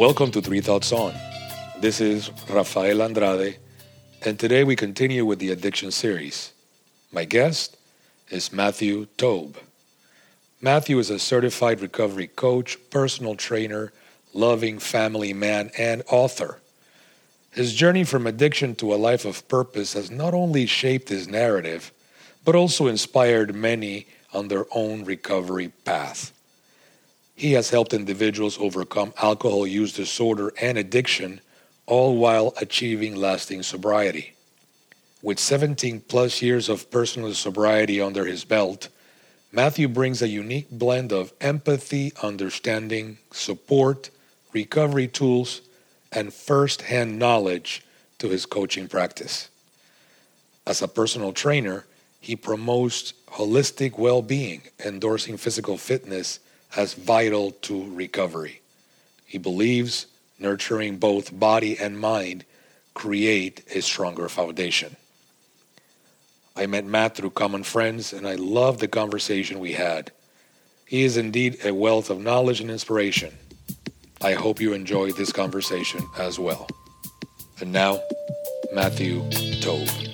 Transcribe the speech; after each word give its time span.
Welcome 0.00 0.30
to 0.30 0.40
Three 0.40 0.62
Thoughts 0.62 0.92
On. 0.92 1.12
This 1.78 2.00
is 2.00 2.30
Rafael 2.48 3.02
Andrade, 3.02 3.58
and 4.24 4.38
today 4.38 4.64
we 4.64 4.74
continue 4.74 5.26
with 5.26 5.40
the 5.40 5.50
addiction 5.50 5.90
series. 5.90 6.54
My 7.12 7.26
guest 7.26 7.76
is 8.30 8.50
Matthew 8.50 9.08
Taub. 9.18 9.56
Matthew 10.58 10.98
is 10.98 11.10
a 11.10 11.18
certified 11.18 11.82
recovery 11.82 12.28
coach, 12.28 12.78
personal 12.88 13.34
trainer, 13.34 13.92
loving 14.32 14.78
family 14.78 15.34
man, 15.34 15.70
and 15.76 16.02
author. 16.08 16.62
His 17.50 17.74
journey 17.74 18.04
from 18.04 18.26
addiction 18.26 18.76
to 18.76 18.94
a 18.94 18.96
life 18.96 19.26
of 19.26 19.46
purpose 19.48 19.92
has 19.92 20.10
not 20.10 20.32
only 20.32 20.64
shaped 20.64 21.10
his 21.10 21.28
narrative, 21.28 21.92
but 22.46 22.54
also 22.54 22.86
inspired 22.86 23.54
many 23.54 24.06
on 24.32 24.48
their 24.48 24.64
own 24.70 25.04
recovery 25.04 25.68
path. 25.84 26.32
He 27.40 27.52
has 27.52 27.70
helped 27.70 27.94
individuals 27.94 28.58
overcome 28.58 29.14
alcohol 29.16 29.66
use 29.66 29.94
disorder 29.94 30.52
and 30.60 30.76
addiction, 30.76 31.40
all 31.86 32.18
while 32.18 32.52
achieving 32.60 33.16
lasting 33.16 33.62
sobriety. 33.62 34.34
With 35.22 35.38
17 35.38 36.02
plus 36.02 36.42
years 36.42 36.68
of 36.68 36.90
personal 36.90 37.32
sobriety 37.32 37.98
under 37.98 38.26
his 38.26 38.44
belt, 38.44 38.90
Matthew 39.52 39.88
brings 39.88 40.20
a 40.20 40.28
unique 40.28 40.70
blend 40.70 41.14
of 41.14 41.32
empathy, 41.40 42.12
understanding, 42.22 43.16
support, 43.32 44.10
recovery 44.52 45.08
tools, 45.08 45.62
and 46.12 46.34
first 46.34 46.82
hand 46.82 47.18
knowledge 47.18 47.82
to 48.18 48.28
his 48.28 48.44
coaching 48.44 48.86
practice. 48.86 49.48
As 50.66 50.82
a 50.82 50.88
personal 50.88 51.32
trainer, 51.32 51.86
he 52.20 52.36
promotes 52.36 53.14
holistic 53.28 53.96
well 53.96 54.20
being, 54.20 54.60
endorsing 54.84 55.38
physical 55.38 55.78
fitness 55.78 56.38
as 56.76 56.94
vital 56.94 57.52
to 57.62 57.92
recovery. 57.94 58.60
He 59.26 59.38
believes 59.38 60.06
nurturing 60.38 60.96
both 60.96 61.38
body 61.38 61.78
and 61.78 61.98
mind 61.98 62.44
create 62.94 63.64
a 63.74 63.80
stronger 63.80 64.28
foundation. 64.28 64.96
I 66.56 66.66
met 66.66 66.84
Matt 66.84 67.16
through 67.16 67.30
common 67.30 67.62
friends 67.62 68.12
and 68.12 68.26
I 68.26 68.34
loved 68.34 68.80
the 68.80 68.88
conversation 68.88 69.60
we 69.60 69.72
had. 69.72 70.10
He 70.86 71.04
is 71.04 71.16
indeed 71.16 71.64
a 71.64 71.72
wealth 71.72 72.10
of 72.10 72.20
knowledge 72.20 72.60
and 72.60 72.70
inspiration. 72.70 73.32
I 74.20 74.32
hope 74.32 74.60
you 74.60 74.72
enjoy 74.72 75.12
this 75.12 75.32
conversation 75.32 76.06
as 76.18 76.38
well. 76.38 76.68
And 77.60 77.72
now, 77.72 78.00
Matthew 78.72 79.22
Taub. 79.60 80.09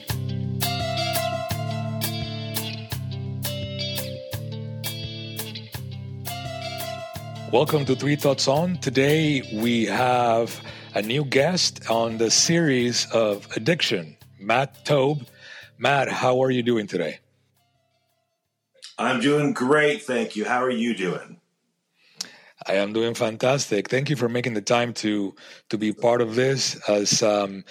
Welcome 7.53 7.85
to 7.85 7.95
Three 7.95 8.17
Thoughts 8.17 8.49
On. 8.49 8.77
Today 8.79 9.41
we 9.55 9.85
have 9.85 10.61
a 10.95 11.01
new 11.01 11.25
guest 11.25 11.89
on 11.89 12.19
the 12.19 12.29
series 12.29 13.07
of 13.13 13.47
addiction, 13.55 14.17
Matt 14.41 14.85
Taub. 14.85 15.25
Matt, 15.79 16.09
how 16.09 16.43
are 16.43 16.51
you 16.51 16.65
doing 16.65 16.89
today? 16.89 17.21
I'm 18.99 19.21
doing 19.21 19.53
great, 19.53 20.03
thank 20.03 20.35
you. 20.35 20.45
How 20.45 20.61
are 20.61 20.71
you 20.71 20.97
doing? 20.97 21.41
I 22.67 22.75
am 22.75 22.93
doing 22.93 23.15
fantastic. 23.15 23.89
Thank 23.89 24.11
you 24.11 24.17
for 24.17 24.29
making 24.29 24.55
the 24.55 24.61
time 24.61 24.93
to 24.95 25.37
to 25.69 25.79
be 25.79 25.93
part 25.93 26.23
of 26.23 26.35
this. 26.35 26.75
As 26.89 27.23
um, 27.23 27.65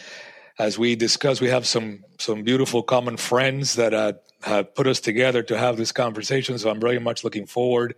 as 0.58 0.80
we 0.80 0.96
discussed, 0.96 1.42
we 1.42 1.50
have 1.50 1.68
some 1.68 2.06
some 2.18 2.44
beautiful 2.44 2.81
common 2.81 3.18
friends 3.18 3.76
that 3.76 3.94
uh, 3.94 4.14
have 4.44 4.73
put 4.73 4.88
us 4.88 5.02
together 5.02 5.44
to 5.44 5.58
have 5.58 5.76
this 5.76 5.92
conversation. 5.92 6.58
So 6.58 6.70
I'm 6.70 6.80
very 6.80 7.00
much 7.00 7.26
looking 7.26 7.46
forward 7.46 7.96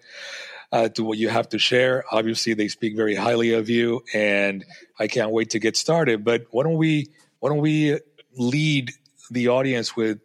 uh, 0.72 0.90
to 0.90 1.04
what 1.04 1.18
you 1.18 1.30
have 1.30 1.50
to 1.50 1.60
share. 1.60 2.04
Obviously, 2.12 2.54
they 2.54 2.68
speak 2.68 2.96
very 2.96 3.16
highly 3.16 3.54
of 3.54 3.70
you, 3.70 4.04
and 4.14 4.66
I 5.00 5.08
can't 5.08 5.32
wait 5.32 5.52
to 5.52 5.60
get 5.60 5.78
started. 5.78 6.24
But 6.24 6.46
why 6.52 6.64
don't 6.64 6.78
we 6.78 7.10
why 7.40 7.50
don't 7.50 7.60
we 7.60 8.00
lead 8.36 8.92
the 9.32 9.50
audience 9.50 9.96
with 9.96 10.20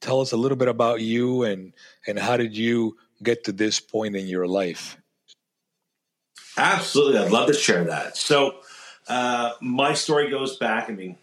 tell 0.00 0.20
us 0.20 0.32
a 0.32 0.36
little 0.36 0.56
bit 0.56 0.68
about 0.68 1.00
you 1.00 1.44
and 1.44 1.72
and 2.06 2.18
how 2.18 2.36
did 2.36 2.56
you 2.56 2.96
get 3.22 3.44
to 3.44 3.52
this 3.52 3.80
point 3.80 4.16
in 4.16 4.26
your 4.26 4.46
life? 4.46 4.98
Absolutely, 6.56 7.18
I'd 7.18 7.30
love 7.30 7.46
to 7.46 7.54
share 7.54 7.84
that. 7.84 8.16
So, 8.16 8.56
uh, 9.08 9.52
my 9.60 9.94
story 9.94 10.30
goes 10.30 10.56
back. 10.58 10.90
I 10.90 10.92
mean, 10.92 11.16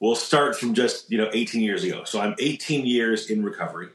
we'll 0.00 0.16
start 0.16 0.56
from 0.56 0.74
just 0.74 1.10
you 1.10 1.18
know 1.18 1.30
18 1.32 1.62
years 1.62 1.84
ago. 1.84 2.04
So 2.04 2.20
I'm 2.20 2.34
18 2.38 2.86
years 2.86 3.30
in 3.30 3.44
recovery. 3.44 3.88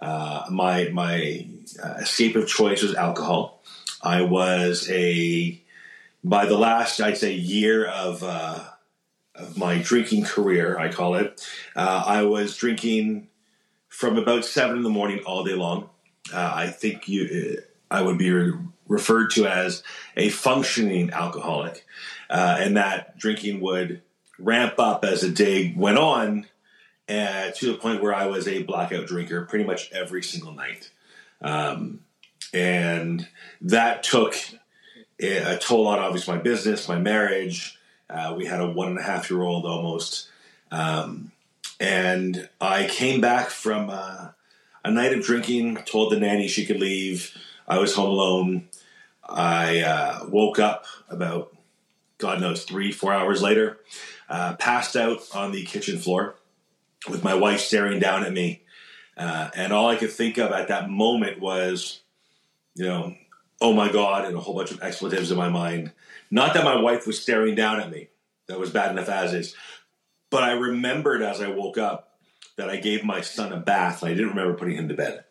Uh, 0.00 0.46
my 0.50 0.88
my 0.90 1.46
uh, 1.82 1.94
escape 2.00 2.36
of 2.36 2.48
choice 2.48 2.82
was 2.82 2.94
alcohol. 2.94 3.62
I 4.02 4.22
was 4.22 4.88
a 4.90 5.60
by 6.22 6.46
the 6.46 6.58
last 6.58 7.00
I'd 7.00 7.18
say 7.18 7.32
year 7.34 7.86
of 7.86 8.22
uh, 8.22 8.64
of 9.34 9.56
my 9.56 9.78
drinking 9.78 10.24
career, 10.24 10.78
I 10.78 10.88
call 10.88 11.14
it. 11.14 11.44
Uh, 11.74 12.04
I 12.06 12.22
was 12.22 12.56
drinking 12.56 13.28
from 13.88 14.18
about 14.18 14.44
seven 14.44 14.78
in 14.78 14.82
the 14.82 14.90
morning 14.90 15.20
all 15.26 15.44
day 15.44 15.54
long. 15.54 15.90
Uh, 16.32 16.52
I 16.54 16.68
think 16.68 17.08
you 17.08 17.62
I 17.90 18.02
would 18.02 18.18
be 18.18 18.30
re- 18.30 18.58
referred 18.86 19.30
to 19.32 19.46
as 19.46 19.82
a 20.16 20.28
functioning 20.28 21.10
alcoholic, 21.10 21.84
and 22.30 22.76
that 22.76 23.18
drinking 23.18 23.60
would 23.60 24.02
ramp 24.38 24.74
up 24.78 25.04
as 25.04 25.22
the 25.22 25.30
day 25.30 25.74
went 25.76 25.98
on 25.98 26.46
uh, 27.08 27.50
to 27.52 27.72
the 27.72 27.78
point 27.78 28.02
where 28.02 28.14
I 28.14 28.26
was 28.26 28.46
a 28.46 28.62
blackout 28.62 29.06
drinker 29.06 29.42
pretty 29.42 29.64
much 29.64 29.90
every 29.92 30.22
single 30.22 30.52
night. 30.52 30.90
Um, 31.40 32.00
and 32.52 33.28
that 33.60 34.02
took 34.02 34.34
a 35.20 35.58
toll 35.60 35.86
on 35.86 35.98
obviously 35.98 36.36
my 36.36 36.40
business, 36.40 36.88
my 36.88 36.98
marriage. 36.98 37.78
Uh, 38.08 38.34
we 38.36 38.46
had 38.46 38.60
a 38.60 38.68
one 38.68 38.88
and 38.88 38.98
a 38.98 39.02
half 39.02 39.30
year 39.30 39.42
old 39.42 39.64
almost. 39.66 40.28
Um, 40.70 41.32
and 41.80 42.48
I 42.60 42.86
came 42.86 43.20
back 43.20 43.50
from 43.50 43.90
uh, 43.90 44.28
a 44.84 44.90
night 44.90 45.12
of 45.12 45.24
drinking, 45.24 45.76
told 45.84 46.12
the 46.12 46.20
nanny 46.20 46.48
she 46.48 46.66
could 46.66 46.80
leave. 46.80 47.36
I 47.66 47.78
was 47.78 47.94
home 47.94 48.10
alone. 48.10 48.68
I 49.28 49.80
uh, 49.80 50.26
woke 50.28 50.58
up 50.58 50.86
about, 51.10 51.54
God 52.16 52.40
knows, 52.40 52.64
three, 52.64 52.92
four 52.92 53.12
hours 53.12 53.42
later, 53.42 53.78
uh, 54.28 54.56
passed 54.56 54.96
out 54.96 55.18
on 55.34 55.52
the 55.52 55.64
kitchen 55.64 55.98
floor 55.98 56.34
with 57.08 57.22
my 57.22 57.34
wife 57.34 57.60
staring 57.60 58.00
down 58.00 58.24
at 58.24 58.32
me. 58.32 58.62
Uh, 59.16 59.50
and 59.54 59.72
all 59.72 59.88
I 59.88 59.96
could 59.96 60.12
think 60.12 60.38
of 60.38 60.52
at 60.52 60.68
that 60.68 60.88
moment 60.88 61.40
was, 61.40 62.00
you 62.74 62.86
know, 62.86 63.14
oh 63.60 63.72
my 63.72 63.90
God, 63.90 64.24
and 64.24 64.36
a 64.36 64.40
whole 64.40 64.54
bunch 64.54 64.70
of 64.70 64.82
expletives 64.82 65.30
in 65.30 65.36
my 65.36 65.48
mind. 65.48 65.92
Not 66.30 66.54
that 66.54 66.64
my 66.64 66.80
wife 66.80 67.06
was 67.06 67.20
staring 67.20 67.54
down 67.54 67.80
at 67.80 67.90
me, 67.90 68.08
that 68.46 68.58
was 68.58 68.70
bad 68.70 68.92
enough 68.92 69.08
as 69.08 69.34
is. 69.34 69.54
But 70.30 70.44
I 70.44 70.52
remembered 70.52 71.22
as 71.22 71.40
I 71.40 71.48
woke 71.48 71.78
up 71.78 72.18
that 72.56 72.68
I 72.68 72.76
gave 72.76 73.04
my 73.04 73.20
son 73.20 73.52
a 73.52 73.56
bath. 73.56 74.04
I 74.04 74.10
didn't 74.10 74.30
remember 74.30 74.54
putting 74.54 74.76
him 74.76 74.88
to 74.88 74.94
bed. 74.94 75.24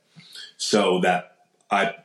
So 0.57 0.99
that 1.01 1.37
I 1.69 1.95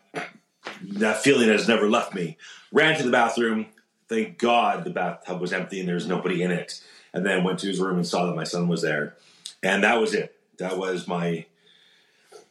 that 0.83 1.23
feeling 1.23 1.49
has 1.49 1.69
never 1.69 1.89
left 1.89 2.15
me. 2.15 2.37
Ran 2.71 2.99
to 2.99 3.05
the 3.05 3.11
bathroom. 3.11 3.67
Thank 4.09 4.39
God 4.39 4.85
the 4.85 4.91
bathtub 4.91 5.41
was 5.41 5.53
empty 5.53 5.81
and 5.81 5.89
there 5.89 5.95
was 5.95 6.07
nobody 6.07 6.43
in 6.43 6.51
it. 6.51 6.83
And 7.15 7.25
then 7.25 7.45
went 7.45 7.61
to 7.61 7.67
his 7.67 7.81
room 7.81 7.97
and 7.97 8.07
saw 8.07 8.27
that 8.27 8.37
my 8.37 8.45
son 8.45 8.69
was 8.69 8.83
there 8.83 9.17
and 9.63 9.85
that 9.85 10.01
was 10.01 10.15
it. 10.15 10.35
That 10.59 10.79
was 10.79 11.07
my 11.07 11.47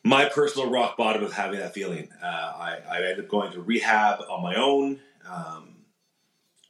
my 0.04 0.26
personal 0.26 0.70
rock 0.70 0.98
bottom 0.98 1.24
of 1.24 1.34
having 1.34 1.60
that 1.60 1.74
feeling. 1.74 2.10
Uh, 2.22 2.26
I, 2.26 2.78
I, 2.90 2.98
ended 2.98 3.20
up 3.20 3.28
going 3.28 3.52
to 3.52 3.62
rehab 3.62 4.22
on 4.30 4.42
my 4.42 4.56
own, 4.56 5.00
um, 5.30 5.76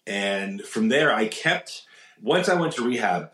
and 0.05 0.61
from 0.61 0.89
there 0.89 1.13
I 1.13 1.27
kept. 1.27 1.83
Once 2.21 2.49
I 2.49 2.55
went 2.55 2.73
to 2.73 2.83
rehab, 2.83 3.31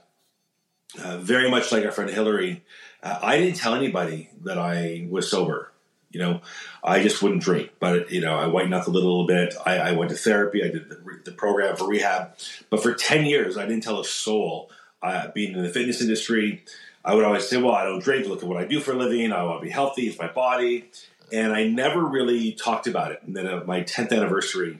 uh, 1.03 1.17
very 1.17 1.49
much 1.49 1.71
like 1.71 1.83
our 1.83 1.91
friend 1.91 2.09
Hillary, 2.09 2.63
uh, 3.03 3.19
I 3.21 3.37
didn't 3.37 3.57
tell 3.57 3.75
anybody 3.75 4.29
that 4.43 4.57
I 4.57 5.07
was 5.09 5.29
sober. 5.29 5.71
You 6.09 6.21
know, 6.21 6.41
I 6.83 7.03
just 7.03 7.21
wouldn't 7.21 7.43
drink, 7.43 7.71
but 7.79 8.11
you 8.11 8.21
know, 8.21 8.35
I 8.35 8.47
white 8.47 8.69
knuckled 8.69 8.95
a 8.95 8.99
little 8.99 9.27
bit. 9.27 9.53
I, 9.65 9.77
I 9.77 9.91
went 9.91 10.11
to 10.11 10.15
therapy. 10.15 10.63
I 10.63 10.69
did 10.69 10.89
the, 10.89 11.21
the, 11.25 11.31
program 11.31 11.75
for 11.75 11.87
rehab, 11.87 12.35
but 12.69 12.81
for 12.81 12.93
ten 12.93 13.25
years, 13.25 13.57
I 13.57 13.65
didn't 13.65 13.83
tell 13.83 13.99
a 13.99 14.05
soul. 14.05 14.71
Uh, 14.99 15.29
being 15.31 15.53
in 15.53 15.61
the 15.61 15.69
fitness 15.69 16.01
industry, 16.01 16.63
I 17.03 17.15
would 17.15 17.23
always 17.23 17.47
say, 17.47 17.57
well, 17.57 17.73
I 17.73 17.85
don't 17.85 18.03
drink. 18.03 18.27
Look 18.27 18.43
at 18.43 18.49
what 18.49 18.61
I 18.61 18.65
do 18.65 18.79
for 18.79 18.91
a 18.91 18.95
living. 18.95 19.31
I 19.31 19.43
want 19.43 19.61
to 19.61 19.65
be 19.65 19.71
healthy. 19.71 20.07
It's 20.07 20.19
my 20.19 20.27
body. 20.27 20.89
And 21.31 21.53
I 21.53 21.67
never 21.67 22.03
really 22.03 22.53
talked 22.53 22.87
about 22.87 23.11
it. 23.11 23.21
And 23.25 23.35
then 23.35 23.45
at 23.45 23.67
my 23.67 23.81
10th 23.81 24.11
anniversary, 24.11 24.79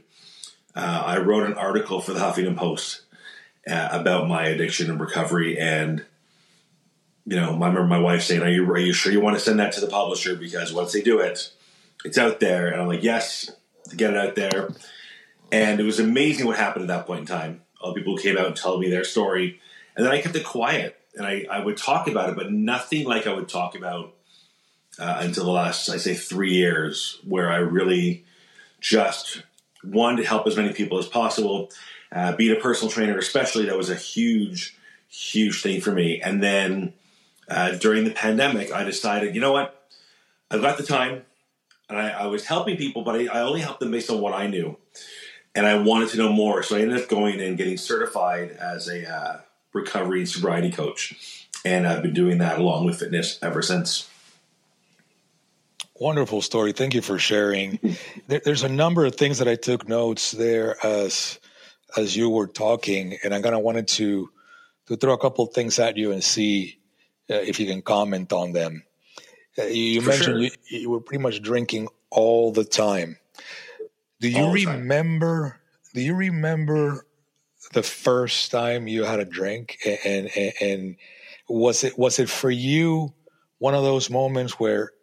uh, 0.76 1.04
I 1.06 1.18
wrote 1.18 1.46
an 1.46 1.54
article 1.54 2.02
for 2.02 2.14
the 2.14 2.20
Huffington 2.20 2.58
Post 2.58 3.02
uh, 3.70 3.90
about 3.92 4.28
my 4.28 4.46
addiction 4.46 4.90
and 4.90 5.00
recovery. 5.00 5.60
And, 5.60 6.06
you 7.26 7.36
know, 7.36 7.50
I 7.50 7.54
remember 7.54 7.86
my 7.86 8.00
wife 8.00 8.24
saying, 8.24 8.42
are 8.42 8.50
you, 8.50 8.70
are 8.72 8.78
you 8.78 8.94
sure 8.94 9.12
you 9.12 9.22
want 9.22 9.38
to 9.38 9.44
send 9.44 9.60
that 9.60 9.74
to 9.74 9.82
the 9.82 9.88
publisher? 9.88 10.36
Because 10.36 10.74
once 10.74 10.94
they 10.94 11.02
do 11.02 11.20
it, 11.20 11.52
it's 12.06 12.18
out 12.18 12.40
there. 12.40 12.68
And 12.68 12.82
I'm 12.82 12.88
like, 12.88 13.04
yes, 13.04 13.52
to 13.90 13.96
get 13.96 14.12
it 14.12 14.18
out 14.18 14.36
there. 14.36 14.70
And 15.52 15.80
it 15.80 15.84
was 15.84 16.00
amazing 16.00 16.46
what 16.46 16.58
happened 16.58 16.84
at 16.84 16.88
that 16.90 17.08
point 17.08 17.22
in 17.22 17.26
time. 17.26 17.62
All 17.82 17.94
the 17.94 18.00
people 18.00 18.18
came 18.18 18.38
out 18.38 18.48
and 18.48 18.56
told 18.56 18.82
me 18.82 18.90
their 18.90 19.04
story. 19.04 19.60
And 19.96 20.06
then 20.06 20.14
I 20.14 20.22
kept 20.22 20.36
it 20.36 20.46
quiet 20.46 20.97
and 21.18 21.26
I, 21.26 21.46
I 21.50 21.60
would 21.60 21.78
talk 21.78 22.08
about 22.08 22.30
it, 22.30 22.36
but 22.36 22.52
nothing 22.52 23.06
like 23.06 23.28
I 23.28 23.34
would 23.34 23.50
talk 23.50 23.76
about 23.76 24.14
uh, 25.00 25.18
until 25.22 25.46
the 25.46 25.52
last, 25.52 25.90
I 25.90 25.98
say, 25.98 26.14
three 26.14 26.54
years, 26.54 27.20
where 27.26 27.52
I 27.52 27.58
really 27.58 28.26
just 28.80 29.44
one 29.84 30.18
to 30.18 30.24
help 30.24 30.48
as 30.48 30.56
many 30.56 30.74
people 30.74 30.98
as 30.98 31.08
possible. 31.08 31.72
Uh, 32.12 32.36
being 32.36 32.56
a 32.56 32.60
personal 32.60 32.92
trainer, 32.92 33.18
especially, 33.18 33.66
that 33.66 33.78
was 33.78 33.90
a 33.90 33.96
huge, 33.96 34.78
huge 35.10 35.62
thing 35.62 35.82
for 35.82 35.92
me. 35.92 36.22
And 36.22 36.42
then 36.42 36.94
uh, 37.50 37.72
during 37.72 38.06
the 38.06 38.12
pandemic, 38.12 38.72
I 38.72 38.84
decided, 38.84 39.36
you 39.36 39.42
know 39.42 39.52
what, 39.52 39.90
I've 40.50 40.62
got 40.62 40.78
the 40.78 40.84
time, 40.84 41.24
and 41.90 41.98
I, 41.98 42.10
I 42.12 42.26
was 42.28 42.46
helping 42.46 42.78
people, 42.78 43.04
but 43.04 43.16
I, 43.16 43.26
I 43.28 43.42
only 43.42 43.62
helped 43.62 43.80
them 43.82 43.92
based 43.92 44.10
on 44.10 44.22
what 44.22 44.34
I 44.34 44.48
knew 44.48 44.78
and 45.58 45.66
I 45.66 45.76
wanted 45.80 46.10
to 46.10 46.18
know 46.18 46.32
more. 46.32 46.62
So 46.62 46.78
I 46.78 46.82
ended 46.82 47.02
up 47.02 47.10
going 47.10 47.42
and 47.42 47.58
getting 47.58 47.78
certified 47.78 48.52
as 48.52 48.88
a 48.88 49.12
uh, 49.12 49.40
recovery 49.78 50.20
and 50.20 50.30
sobriety 50.30 50.72
coach, 50.72 51.48
and 51.64 51.88
I've 51.88 52.02
been 52.02 52.14
doing 52.14 52.40
that 52.40 52.60
along 52.60 52.86
with 52.86 53.00
fitness 53.00 53.40
ever 53.42 53.62
since. 53.62 54.10
Wonderful 56.00 56.42
story. 56.42 56.74
Thank 56.74 56.94
you 56.94 57.02
for 57.02 57.18
sharing. 57.18 57.80
There, 58.28 58.42
there's 58.44 58.64
a 58.64 58.70
number 58.70 59.06
of 59.06 59.16
things 59.16 59.38
that 59.38 59.48
I 59.48 59.56
took 59.56 59.88
notes 59.88 60.32
there 60.32 60.76
as 60.86 61.40
as 61.96 62.14
you 62.18 62.30
were 62.30 62.48
talking, 62.48 63.18
and 63.24 63.34
I 63.34 63.42
kind 63.42 63.56
of 63.56 63.62
wanted 63.62 63.88
to 64.00 64.30
to 64.88 64.98
throw 64.98 65.14
a 65.14 65.18
couple 65.18 65.46
things 65.46 65.80
at 65.80 65.96
you 65.96 66.12
and 66.12 66.22
see 66.22 66.78
uh, 67.30 67.36
if 67.36 67.60
you 67.60 67.68
can 67.68 67.82
comment 67.82 68.34
on 68.34 68.52
them. 68.52 68.84
Uh, 69.58 69.64
you, 69.64 69.84
you 69.84 70.02
mentioned 70.02 70.26
sure. 70.26 70.40
you, 70.40 70.52
you 70.70 70.90
were 70.90 71.00
pretty 71.00 71.24
much 71.24 71.42
drinking 71.42 71.88
all 72.10 72.52
the 72.52 72.66
time. 72.66 73.18
Do 74.20 74.30
you 74.30 74.52
remember? 74.52 75.58
Do 75.94 76.02
you 76.02 76.16
remember 76.16 77.07
the 77.78 77.84
first 77.84 78.50
time 78.50 78.88
you 78.88 79.04
had 79.04 79.20
a 79.20 79.26
drink, 79.26 79.78
and, 79.86 80.32
and 80.36 80.54
and 80.60 80.96
was 81.48 81.84
it 81.84 81.96
was 81.96 82.18
it 82.18 82.28
for 82.28 82.50
you 82.50 83.14
one 83.60 83.76
of 83.76 83.84
those 83.84 84.10
moments 84.10 84.54
where 84.60 84.94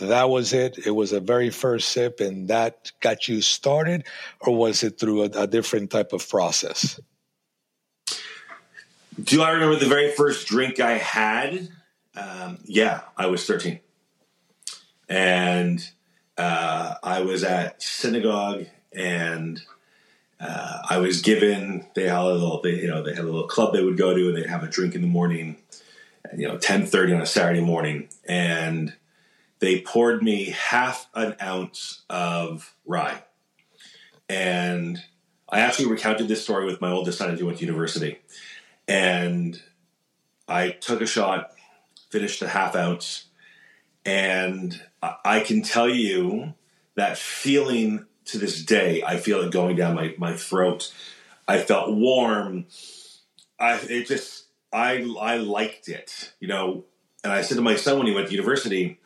that 0.00 0.30
was 0.30 0.54
it? 0.54 0.78
It 0.86 0.92
was 0.92 1.12
a 1.12 1.20
very 1.20 1.50
first 1.50 1.88
sip, 1.88 2.20
and 2.20 2.48
that 2.48 2.92
got 3.00 3.28
you 3.28 3.42
started, 3.42 4.06
or 4.40 4.56
was 4.56 4.82
it 4.82 4.98
through 4.98 5.24
a, 5.24 5.42
a 5.44 5.46
different 5.46 5.90
type 5.90 6.14
of 6.14 6.26
process? 6.26 6.98
Do 9.22 9.42
I 9.42 9.50
remember 9.50 9.76
the 9.76 9.84
very 9.84 10.12
first 10.12 10.46
drink 10.48 10.80
I 10.80 10.96
had? 10.96 11.68
Um, 12.16 12.58
yeah, 12.64 13.02
I 13.18 13.26
was 13.26 13.44
thirteen, 13.44 13.80
and 15.10 15.86
uh, 16.38 16.94
I 17.02 17.20
was 17.20 17.44
at 17.44 17.82
synagogue 17.82 18.64
and 18.94 19.60
uh, 20.42 20.78
I 20.90 20.98
was 20.98 21.22
given 21.22 21.86
they 21.94 22.08
had 22.08 22.18
a 22.18 22.24
little 22.24 22.60
they, 22.60 22.80
you 22.80 22.88
know 22.88 23.02
they 23.02 23.14
had 23.14 23.24
a 23.24 23.30
little 23.30 23.46
club 23.46 23.72
they 23.72 23.82
would 23.82 23.96
go 23.96 24.14
to 24.14 24.28
and 24.28 24.36
they'd 24.36 24.46
have 24.46 24.64
a 24.64 24.68
drink 24.68 24.94
in 24.94 25.00
the 25.00 25.06
morning 25.06 25.56
you 26.36 26.48
know 26.48 26.56
10:30 26.56 27.16
on 27.16 27.22
a 27.22 27.26
Saturday 27.26 27.60
morning. 27.60 28.08
And 28.26 28.94
they 29.58 29.80
poured 29.80 30.22
me 30.22 30.46
half 30.50 31.08
an 31.14 31.36
ounce 31.40 32.02
of 32.10 32.74
rye. 32.84 33.22
And 34.28 35.02
I 35.48 35.60
actually 35.60 35.90
recounted 35.90 36.28
this 36.28 36.42
story 36.42 36.66
with 36.66 36.80
my 36.80 36.90
oldest 36.90 37.18
son 37.18 37.30
as 37.30 37.38
he 37.38 37.44
went 37.44 37.58
to 37.58 37.64
university. 37.64 38.18
And 38.88 39.60
I 40.48 40.70
took 40.70 41.00
a 41.00 41.06
shot 41.06 41.50
finished 42.10 42.42
a 42.42 42.48
half 42.48 42.76
ounce. 42.76 43.26
And 44.04 44.82
I 45.02 45.40
can 45.40 45.62
tell 45.62 45.88
you 45.88 46.54
that 46.96 47.16
feeling 47.16 48.04
to 48.26 48.38
this 48.38 48.64
day, 48.64 49.02
I 49.02 49.16
feel 49.16 49.40
it 49.40 49.50
going 49.50 49.76
down 49.76 49.94
my, 49.94 50.14
my 50.18 50.34
throat. 50.34 50.92
I 51.46 51.58
felt 51.58 51.92
warm. 51.92 52.66
I 53.58 53.78
it 53.78 54.06
just 54.06 54.46
I 54.72 55.06
I 55.20 55.36
liked 55.36 55.88
it, 55.88 56.32
you 56.40 56.48
know. 56.48 56.84
And 57.24 57.32
I 57.32 57.42
said 57.42 57.56
to 57.56 57.62
my 57.62 57.76
son 57.76 57.98
when 57.98 58.06
he 58.06 58.14
went 58.14 58.28
to 58.28 58.32
university, 58.32 58.98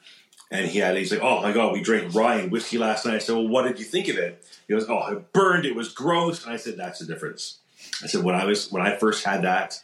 and 0.50 0.66
he 0.66 0.78
had 0.78 0.96
he's 0.96 1.12
like, 1.12 1.22
"Oh 1.22 1.42
my 1.42 1.52
god, 1.52 1.72
we 1.72 1.82
drank 1.82 2.14
rye 2.14 2.36
and 2.36 2.52
whiskey 2.52 2.78
last 2.78 3.04
night." 3.04 3.16
I 3.16 3.18
said, 3.18 3.34
"Well, 3.34 3.48
what 3.48 3.62
did 3.66 3.78
you 3.78 3.84
think 3.84 4.08
of 4.08 4.16
it?" 4.16 4.44
He 4.66 4.74
goes, 4.74 4.86
"Oh, 4.88 5.06
it 5.12 5.32
burned. 5.32 5.64
It 5.64 5.74
was 5.74 5.92
gross." 5.92 6.44
And 6.44 6.52
I 6.52 6.56
said, 6.56 6.76
"That's 6.76 6.98
the 6.98 7.06
difference." 7.06 7.58
I 8.02 8.06
said, 8.06 8.22
"When 8.22 8.34
I 8.34 8.44
was 8.44 8.70
when 8.70 8.82
I 8.82 8.96
first 8.96 9.24
had 9.24 9.42
that, 9.42 9.82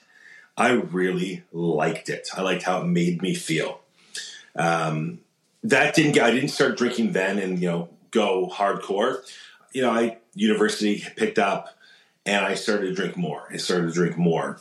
I 0.57 0.73
really 0.73 1.43
liked 1.53 2.09
it. 2.09 2.29
I 2.35 2.43
liked 2.43 2.63
how 2.63 2.83
it 2.83 2.87
made 2.87 3.23
me 3.23 3.35
feel." 3.35 3.81
Um, 4.55 5.21
that 5.63 5.95
didn't 5.95 6.19
I 6.19 6.31
didn't 6.31 6.51
start 6.51 6.77
drinking 6.77 7.13
then 7.13 7.39
and, 7.39 7.61
you 7.61 7.69
know, 7.69 7.89
go 8.13 8.49
hardcore. 8.49 9.19
You 9.73 9.83
know, 9.83 9.91
I, 9.91 10.19
university 10.35 11.05
picked 11.17 11.39
up 11.39 11.77
and 12.25 12.45
I 12.45 12.55
started 12.55 12.87
to 12.87 12.95
drink 12.95 13.17
more. 13.17 13.49
I 13.51 13.57
started 13.57 13.89
to 13.89 13.93
drink 13.93 14.17
more. 14.17 14.61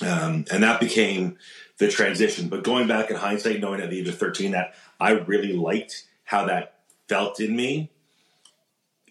Um, 0.00 0.46
and 0.50 0.62
that 0.62 0.80
became 0.80 1.36
the 1.78 1.88
transition. 1.88 2.48
But 2.48 2.64
going 2.64 2.88
back 2.88 3.10
in 3.10 3.16
hindsight, 3.16 3.60
knowing 3.60 3.80
at 3.80 3.90
the 3.90 3.98
age 3.98 4.08
of 4.08 4.16
13 4.16 4.52
that 4.52 4.74
I 4.98 5.10
really 5.10 5.52
liked 5.52 6.04
how 6.24 6.46
that 6.46 6.80
felt 7.08 7.40
in 7.40 7.54
me, 7.54 7.90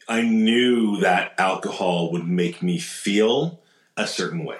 I 0.07 0.21
knew 0.21 1.01
that 1.01 1.33
alcohol 1.37 2.11
would 2.13 2.25
make 2.25 2.63
me 2.63 2.79
feel 2.79 3.61
a 3.97 4.07
certain 4.07 4.45
way. 4.45 4.57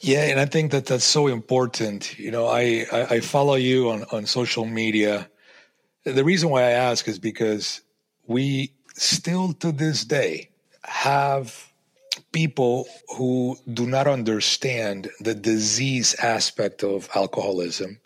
Yeah, 0.00 0.24
and 0.24 0.40
I 0.40 0.46
think 0.46 0.72
that 0.72 0.86
that's 0.86 1.04
so 1.04 1.28
important. 1.28 2.18
You 2.18 2.30
know, 2.30 2.46
I, 2.46 2.86
I, 2.92 3.02
I 3.02 3.20
follow 3.20 3.54
you 3.54 3.90
on, 3.90 4.04
on 4.12 4.26
social 4.26 4.66
media. 4.66 5.28
The 6.04 6.24
reason 6.24 6.50
why 6.50 6.62
I 6.62 6.70
ask 6.70 7.08
is 7.08 7.18
because 7.18 7.80
we 8.26 8.74
still 8.94 9.52
to 9.54 9.72
this 9.72 10.04
day 10.04 10.50
have 10.82 11.72
people 12.32 12.86
who 13.16 13.56
do 13.72 13.86
not 13.86 14.06
understand 14.06 15.10
the 15.20 15.34
disease 15.34 16.14
aspect 16.14 16.82
of 16.84 17.08
alcoholism 17.14 17.98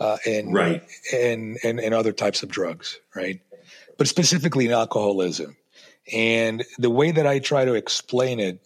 uh, 0.00 0.16
and, 0.26 0.54
right. 0.54 0.82
and, 1.12 1.58
and, 1.62 1.78
and 1.78 1.94
other 1.94 2.12
types 2.12 2.42
of 2.42 2.48
drugs, 2.48 2.98
right? 3.14 3.40
But 3.98 4.08
specifically 4.08 4.66
in 4.66 4.72
alcoholism. 4.72 5.56
And 6.12 6.64
the 6.78 6.90
way 6.90 7.10
that 7.10 7.26
I 7.26 7.38
try 7.38 7.64
to 7.64 7.74
explain 7.74 8.40
it 8.40 8.60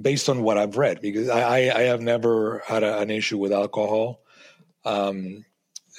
based 0.00 0.28
on 0.28 0.42
what 0.42 0.58
I've 0.58 0.76
read, 0.76 1.00
because 1.00 1.28
I, 1.28 1.70
I 1.70 1.82
have 1.82 2.00
never 2.00 2.62
had 2.66 2.82
a, 2.82 2.98
an 2.98 3.10
issue 3.10 3.38
with 3.38 3.52
alcohol. 3.52 4.20
Um, 4.84 5.44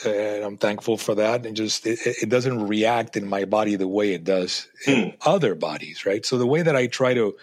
and 0.05 0.43
I'm 0.43 0.57
thankful 0.57 0.97
for 0.97 1.15
that. 1.15 1.45
And 1.45 1.55
just 1.55 1.85
it, 1.85 1.99
it, 2.03 2.29
doesn't 2.29 2.67
react 2.67 3.17
in 3.17 3.27
my 3.27 3.45
body 3.45 3.75
the 3.75 3.87
way 3.87 4.13
it 4.13 4.23
does 4.23 4.67
in 4.87 5.03
hmm. 5.03 5.09
other 5.21 5.55
bodies, 5.55 6.05
right? 6.05 6.25
So 6.25 6.37
the 6.37 6.47
way 6.47 6.61
that 6.61 6.75
I 6.75 6.87
try 6.87 7.13
to 7.13 7.35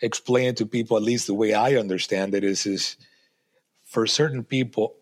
explain 0.00 0.48
it 0.48 0.56
to 0.58 0.66
people, 0.66 0.96
at 0.96 1.02
least 1.02 1.26
the 1.26 1.34
way 1.34 1.54
I 1.54 1.76
understand 1.76 2.34
it, 2.34 2.44
is 2.44 2.66
is 2.66 2.96
for 3.84 4.06
certain 4.06 4.44
people, 4.44 4.94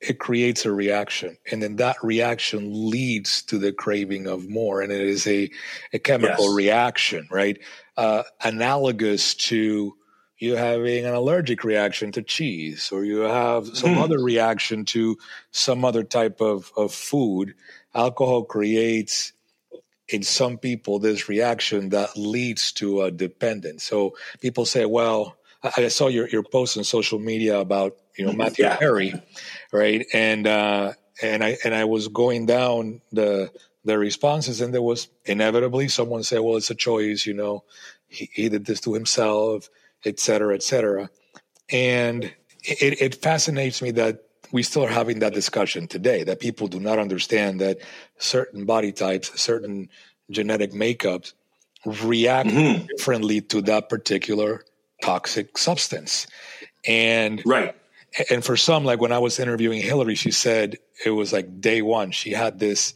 it 0.00 0.18
creates 0.18 0.64
a 0.66 0.72
reaction, 0.72 1.38
and 1.50 1.62
then 1.62 1.76
that 1.76 1.96
reaction 2.02 2.90
leads 2.90 3.42
to 3.42 3.58
the 3.58 3.72
craving 3.72 4.26
of 4.26 4.48
more, 4.48 4.82
and 4.82 4.92
it 4.92 5.00
is 5.00 5.26
a 5.26 5.50
a 5.92 5.98
chemical 5.98 6.46
yes. 6.46 6.54
reaction, 6.54 7.28
right? 7.30 7.58
Uh, 7.96 8.22
analogous 8.42 9.34
to 9.34 9.94
you're 10.44 10.58
having 10.58 11.06
an 11.06 11.14
allergic 11.14 11.64
reaction 11.64 12.12
to 12.12 12.22
cheese 12.22 12.90
or 12.92 13.04
you 13.04 13.20
have 13.20 13.66
some 13.76 13.94
mm. 13.94 14.02
other 14.02 14.18
reaction 14.18 14.84
to 14.84 15.16
some 15.50 15.84
other 15.84 16.04
type 16.04 16.40
of, 16.40 16.70
of 16.76 16.92
food, 16.92 17.54
alcohol 17.94 18.44
creates 18.44 19.32
in 20.08 20.22
some 20.22 20.58
people 20.58 20.98
this 20.98 21.28
reaction 21.28 21.88
that 21.90 22.16
leads 22.16 22.72
to 22.72 23.02
a 23.02 23.10
dependence. 23.10 23.84
So 23.84 24.16
people 24.40 24.66
say, 24.66 24.84
well, 24.84 25.36
I 25.62 25.88
saw 25.88 26.08
your, 26.08 26.28
your 26.28 26.42
post 26.42 26.76
on 26.76 26.84
social 26.84 27.18
media 27.18 27.58
about, 27.58 27.96
you 28.18 28.26
know, 28.26 28.32
Matthew 28.36 28.66
yeah. 28.66 28.76
Perry, 28.76 29.14
right? 29.72 30.04
And, 30.12 30.46
uh, 30.46 30.92
and 31.22 31.42
I, 31.42 31.56
and 31.64 31.74
I 31.74 31.86
was 31.86 32.08
going 32.08 32.44
down 32.44 33.00
the, 33.12 33.50
the 33.84 33.98
responses 33.98 34.60
and 34.60 34.74
there 34.74 34.82
was 34.82 35.08
inevitably 35.24 35.88
someone 35.88 36.22
said, 36.22 36.40
well, 36.40 36.56
it's 36.56 36.70
a 36.70 36.74
choice, 36.74 37.24
you 37.24 37.34
know, 37.34 37.64
he, 38.08 38.28
he 38.32 38.48
did 38.48 38.66
this 38.66 38.80
to 38.82 38.92
himself 38.92 39.70
et 40.04 40.20
cetera, 40.20 40.54
et 40.54 40.62
cetera. 40.62 41.10
And 41.70 42.24
it, 42.62 43.00
it 43.00 43.14
fascinates 43.16 43.82
me 43.82 43.92
that 43.92 44.24
we 44.52 44.62
still 44.62 44.84
are 44.84 44.88
having 44.88 45.20
that 45.20 45.34
discussion 45.34 45.88
today 45.88 46.24
that 46.24 46.38
people 46.40 46.68
do 46.68 46.78
not 46.78 46.98
understand 46.98 47.60
that 47.60 47.78
certain 48.18 48.64
body 48.66 48.92
types, 48.92 49.40
certain 49.40 49.88
genetic 50.30 50.72
makeups 50.72 51.32
react 51.84 52.48
mm-hmm. 52.48 52.86
differently 52.86 53.40
to 53.40 53.62
that 53.62 53.88
particular 53.88 54.64
toxic 55.02 55.58
substance. 55.58 56.26
And 56.86 57.42
right. 57.44 57.74
And 58.30 58.44
for 58.44 58.56
some, 58.56 58.84
like 58.84 59.00
when 59.00 59.10
I 59.10 59.18
was 59.18 59.40
interviewing 59.40 59.82
Hillary, 59.82 60.14
she 60.14 60.30
said 60.30 60.78
it 61.04 61.10
was 61.10 61.32
like 61.32 61.60
day 61.60 61.82
one. 61.82 62.12
She 62.12 62.30
had 62.30 62.60
this 62.60 62.94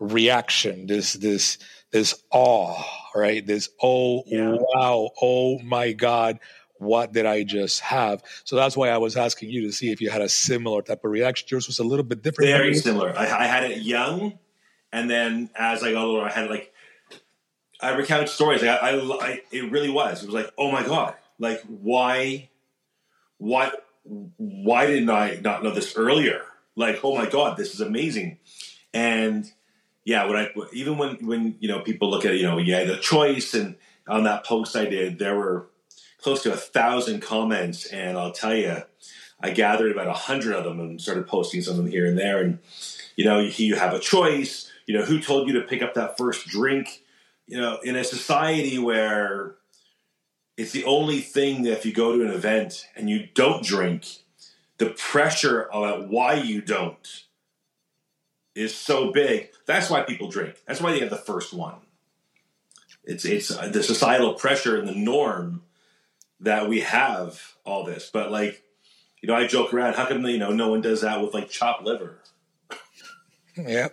reaction, 0.00 0.88
this 0.88 1.12
this 1.12 1.58
this 1.92 2.20
awe, 2.30 2.82
right? 3.14 3.46
This 3.46 3.68
oh 3.82 4.22
yeah. 4.26 4.56
wow, 4.58 5.10
oh 5.20 5.58
my 5.60 5.92
God, 5.92 6.38
what 6.78 7.12
did 7.12 7.26
I 7.26 7.42
just 7.42 7.80
have? 7.80 8.22
So 8.44 8.56
that's 8.56 8.76
why 8.76 8.88
I 8.88 8.98
was 8.98 9.16
asking 9.16 9.50
you 9.50 9.62
to 9.62 9.72
see 9.72 9.90
if 9.90 10.00
you 10.00 10.10
had 10.10 10.22
a 10.22 10.28
similar 10.28 10.82
type 10.82 11.04
of 11.04 11.10
reaction. 11.10 11.48
Yours 11.50 11.66
was 11.66 11.78
a 11.78 11.84
little 11.84 12.04
bit 12.04 12.22
different. 12.22 12.48
Very 12.50 12.74
similar. 12.74 13.16
I, 13.16 13.24
I, 13.24 13.46
had 13.46 13.70
it 13.70 13.82
young, 13.82 14.38
and 14.92 15.10
then 15.10 15.50
as 15.56 15.82
I 15.82 15.92
got 15.92 16.04
older, 16.04 16.26
I 16.26 16.30
had 16.30 16.50
like 16.50 16.72
I 17.80 17.90
recounted 17.90 18.28
stories. 18.28 18.62
I, 18.62 18.76
I, 18.76 18.90
I 18.96 19.40
it 19.50 19.70
really 19.70 19.90
was. 19.90 20.22
It 20.22 20.26
was 20.26 20.34
like 20.34 20.52
oh 20.56 20.70
my 20.70 20.84
God, 20.84 21.14
like 21.38 21.62
why, 21.66 22.50
why, 23.38 23.72
why 24.04 24.86
didn't 24.86 25.10
I 25.10 25.40
not 25.42 25.62
know 25.62 25.70
this 25.70 25.96
earlier? 25.96 26.42
Like 26.76 27.00
oh 27.04 27.16
my 27.16 27.28
God, 27.28 27.56
this 27.56 27.74
is 27.74 27.80
amazing, 27.80 28.38
and 28.94 29.50
yeah, 30.08 30.24
when 30.24 30.36
I 30.36 30.50
even 30.72 30.96
when 30.96 31.16
when 31.16 31.56
you 31.60 31.68
know 31.68 31.80
people 31.80 32.08
look 32.08 32.24
at 32.24 32.32
you 32.38 32.44
know 32.44 32.56
yeah 32.56 32.84
the 32.84 32.96
choice 32.96 33.52
and 33.52 33.76
on 34.06 34.24
that 34.24 34.42
post 34.42 34.74
I 34.74 34.86
did 34.86 35.18
there 35.18 35.36
were 35.36 35.66
close 36.16 36.42
to 36.44 36.52
a 36.54 36.56
thousand 36.56 37.20
comments 37.20 37.84
and 37.84 38.16
I'll 38.16 38.32
tell 38.32 38.54
you 38.54 38.78
I 39.38 39.50
gathered 39.50 39.92
about 39.92 40.06
a 40.06 40.14
hundred 40.14 40.54
of 40.54 40.64
them 40.64 40.80
and 40.80 40.98
started 40.98 41.26
posting 41.26 41.60
some 41.60 41.72
of 41.72 41.76
them 41.76 41.90
here 41.90 42.06
and 42.06 42.16
there 42.16 42.40
and 42.40 42.58
you 43.16 43.26
know 43.26 43.38
you, 43.38 43.52
you 43.56 43.74
have 43.74 43.92
a 43.92 43.98
choice 43.98 44.72
you 44.86 44.96
know 44.96 45.04
who 45.04 45.20
told 45.20 45.46
you 45.46 45.60
to 45.60 45.68
pick 45.68 45.82
up 45.82 45.92
that 45.92 46.16
first 46.16 46.46
drink 46.46 47.02
you 47.46 47.60
know 47.60 47.78
in 47.84 47.94
a 47.94 48.02
society 48.02 48.78
where 48.78 49.56
it's 50.56 50.72
the 50.72 50.86
only 50.86 51.20
thing 51.20 51.64
that 51.64 51.72
if 51.72 51.84
you 51.84 51.92
go 51.92 52.16
to 52.16 52.24
an 52.24 52.32
event 52.32 52.88
and 52.96 53.10
you 53.10 53.28
don't 53.34 53.62
drink 53.62 54.06
the 54.78 54.86
pressure 54.86 55.64
about 55.64 56.08
why 56.08 56.32
you 56.32 56.62
don't 56.62 57.24
is 58.58 58.74
so 58.74 59.12
big. 59.12 59.50
That's 59.68 59.90
why 59.90 60.00
people 60.00 60.30
drink. 60.30 60.56
That's 60.66 60.80
why 60.80 60.92
they 60.92 61.00
have 61.00 61.10
the 61.10 61.16
first 61.16 61.52
one. 61.52 61.74
It's 63.04 63.26
it's 63.26 63.48
the 63.48 63.82
societal 63.82 64.32
pressure 64.32 64.78
and 64.78 64.88
the 64.88 64.94
norm 64.94 65.62
that 66.40 66.70
we 66.70 66.80
have 66.80 67.54
all 67.66 67.84
this. 67.84 68.10
But 68.10 68.32
like, 68.32 68.62
you 69.20 69.28
know, 69.28 69.34
I 69.34 69.46
joke 69.46 69.74
around. 69.74 69.94
How 69.94 70.06
come 70.06 70.24
you 70.24 70.38
know 70.38 70.52
no 70.52 70.70
one 70.70 70.80
does 70.80 71.02
that 71.02 71.20
with 71.20 71.34
like 71.34 71.50
chopped 71.50 71.84
liver? 71.84 72.18
Yeah, 73.56 73.88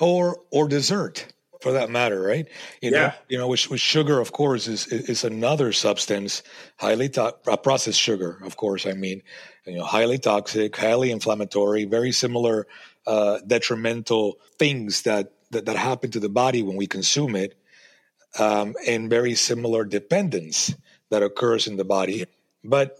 or 0.00 0.40
or 0.50 0.66
dessert 0.66 1.32
for 1.60 1.72
that 1.72 1.90
matter, 1.90 2.20
right? 2.20 2.48
You 2.82 2.90
know, 2.90 2.98
yeah. 2.98 3.14
you 3.28 3.38
know, 3.38 3.46
with, 3.46 3.70
with 3.70 3.80
sugar, 3.80 4.18
of 4.18 4.32
course, 4.32 4.66
is 4.66 4.88
is 4.88 5.22
another 5.22 5.72
substance, 5.72 6.42
highly 6.76 7.08
to- 7.10 7.36
uh, 7.46 7.56
processed 7.56 8.00
sugar, 8.00 8.40
of 8.42 8.56
course. 8.56 8.84
I 8.84 8.94
mean, 8.94 9.22
you 9.64 9.78
know, 9.78 9.84
highly 9.84 10.18
toxic, 10.18 10.76
highly 10.76 11.12
inflammatory, 11.12 11.84
very 11.84 12.10
similar 12.10 12.66
uh, 13.06 13.38
detrimental 13.46 14.38
things 14.58 15.02
that, 15.02 15.32
that, 15.50 15.66
that 15.66 15.76
happen 15.76 16.10
to 16.10 16.20
the 16.20 16.28
body 16.28 16.62
when 16.62 16.76
we 16.76 16.86
consume 16.86 17.36
it, 17.36 17.54
um, 18.38 18.74
and 18.86 19.10
very 19.10 19.34
similar 19.34 19.84
dependence 19.84 20.74
that 21.10 21.22
occurs 21.22 21.66
in 21.66 21.76
the 21.76 21.84
body, 21.84 22.26
but 22.64 22.98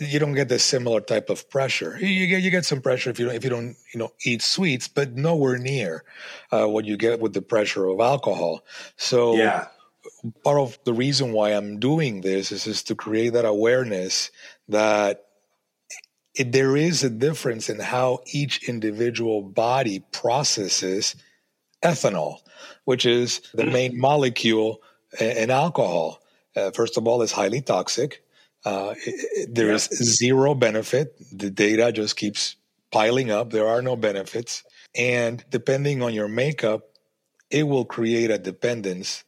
you 0.00 0.18
don't 0.18 0.34
get 0.34 0.48
the 0.48 0.58
similar 0.58 1.00
type 1.00 1.28
of 1.28 1.48
pressure. 1.50 1.98
You 2.00 2.26
get 2.26 2.42
you 2.42 2.50
get 2.50 2.64
some 2.64 2.80
pressure 2.80 3.10
if 3.10 3.18
you 3.18 3.26
don't 3.26 3.34
if 3.34 3.44
you 3.44 3.50
don't 3.50 3.76
you 3.92 4.00
know 4.00 4.12
eat 4.24 4.42
sweets, 4.42 4.88
but 4.88 5.12
nowhere 5.12 5.58
near 5.58 6.04
uh, 6.50 6.66
what 6.66 6.86
you 6.86 6.96
get 6.96 7.20
with 7.20 7.34
the 7.34 7.42
pressure 7.42 7.86
of 7.86 8.00
alcohol. 8.00 8.64
So 8.96 9.36
yeah. 9.36 9.68
Part 10.42 10.58
of 10.58 10.78
the 10.84 10.92
reason 10.92 11.32
why 11.32 11.50
I'm 11.50 11.80
doing 11.80 12.20
this 12.22 12.52
is, 12.52 12.66
is 12.66 12.82
to 12.84 12.94
create 12.94 13.34
that 13.34 13.44
awareness 13.44 14.30
that 14.68 15.26
it, 16.34 16.52
there 16.52 16.76
is 16.76 17.04
a 17.04 17.10
difference 17.10 17.68
in 17.68 17.78
how 17.78 18.20
each 18.32 18.68
individual 18.68 19.42
body 19.42 20.00
processes 20.12 21.14
ethanol, 21.82 22.38
which 22.84 23.06
is 23.06 23.40
the 23.54 23.64
mm. 23.64 23.72
main 23.72 23.98
molecule 23.98 24.80
in 25.20 25.50
alcohol. 25.50 26.20
Uh, 26.56 26.70
first 26.70 26.96
of 26.96 27.06
all, 27.06 27.22
it's 27.22 27.32
highly 27.32 27.60
toxic. 27.60 28.24
Uh, 28.64 28.94
it, 29.04 29.54
there 29.54 29.68
yeah. 29.68 29.74
is 29.74 29.88
zero 29.90 30.54
benefit. 30.54 31.14
The 31.32 31.50
data 31.50 31.92
just 31.92 32.16
keeps 32.16 32.56
piling 32.90 33.30
up. 33.30 33.50
There 33.50 33.68
are 33.68 33.82
no 33.82 33.96
benefits. 33.96 34.64
And 34.94 35.44
depending 35.50 36.02
on 36.02 36.14
your 36.14 36.28
makeup, 36.28 36.82
it 37.50 37.64
will 37.64 37.84
create 37.84 38.30
a 38.30 38.38
dependence 38.38 39.24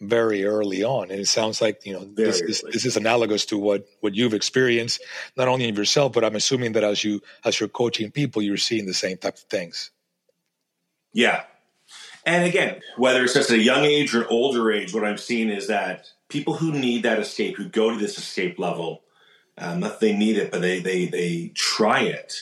very 0.00 0.44
early 0.44 0.84
on. 0.84 1.10
And 1.10 1.20
it 1.20 1.26
sounds 1.26 1.60
like, 1.60 1.84
you 1.84 1.92
know, 1.92 2.04
this, 2.04 2.40
this, 2.40 2.62
this, 2.72 2.86
is 2.86 2.96
analogous 2.96 3.44
to 3.46 3.58
what, 3.58 3.86
what 4.00 4.14
you've 4.14 4.34
experienced, 4.34 5.02
not 5.36 5.48
only 5.48 5.68
of 5.68 5.76
yourself, 5.76 6.12
but 6.12 6.24
I'm 6.24 6.36
assuming 6.36 6.72
that 6.72 6.84
as 6.84 7.02
you, 7.02 7.20
as 7.44 7.58
you're 7.58 7.68
coaching 7.68 8.10
people, 8.10 8.40
you're 8.40 8.56
seeing 8.56 8.86
the 8.86 8.94
same 8.94 9.16
type 9.16 9.34
of 9.34 9.42
things. 9.42 9.90
Yeah. 11.12 11.42
And 12.24 12.44
again, 12.44 12.80
whether 12.96 13.24
it's 13.24 13.34
just 13.34 13.50
at 13.50 13.58
a 13.58 13.62
young 13.62 13.84
age 13.84 14.14
or 14.14 14.22
an 14.22 14.28
older 14.30 14.70
age, 14.70 14.94
what 14.94 15.04
I'm 15.04 15.18
seeing 15.18 15.48
is 15.48 15.66
that 15.66 16.06
people 16.28 16.54
who 16.54 16.72
need 16.72 17.02
that 17.02 17.18
escape, 17.18 17.56
who 17.56 17.68
go 17.68 17.90
to 17.90 17.98
this 17.98 18.18
escape 18.18 18.58
level, 18.58 19.02
um, 19.56 19.80
not 19.80 19.98
they 19.98 20.16
need 20.16 20.36
it, 20.36 20.52
but 20.52 20.60
they, 20.60 20.78
they, 20.78 21.06
they 21.06 21.50
try 21.54 22.02
it 22.02 22.34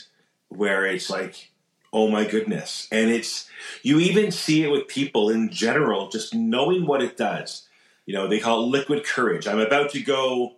where 0.49 0.85
it's 0.85 1.09
like, 1.09 1.53
oh 1.97 2.09
my 2.09 2.25
goodness. 2.25 2.89
And 2.93 3.11
it's, 3.11 3.49
you 3.83 3.99
even 4.01 4.31
see 4.31 4.63
it 4.63 4.71
with 4.71 4.87
people 4.87 5.31
in 5.31 5.49
general, 5.49 6.11
just 6.11 6.35
knowing 6.35 6.87
what 6.87 7.03
it 7.03 7.17
does. 7.17 7.67
You 8.05 8.13
know, 8.13 8.29
they 8.29 8.39
call 8.39 8.65
it 8.65 8.67
liquid 8.67 9.03
courage. 9.03 9.49
I'm 9.49 9.59
about 9.59 9.93
to 9.93 10.03
go 10.03 10.57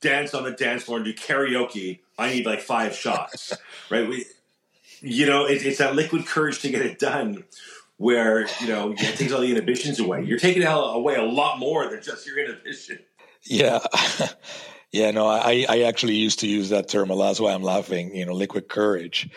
dance 0.00 0.32
on 0.32 0.44
the 0.44 0.52
dance 0.52 0.84
floor 0.84 0.98
and 0.98 1.04
do 1.04 1.12
karaoke. 1.12 1.98
I 2.16 2.32
need 2.32 2.46
like 2.46 2.60
five 2.60 2.94
shots, 2.94 3.52
right? 3.90 4.08
We, 4.08 4.24
you 5.00 5.26
know, 5.26 5.46
it, 5.46 5.66
it's 5.66 5.78
that 5.78 5.96
liquid 5.96 6.26
courage 6.26 6.60
to 6.60 6.70
get 6.70 6.82
it 6.82 7.00
done 7.00 7.42
where, 7.96 8.46
you 8.60 8.68
know, 8.68 8.92
it 8.92 9.16
takes 9.16 9.32
all 9.32 9.40
the 9.40 9.50
inhibitions 9.50 9.98
away. 9.98 10.22
You're 10.22 10.38
taking 10.38 10.62
away 10.62 11.16
a 11.16 11.24
lot 11.24 11.58
more 11.58 11.90
than 11.90 12.00
just 12.02 12.24
your 12.24 12.38
inhibition. 12.38 13.00
Yeah. 13.42 13.80
Yeah, 14.92 15.12
no, 15.12 15.26
I, 15.26 15.64
I 15.68 15.82
actually 15.82 16.16
used 16.16 16.40
to 16.40 16.48
use 16.48 16.70
that 16.70 16.88
term 16.88 17.10
a 17.10 17.14
lot. 17.14 17.28
That's 17.28 17.40
why 17.40 17.52
I'm 17.52 17.62
laughing. 17.62 18.14
You 18.14 18.26
know, 18.26 18.32
liquid 18.32 18.68
courage. 18.68 19.30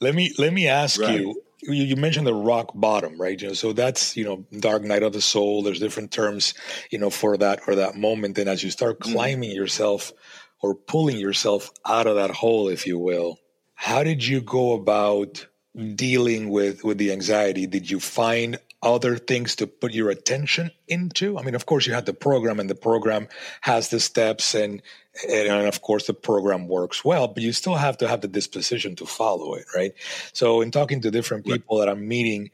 Let 0.00 0.14
me 0.14 0.32
let 0.36 0.52
me 0.52 0.66
ask 0.66 1.00
right. 1.00 1.20
you, 1.20 1.42
you. 1.62 1.84
You 1.84 1.96
mentioned 1.96 2.26
the 2.26 2.34
rock 2.34 2.72
bottom, 2.74 3.20
right? 3.20 3.40
You 3.40 3.48
know, 3.48 3.54
so 3.54 3.72
that's 3.72 4.16
you 4.16 4.24
know, 4.24 4.44
dark 4.58 4.82
night 4.82 5.04
of 5.04 5.12
the 5.12 5.20
soul. 5.20 5.62
There's 5.62 5.78
different 5.78 6.10
terms, 6.10 6.54
you 6.90 6.98
know, 6.98 7.10
for 7.10 7.36
that 7.36 7.60
or 7.68 7.76
that 7.76 7.94
moment. 7.94 8.36
And 8.38 8.48
as 8.48 8.64
you 8.64 8.70
start 8.70 8.98
mm-hmm. 8.98 9.12
climbing 9.12 9.50
mm. 9.50 9.54
yourself 9.54 10.12
or 10.60 10.74
pulling 10.74 11.18
yourself 11.18 11.70
out 11.84 12.08
of 12.08 12.16
that 12.16 12.30
hole, 12.30 12.68
if 12.68 12.84
you 12.86 12.98
will, 12.98 13.38
how 13.74 14.02
did 14.02 14.26
you 14.26 14.40
go 14.40 14.72
about 14.72 15.46
dealing 15.94 16.50
with 16.50 16.82
with 16.82 16.98
the 16.98 17.12
anxiety? 17.12 17.68
Did 17.68 17.88
you 17.88 18.00
find 18.00 18.58
other 18.82 19.16
things 19.16 19.56
to 19.56 19.66
put 19.66 19.92
your 19.92 20.10
attention 20.10 20.70
into? 20.88 21.38
I 21.38 21.42
mean, 21.42 21.54
of 21.54 21.66
course, 21.66 21.86
you 21.86 21.94
had 21.94 22.06
the 22.06 22.14
program, 22.14 22.60
and 22.60 22.70
the 22.70 22.74
program 22.74 23.28
has 23.62 23.88
the 23.88 24.00
steps, 24.00 24.54
and 24.54 24.82
and 25.28 25.66
of 25.66 25.82
course, 25.82 26.06
the 26.06 26.14
program 26.14 26.68
works 26.68 27.04
well. 27.04 27.28
But 27.28 27.42
you 27.42 27.52
still 27.52 27.74
have 27.74 27.98
to 27.98 28.08
have 28.08 28.20
the 28.20 28.28
disposition 28.28 28.96
to 28.96 29.06
follow 29.06 29.54
it, 29.54 29.66
right? 29.74 29.92
So, 30.32 30.60
in 30.60 30.70
talking 30.70 31.00
to 31.02 31.10
different 31.10 31.44
people 31.44 31.78
that 31.78 31.88
I'm 31.88 32.06
meeting, 32.06 32.50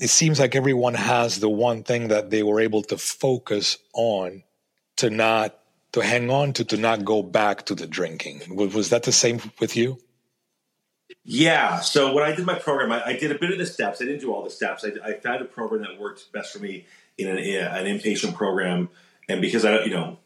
it 0.00 0.08
seems 0.08 0.40
like 0.40 0.56
everyone 0.56 0.94
has 0.94 1.40
the 1.40 1.50
one 1.50 1.82
thing 1.82 2.08
that 2.08 2.30
they 2.30 2.42
were 2.42 2.60
able 2.60 2.82
to 2.84 2.96
focus 2.96 3.76
on 3.92 4.42
to 4.96 5.10
not 5.10 5.58
to 5.92 6.00
hang 6.00 6.30
on 6.30 6.52
to 6.54 6.64
to 6.64 6.76
not 6.76 7.04
go 7.04 7.22
back 7.22 7.66
to 7.66 7.74
the 7.74 7.86
drinking. 7.86 8.56
Was 8.56 8.90
that 8.90 9.02
the 9.02 9.12
same 9.12 9.40
with 9.60 9.76
you? 9.76 9.98
Yeah. 11.24 11.80
So 11.80 12.12
when 12.12 12.24
I 12.24 12.34
did 12.34 12.46
my 12.46 12.58
program, 12.58 12.92
I, 12.92 13.04
I, 13.04 13.12
did 13.16 13.30
a 13.30 13.38
bit 13.38 13.50
of 13.50 13.58
the 13.58 13.66
steps. 13.66 14.00
I 14.00 14.04
didn't 14.04 14.20
do 14.20 14.32
all 14.32 14.42
the 14.42 14.50
steps. 14.50 14.84
I, 14.84 15.08
I 15.08 15.14
found 15.14 15.42
a 15.42 15.44
program 15.44 15.82
that 15.82 15.98
worked 15.98 16.32
best 16.32 16.52
for 16.52 16.58
me 16.58 16.86
in 17.18 17.28
an, 17.28 17.38
an 17.38 17.84
inpatient 17.86 18.34
program, 18.34 18.88
and 19.28 19.40
because 19.40 19.64
I, 19.64 19.84
you 19.84 19.90
know, 19.90 20.18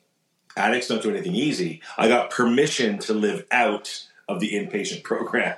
addicts 0.56 0.88
don't 0.88 1.02
do 1.02 1.10
anything 1.10 1.34
easy, 1.34 1.82
I 1.98 2.08
got 2.08 2.30
permission 2.30 2.98
to 3.00 3.14
live 3.14 3.46
out 3.50 4.06
of 4.28 4.40
the 4.40 4.52
inpatient 4.52 5.02
program. 5.02 5.56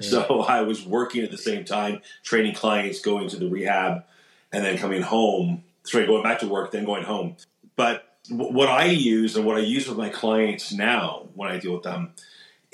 Yeah. 0.00 0.08
So 0.08 0.42
I 0.42 0.62
was 0.62 0.84
working 0.84 1.24
at 1.24 1.30
the 1.30 1.38
same 1.38 1.64
time, 1.64 2.00
training 2.22 2.54
clients, 2.54 3.00
going 3.00 3.28
to 3.30 3.36
the 3.36 3.48
rehab, 3.48 4.04
and 4.52 4.64
then 4.64 4.78
coming 4.78 5.02
home. 5.02 5.64
Sorry, 5.84 6.06
going 6.06 6.22
back 6.22 6.40
to 6.40 6.48
work, 6.48 6.70
then 6.70 6.84
going 6.84 7.04
home. 7.04 7.36
But 7.76 8.16
what 8.28 8.68
I 8.68 8.86
use 8.86 9.36
and 9.36 9.44
what 9.44 9.56
I 9.56 9.60
use 9.60 9.88
with 9.88 9.98
my 9.98 10.08
clients 10.08 10.72
now 10.72 11.28
when 11.34 11.50
I 11.50 11.58
deal 11.58 11.74
with 11.74 11.84
them 11.84 12.12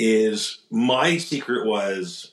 is 0.05 0.63
my 0.69 1.17
secret 1.17 1.65
was, 1.65 2.33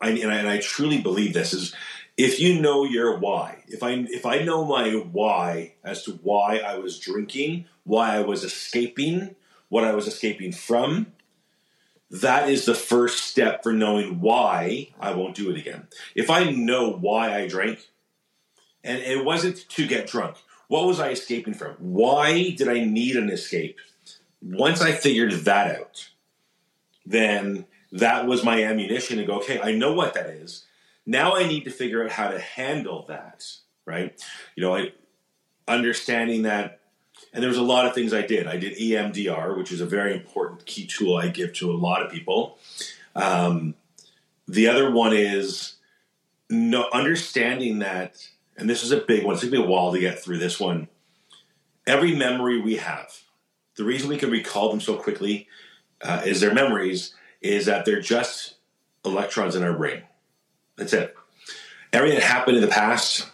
I, 0.00 0.10
and, 0.10 0.32
I, 0.32 0.34
and 0.38 0.48
I 0.48 0.58
truly 0.58 1.00
believe 1.00 1.32
this 1.32 1.52
is 1.52 1.72
if 2.16 2.40
you 2.40 2.60
know 2.60 2.84
your 2.84 3.16
why, 3.16 3.62
if 3.68 3.84
I 3.84 3.90
if 4.08 4.26
I 4.26 4.40
know 4.40 4.64
my 4.64 4.90
why 4.90 5.74
as 5.84 6.02
to 6.04 6.12
why 6.12 6.58
I 6.58 6.78
was 6.78 6.98
drinking, 6.98 7.66
why 7.84 8.16
I 8.16 8.22
was 8.22 8.42
escaping, 8.42 9.36
what 9.68 9.84
I 9.84 9.94
was 9.94 10.08
escaping 10.08 10.50
from, 10.50 11.12
that 12.10 12.48
is 12.48 12.64
the 12.64 12.74
first 12.74 13.24
step 13.24 13.62
for 13.62 13.72
knowing 13.72 14.20
why 14.20 14.88
I 14.98 15.14
won't 15.14 15.36
do 15.36 15.50
it 15.50 15.56
again. 15.56 15.86
If 16.16 16.28
I 16.28 16.50
know 16.50 16.90
why 16.90 17.36
I 17.36 17.46
drank, 17.46 17.88
and 18.82 18.98
it 18.98 19.24
wasn't 19.24 19.68
to 19.70 19.86
get 19.86 20.08
drunk, 20.08 20.38
what 20.66 20.86
was 20.86 20.98
I 20.98 21.10
escaping 21.10 21.54
from? 21.54 21.76
Why 21.78 22.50
did 22.50 22.68
I 22.68 22.84
need 22.84 23.14
an 23.14 23.30
escape? 23.30 23.78
Once 24.42 24.80
I 24.80 24.90
figured 24.90 25.32
that 25.32 25.78
out, 25.78 26.08
then 27.06 27.66
that 27.92 28.26
was 28.26 28.44
my 28.44 28.62
ammunition 28.62 29.18
to 29.18 29.24
go, 29.24 29.36
okay, 29.36 29.60
I 29.60 29.72
know 29.72 29.92
what 29.92 30.14
that 30.14 30.26
is. 30.26 30.64
Now 31.06 31.36
I 31.36 31.46
need 31.46 31.64
to 31.64 31.70
figure 31.70 32.02
out 32.04 32.10
how 32.10 32.28
to 32.28 32.38
handle 32.38 33.04
that, 33.08 33.44
right? 33.84 34.20
You 34.56 34.62
know, 34.62 34.74
I, 34.74 34.92
understanding 35.68 36.42
that, 36.42 36.80
and 37.32 37.42
there 37.42 37.48
was 37.48 37.58
a 37.58 37.62
lot 37.62 37.86
of 37.86 37.94
things 37.94 38.12
I 38.12 38.22
did. 38.22 38.46
I 38.46 38.56
did 38.56 38.76
EMDR, 38.78 39.56
which 39.56 39.70
is 39.70 39.80
a 39.80 39.86
very 39.86 40.14
important 40.14 40.66
key 40.66 40.86
tool 40.86 41.16
I 41.16 41.28
give 41.28 41.52
to 41.54 41.70
a 41.70 41.76
lot 41.76 42.04
of 42.04 42.10
people. 42.10 42.58
Um, 43.14 43.74
the 44.48 44.68
other 44.68 44.90
one 44.90 45.12
is 45.12 45.76
no, 46.50 46.88
understanding 46.92 47.80
that, 47.80 48.28
and 48.56 48.68
this 48.68 48.82
is 48.82 48.92
a 48.92 48.98
big 48.98 49.24
one. 49.24 49.36
It 49.36 49.40
took 49.40 49.50
me 49.50 49.58
a 49.58 49.66
while 49.66 49.92
to 49.92 49.98
get 49.98 50.18
through 50.18 50.38
this 50.38 50.58
one. 50.58 50.88
Every 51.86 52.14
memory 52.14 52.60
we 52.60 52.76
have, 52.76 53.12
the 53.76 53.84
reason 53.84 54.08
we 54.08 54.16
can 54.16 54.30
recall 54.30 54.70
them 54.70 54.80
so 54.80 54.96
quickly 54.96 55.48
uh, 56.04 56.22
is 56.24 56.40
their 56.40 56.54
memories 56.54 57.14
is 57.40 57.66
that 57.66 57.84
they're 57.84 58.00
just 58.00 58.54
electrons 59.04 59.56
in 59.56 59.62
our 59.62 59.76
brain. 59.76 60.02
That's 60.76 60.92
it. 60.92 61.14
everything 61.92 62.18
that 62.18 62.26
happened 62.26 62.56
in 62.56 62.62
the 62.62 62.68
past, 62.68 63.28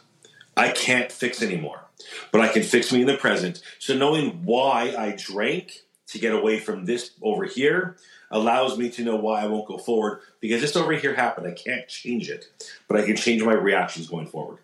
I 0.56 0.70
can't 0.70 1.10
fix 1.10 1.42
anymore, 1.42 1.84
but 2.32 2.40
I 2.40 2.48
can 2.48 2.62
fix 2.62 2.92
me 2.92 3.02
in 3.02 3.06
the 3.06 3.16
present. 3.16 3.62
So 3.78 3.96
knowing 3.96 4.44
why 4.44 4.94
I 4.96 5.16
drank 5.16 5.82
to 6.08 6.18
get 6.18 6.34
away 6.34 6.58
from 6.58 6.84
this 6.84 7.12
over 7.22 7.44
here 7.44 7.96
allows 8.30 8.76
me 8.76 8.90
to 8.90 9.04
know 9.04 9.16
why 9.16 9.42
I 9.42 9.46
won't 9.46 9.66
go 9.66 9.78
forward 9.78 10.20
because 10.40 10.60
this 10.60 10.76
over 10.76 10.92
here 10.92 11.14
happened. 11.14 11.46
I 11.46 11.52
can't 11.52 11.88
change 11.88 12.28
it, 12.28 12.46
but 12.88 12.98
I 12.98 13.06
can 13.06 13.16
change 13.16 13.42
my 13.42 13.54
reactions 13.54 14.08
going 14.08 14.26
forward. 14.26 14.58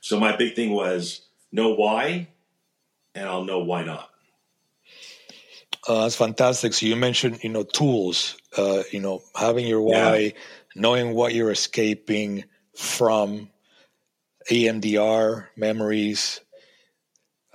So 0.00 0.18
my 0.20 0.36
big 0.36 0.54
thing 0.54 0.70
was 0.70 1.22
know 1.52 1.74
why, 1.74 2.28
and 3.14 3.28
I'll 3.28 3.44
know 3.44 3.60
why 3.60 3.82
not. 3.84 4.09
Uh, 5.88 6.02
that's 6.02 6.16
fantastic. 6.16 6.74
So 6.74 6.86
you 6.86 6.96
mentioned, 6.96 7.42
you 7.42 7.50
know, 7.50 7.62
tools. 7.62 8.36
Uh, 8.56 8.82
you 8.90 9.00
know, 9.00 9.22
having 9.34 9.66
your 9.66 9.80
why, 9.80 10.16
yeah. 10.16 10.30
knowing 10.74 11.14
what 11.14 11.34
you're 11.34 11.52
escaping 11.52 12.44
from, 12.74 13.48
EMDR 14.50 15.46
memories. 15.56 16.40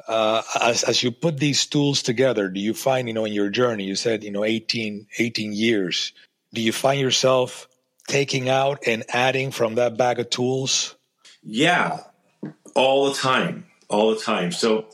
Uh, 0.08 0.44
as, 0.62 0.84
as 0.84 1.02
you 1.02 1.12
put 1.12 1.38
these 1.38 1.66
tools 1.66 2.02
together, 2.04 2.48
do 2.48 2.60
you 2.60 2.74
find, 2.74 3.08
you 3.08 3.14
know, 3.14 3.26
in 3.26 3.34
your 3.34 3.50
journey, 3.50 3.86
you 3.86 3.96
said, 3.96 4.24
you 4.24 4.32
know, 4.32 4.44
18, 4.44 5.08
18 5.18 5.54
years, 5.54 6.14
do 6.54 6.62
you 6.62 6.72
find 6.72 7.02
yourself 7.02 7.68
taking 8.08 8.48
out 8.48 8.84
and 8.86 9.04
adding 9.10 9.52
from 9.52 9.76
that 9.76 9.98
bag 9.98 10.20
of 10.20 10.30
tools? 10.30 10.96
Yeah, 11.44 12.02
all 12.76 13.10
the 13.10 13.16
time, 13.16 13.66
all 13.90 14.14
the 14.14 14.22
time. 14.22 14.52
So 14.52 14.86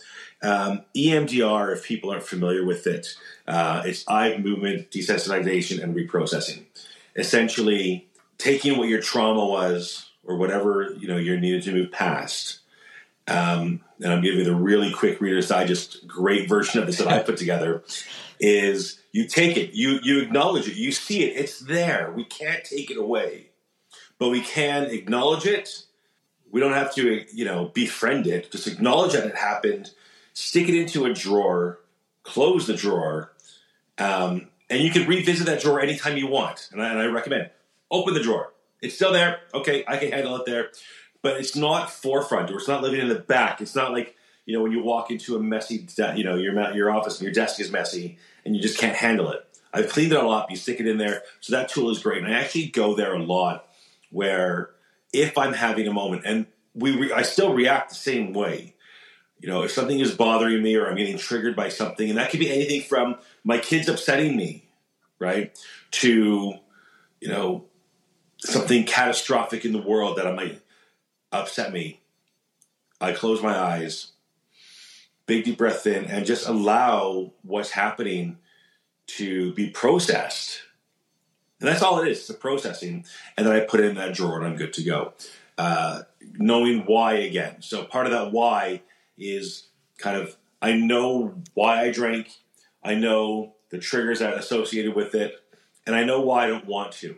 um, 0.43 0.81
EMDR, 0.95 1.73
if 1.73 1.83
people 1.83 2.11
aren't 2.11 2.23
familiar 2.23 2.65
with 2.65 2.87
it, 2.87 3.15
uh, 3.47 3.83
it's 3.85 4.07
eye 4.07 4.37
movement 4.37 4.89
desensitization 4.91 5.81
and 5.83 5.95
reprocessing. 5.95 6.65
Essentially, 7.15 8.07
taking 8.37 8.77
what 8.77 8.89
your 8.89 9.01
trauma 9.01 9.45
was 9.45 10.09
or 10.23 10.37
whatever 10.37 10.93
you 10.97 11.07
know 11.07 11.17
you 11.17 11.39
needed 11.39 11.63
to 11.63 11.71
move 11.71 11.91
past. 11.91 12.59
Um, 13.27 13.81
and 13.99 14.11
I'm 14.11 14.21
giving 14.21 14.39
you 14.39 14.45
the 14.45 14.55
really 14.55 14.91
quick 14.91 15.21
Reader's 15.21 15.47
Digest, 15.47 16.07
great 16.07 16.49
version 16.49 16.79
of 16.79 16.87
this 16.87 16.97
that 16.97 17.07
I 17.07 17.19
put 17.19 17.37
together. 17.37 17.83
Is 18.39 18.99
you 19.11 19.27
take 19.27 19.57
it, 19.57 19.73
you 19.73 19.99
you 20.01 20.21
acknowledge 20.21 20.67
it, 20.67 20.75
you 20.75 20.91
see 20.91 21.23
it, 21.23 21.37
it's 21.37 21.59
there. 21.59 22.11
We 22.15 22.23
can't 22.23 22.63
take 22.63 22.89
it 22.89 22.97
away, 22.97 23.49
but 24.17 24.29
we 24.29 24.41
can 24.41 24.85
acknowledge 24.85 25.45
it. 25.45 25.83
We 26.51 26.59
don't 26.59 26.73
have 26.73 26.93
to, 26.95 27.25
you 27.31 27.45
know, 27.45 27.65
befriend 27.73 28.27
it. 28.27 28.51
Just 28.51 28.67
acknowledge 28.67 29.13
that 29.13 29.25
it 29.25 29.35
happened. 29.35 29.91
Stick 30.33 30.69
it 30.69 30.75
into 30.75 31.05
a 31.05 31.13
drawer. 31.13 31.79
Close 32.23 32.67
the 32.67 32.75
drawer, 32.75 33.33
um, 33.97 34.47
and 34.69 34.81
you 34.81 34.91
can 34.91 35.07
revisit 35.07 35.47
that 35.47 35.61
drawer 35.61 35.81
anytime 35.81 36.17
you 36.17 36.27
want. 36.27 36.69
And 36.71 36.81
I, 36.81 36.91
and 36.91 36.99
I 36.99 37.05
recommend 37.05 37.49
open 37.89 38.13
the 38.13 38.21
drawer. 38.21 38.53
It's 38.79 38.95
still 38.95 39.11
there. 39.11 39.39
Okay, 39.53 39.83
I 39.87 39.97
can 39.97 40.11
handle 40.11 40.35
it 40.37 40.45
there, 40.45 40.69
but 41.21 41.37
it's 41.37 41.55
not 41.55 41.91
forefront 41.91 42.51
or 42.51 42.57
it's 42.57 42.67
not 42.67 42.83
living 42.83 42.99
in 42.99 43.09
the 43.09 43.15
back. 43.15 43.59
It's 43.59 43.75
not 43.75 43.91
like 43.91 44.15
you 44.45 44.55
know 44.55 44.61
when 44.61 44.71
you 44.71 44.83
walk 44.83 45.09
into 45.09 45.35
a 45.35 45.39
messy, 45.39 45.87
you 46.15 46.23
know, 46.23 46.35
your 46.35 46.73
your 46.73 46.91
office 46.91 47.19
and 47.19 47.25
your 47.25 47.33
desk 47.33 47.59
is 47.59 47.71
messy 47.71 48.17
and 48.45 48.55
you 48.55 48.61
just 48.61 48.77
can't 48.77 48.95
handle 48.95 49.31
it. 49.31 49.45
I've 49.73 49.89
cleaned 49.89 50.11
it 50.11 50.17
all 50.17 50.31
up. 50.31 50.49
You 50.49 50.57
stick 50.57 50.79
it 50.79 50.87
in 50.87 50.97
there, 50.97 51.23
so 51.39 51.55
that 51.55 51.69
tool 51.69 51.89
is 51.89 51.99
great. 51.99 52.23
And 52.23 52.33
I 52.33 52.39
actually 52.39 52.67
go 52.67 52.95
there 52.95 53.13
a 53.13 53.23
lot 53.23 53.67
where 54.09 54.71
if 55.13 55.37
I'm 55.37 55.53
having 55.53 55.87
a 55.87 55.93
moment 55.93 56.23
and 56.25 56.45
we, 56.73 56.95
re- 56.95 57.11
I 57.11 57.21
still 57.23 57.53
react 57.53 57.89
the 57.89 57.95
same 57.95 58.33
way 58.33 58.75
you 59.41 59.49
know, 59.49 59.63
if 59.63 59.71
something 59.71 59.99
is 59.99 60.13
bothering 60.13 60.61
me 60.61 60.75
or 60.75 60.87
I'm 60.87 60.95
getting 60.95 61.17
triggered 61.17 61.55
by 61.55 61.69
something, 61.69 62.09
and 62.09 62.17
that 62.17 62.29
could 62.29 62.39
be 62.39 62.51
anything 62.51 62.81
from 62.81 63.15
my 63.43 63.57
kids 63.57 63.89
upsetting 63.89 64.37
me, 64.37 64.65
right, 65.19 65.57
to, 65.91 66.53
you 67.19 67.27
know, 67.27 67.65
something 68.37 68.85
catastrophic 68.85 69.65
in 69.65 69.71
the 69.71 69.81
world 69.81 70.17
that 70.17 70.33
might 70.35 70.61
upset 71.31 71.73
me. 71.73 72.01
I 72.99 73.13
close 73.13 73.41
my 73.41 73.57
eyes, 73.57 74.11
big 75.25 75.45
deep 75.45 75.57
breath 75.57 75.87
in, 75.87 76.05
and 76.05 76.25
just 76.25 76.47
allow 76.47 77.33
what's 77.41 77.71
happening 77.71 78.37
to 79.07 79.53
be 79.53 79.69
processed. 79.69 80.61
And 81.59 81.67
that's 81.67 81.81
all 81.81 81.99
it 81.99 82.07
is, 82.07 82.27
the 82.27 82.33
processing. 82.33 83.05
And 83.37 83.47
then 83.47 83.55
I 83.55 83.61
put 83.61 83.79
it 83.79 83.87
in 83.87 83.95
that 83.95 84.13
drawer 84.13 84.37
and 84.37 84.45
I'm 84.45 84.55
good 84.55 84.73
to 84.73 84.83
go. 84.83 85.13
Uh, 85.57 86.03
knowing 86.33 86.81
why 86.85 87.13
again. 87.13 87.57
So 87.61 87.83
part 87.83 88.05
of 88.05 88.11
that 88.11 88.31
why 88.31 88.81
is 89.17 89.67
kind 89.97 90.17
of 90.17 90.35
I 90.61 90.73
know 90.73 91.35
why 91.53 91.81
I 91.81 91.91
drank, 91.91 92.31
I 92.83 92.95
know 92.95 93.55
the 93.69 93.79
triggers 93.79 94.19
that 94.19 94.37
associated 94.37 94.95
with 94.95 95.15
it, 95.15 95.35
and 95.85 95.95
I 95.95 96.03
know 96.03 96.21
why 96.21 96.45
I 96.45 96.47
don't 96.47 96.67
want 96.67 96.91
to. 96.93 97.15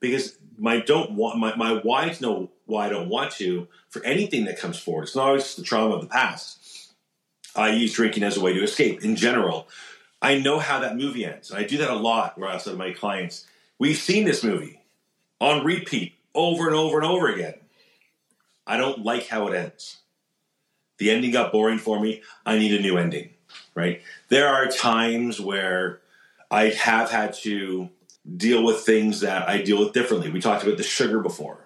Because 0.00 0.36
my 0.58 0.80
don't 0.80 1.12
want 1.12 1.38
my, 1.38 1.54
my 1.56 1.80
why 1.82 2.08
to 2.08 2.22
know 2.22 2.50
why 2.64 2.86
I 2.86 2.88
don't 2.88 3.08
want 3.08 3.32
to 3.32 3.68
for 3.88 4.02
anything 4.04 4.46
that 4.46 4.58
comes 4.58 4.78
forward. 4.78 5.04
It's 5.04 5.16
not 5.16 5.28
always 5.28 5.54
the 5.54 5.62
trauma 5.62 5.94
of 5.94 6.02
the 6.02 6.08
past. 6.08 6.92
I 7.54 7.70
use 7.70 7.94
drinking 7.94 8.22
as 8.22 8.36
a 8.36 8.40
way 8.40 8.52
to 8.52 8.62
escape 8.62 9.02
in 9.02 9.16
general. 9.16 9.68
I 10.20 10.38
know 10.38 10.58
how 10.58 10.80
that 10.80 10.96
movie 10.96 11.24
ends. 11.24 11.50
And 11.50 11.58
I 11.58 11.64
do 11.64 11.78
that 11.78 11.90
a 11.90 11.94
lot 11.94 12.38
where 12.38 12.48
I 12.48 12.58
say 12.58 12.72
to 12.72 12.76
my 12.76 12.92
clients, 12.92 13.46
we've 13.78 13.96
seen 13.96 14.24
this 14.24 14.42
movie 14.42 14.80
on 15.40 15.64
repeat 15.64 16.14
over 16.34 16.66
and 16.66 16.76
over 16.76 16.98
and 16.98 17.06
over 17.06 17.28
again. 17.28 17.54
I 18.66 18.76
don't 18.76 19.04
like 19.04 19.28
how 19.28 19.46
it 19.48 19.54
ends. 19.54 19.98
The 20.98 21.10
ending 21.10 21.30
got 21.30 21.52
boring 21.52 21.78
for 21.78 22.00
me. 22.00 22.22
I 22.44 22.58
need 22.58 22.74
a 22.74 22.82
new 22.82 22.96
ending, 22.96 23.30
right? 23.74 24.00
There 24.28 24.48
are 24.48 24.66
times 24.66 25.40
where 25.40 26.00
I 26.50 26.68
have 26.70 27.10
had 27.10 27.34
to 27.34 27.90
deal 28.36 28.64
with 28.64 28.80
things 28.80 29.20
that 29.20 29.48
I 29.48 29.62
deal 29.62 29.78
with 29.78 29.92
differently. 29.92 30.30
We 30.30 30.40
talked 30.40 30.64
about 30.64 30.78
the 30.78 30.82
sugar 30.82 31.20
before. 31.20 31.58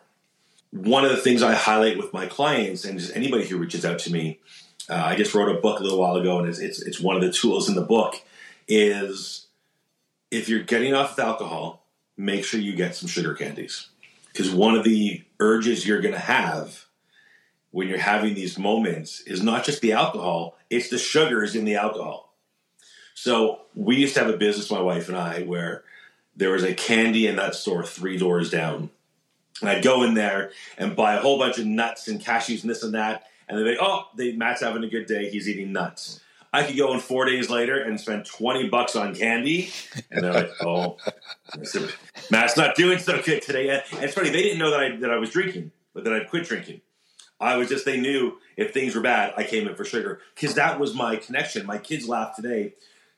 One 0.70 1.04
of 1.04 1.10
the 1.10 1.16
things 1.16 1.42
I 1.42 1.54
highlight 1.54 1.98
with 1.98 2.12
my 2.12 2.26
clients 2.26 2.84
and 2.84 2.98
just 2.98 3.16
anybody 3.16 3.46
who 3.46 3.56
reaches 3.56 3.84
out 3.84 3.98
to 4.00 4.12
me, 4.12 4.38
uh, 4.88 4.94
I 4.94 5.16
just 5.16 5.34
wrote 5.34 5.54
a 5.54 5.60
book 5.60 5.80
a 5.80 5.82
little 5.82 5.98
while 5.98 6.16
ago, 6.16 6.38
and 6.38 6.48
it's, 6.48 6.58
it's, 6.58 6.82
it's 6.82 7.00
one 7.00 7.16
of 7.16 7.22
the 7.22 7.32
tools 7.32 7.68
in 7.68 7.74
the 7.74 7.80
book 7.82 8.20
is 8.68 9.46
if 10.30 10.48
you're 10.48 10.62
getting 10.62 10.94
off 10.94 11.18
of 11.18 11.24
alcohol, 11.24 11.84
make 12.16 12.44
sure 12.44 12.60
you 12.60 12.74
get 12.74 12.94
some 12.94 13.08
sugar 13.08 13.34
candies 13.34 13.88
because 14.32 14.50
one 14.50 14.76
of 14.76 14.84
the 14.84 15.22
urges 15.38 15.86
you're 15.86 16.00
going 16.00 16.14
to 16.14 16.20
have 16.20 16.86
when 17.70 17.88
you're 17.88 17.98
having 17.98 18.34
these 18.34 18.58
moments 18.58 19.20
is 19.22 19.42
not 19.42 19.64
just 19.64 19.80
the 19.80 19.92
alcohol, 19.92 20.56
it's 20.68 20.88
the 20.88 20.98
sugars 20.98 21.54
in 21.54 21.64
the 21.64 21.76
alcohol. 21.76 22.34
So 23.14 23.60
we 23.74 23.96
used 23.96 24.14
to 24.14 24.20
have 24.20 24.30
a 24.32 24.36
business, 24.36 24.70
my 24.70 24.80
wife 24.80 25.08
and 25.08 25.16
I, 25.16 25.42
where 25.42 25.84
there 26.36 26.50
was 26.50 26.64
a 26.64 26.74
candy 26.74 27.26
and 27.26 27.36
nut 27.36 27.54
store 27.54 27.84
three 27.84 28.16
doors 28.16 28.50
down. 28.50 28.90
And 29.60 29.68
I'd 29.68 29.84
go 29.84 30.02
in 30.04 30.14
there 30.14 30.52
and 30.78 30.96
buy 30.96 31.14
a 31.14 31.20
whole 31.20 31.38
bunch 31.38 31.58
of 31.58 31.66
nuts 31.66 32.08
and 32.08 32.20
cashews 32.20 32.62
and 32.62 32.70
this 32.70 32.82
and 32.82 32.94
that. 32.94 33.24
And 33.48 33.58
they'd 33.58 33.72
be, 33.72 33.78
oh, 33.80 34.04
they, 34.16 34.32
Matt's 34.32 34.62
having 34.62 34.84
a 34.84 34.88
good 34.88 35.06
day. 35.06 35.28
He's 35.28 35.48
eating 35.48 35.72
nuts. 35.72 36.20
I 36.52 36.64
could 36.64 36.76
go 36.76 36.94
in 36.94 37.00
four 37.00 37.26
days 37.26 37.48
later 37.50 37.80
and 37.80 38.00
spend 38.00 38.24
20 38.24 38.68
bucks 38.68 38.96
on 38.96 39.14
candy. 39.14 39.70
And 40.10 40.24
they're 40.24 40.32
like, 40.32 40.50
oh, 40.62 40.96
Matt's 42.30 42.56
not 42.56 42.74
doing 42.74 42.98
so 42.98 43.20
good 43.22 43.42
today. 43.42 43.68
And 43.68 43.82
it's 44.02 44.14
funny, 44.14 44.30
they 44.30 44.42
didn't 44.42 44.58
know 44.58 44.70
that 44.70 44.80
I, 44.80 44.96
that 44.96 45.10
I 45.10 45.16
was 45.16 45.30
drinking, 45.30 45.70
but 45.94 46.04
that 46.04 46.12
I'd 46.12 46.28
quit 46.28 46.46
drinking. 46.46 46.80
I 47.40 47.56
was 47.56 47.68
just, 47.68 47.84
they 47.84 47.98
knew 47.98 48.38
if 48.56 48.72
things 48.72 48.94
were 48.94 49.00
bad, 49.00 49.32
I 49.36 49.44
came 49.44 49.66
in 49.66 49.74
for 49.74 49.84
sugar. 49.84 50.20
Because 50.34 50.54
that 50.54 50.78
was 50.78 50.94
my 50.94 51.16
connection. 51.16 51.66
My 51.66 51.78
kids 51.78 52.06
laugh 52.06 52.36
today. 52.36 52.74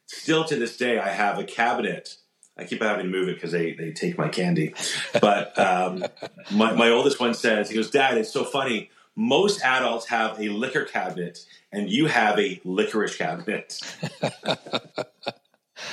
Still 0.07 0.45
to 0.45 0.57
this 0.57 0.77
day, 0.77 0.99
I 0.99 1.09
have 1.09 1.39
a 1.39 1.45
cabinet. 1.45 2.17
I 2.57 2.65
keep 2.65 2.83
having 2.83 3.07
to 3.07 3.11
move 3.11 3.29
it 3.29 3.35
because 3.35 3.53
they, 3.53 3.73
they 3.73 3.93
take 3.93 4.19
my 4.19 4.29
candy. 4.29 4.75
But 5.21 5.59
um, 5.59 6.05
my, 6.53 6.73
my 6.73 6.91
oldest 6.91 7.19
one 7.19 7.35
says, 7.35 7.69
he 7.69 7.75
goes, 7.75 7.91
Dad, 7.91 8.19
it's 8.19 8.33
so 8.33 8.45
funny. 8.45 8.91
Most 9.17 9.63
adults 9.63 10.09
have 10.09 10.41
a 10.41 10.49
liquor 10.49 10.85
cabinet, 10.85 11.45
and 11.71 11.91
you 11.91 12.07
have 12.07 12.39
a 12.39 12.61
licorice 12.65 13.17
cabinet. 13.17 13.79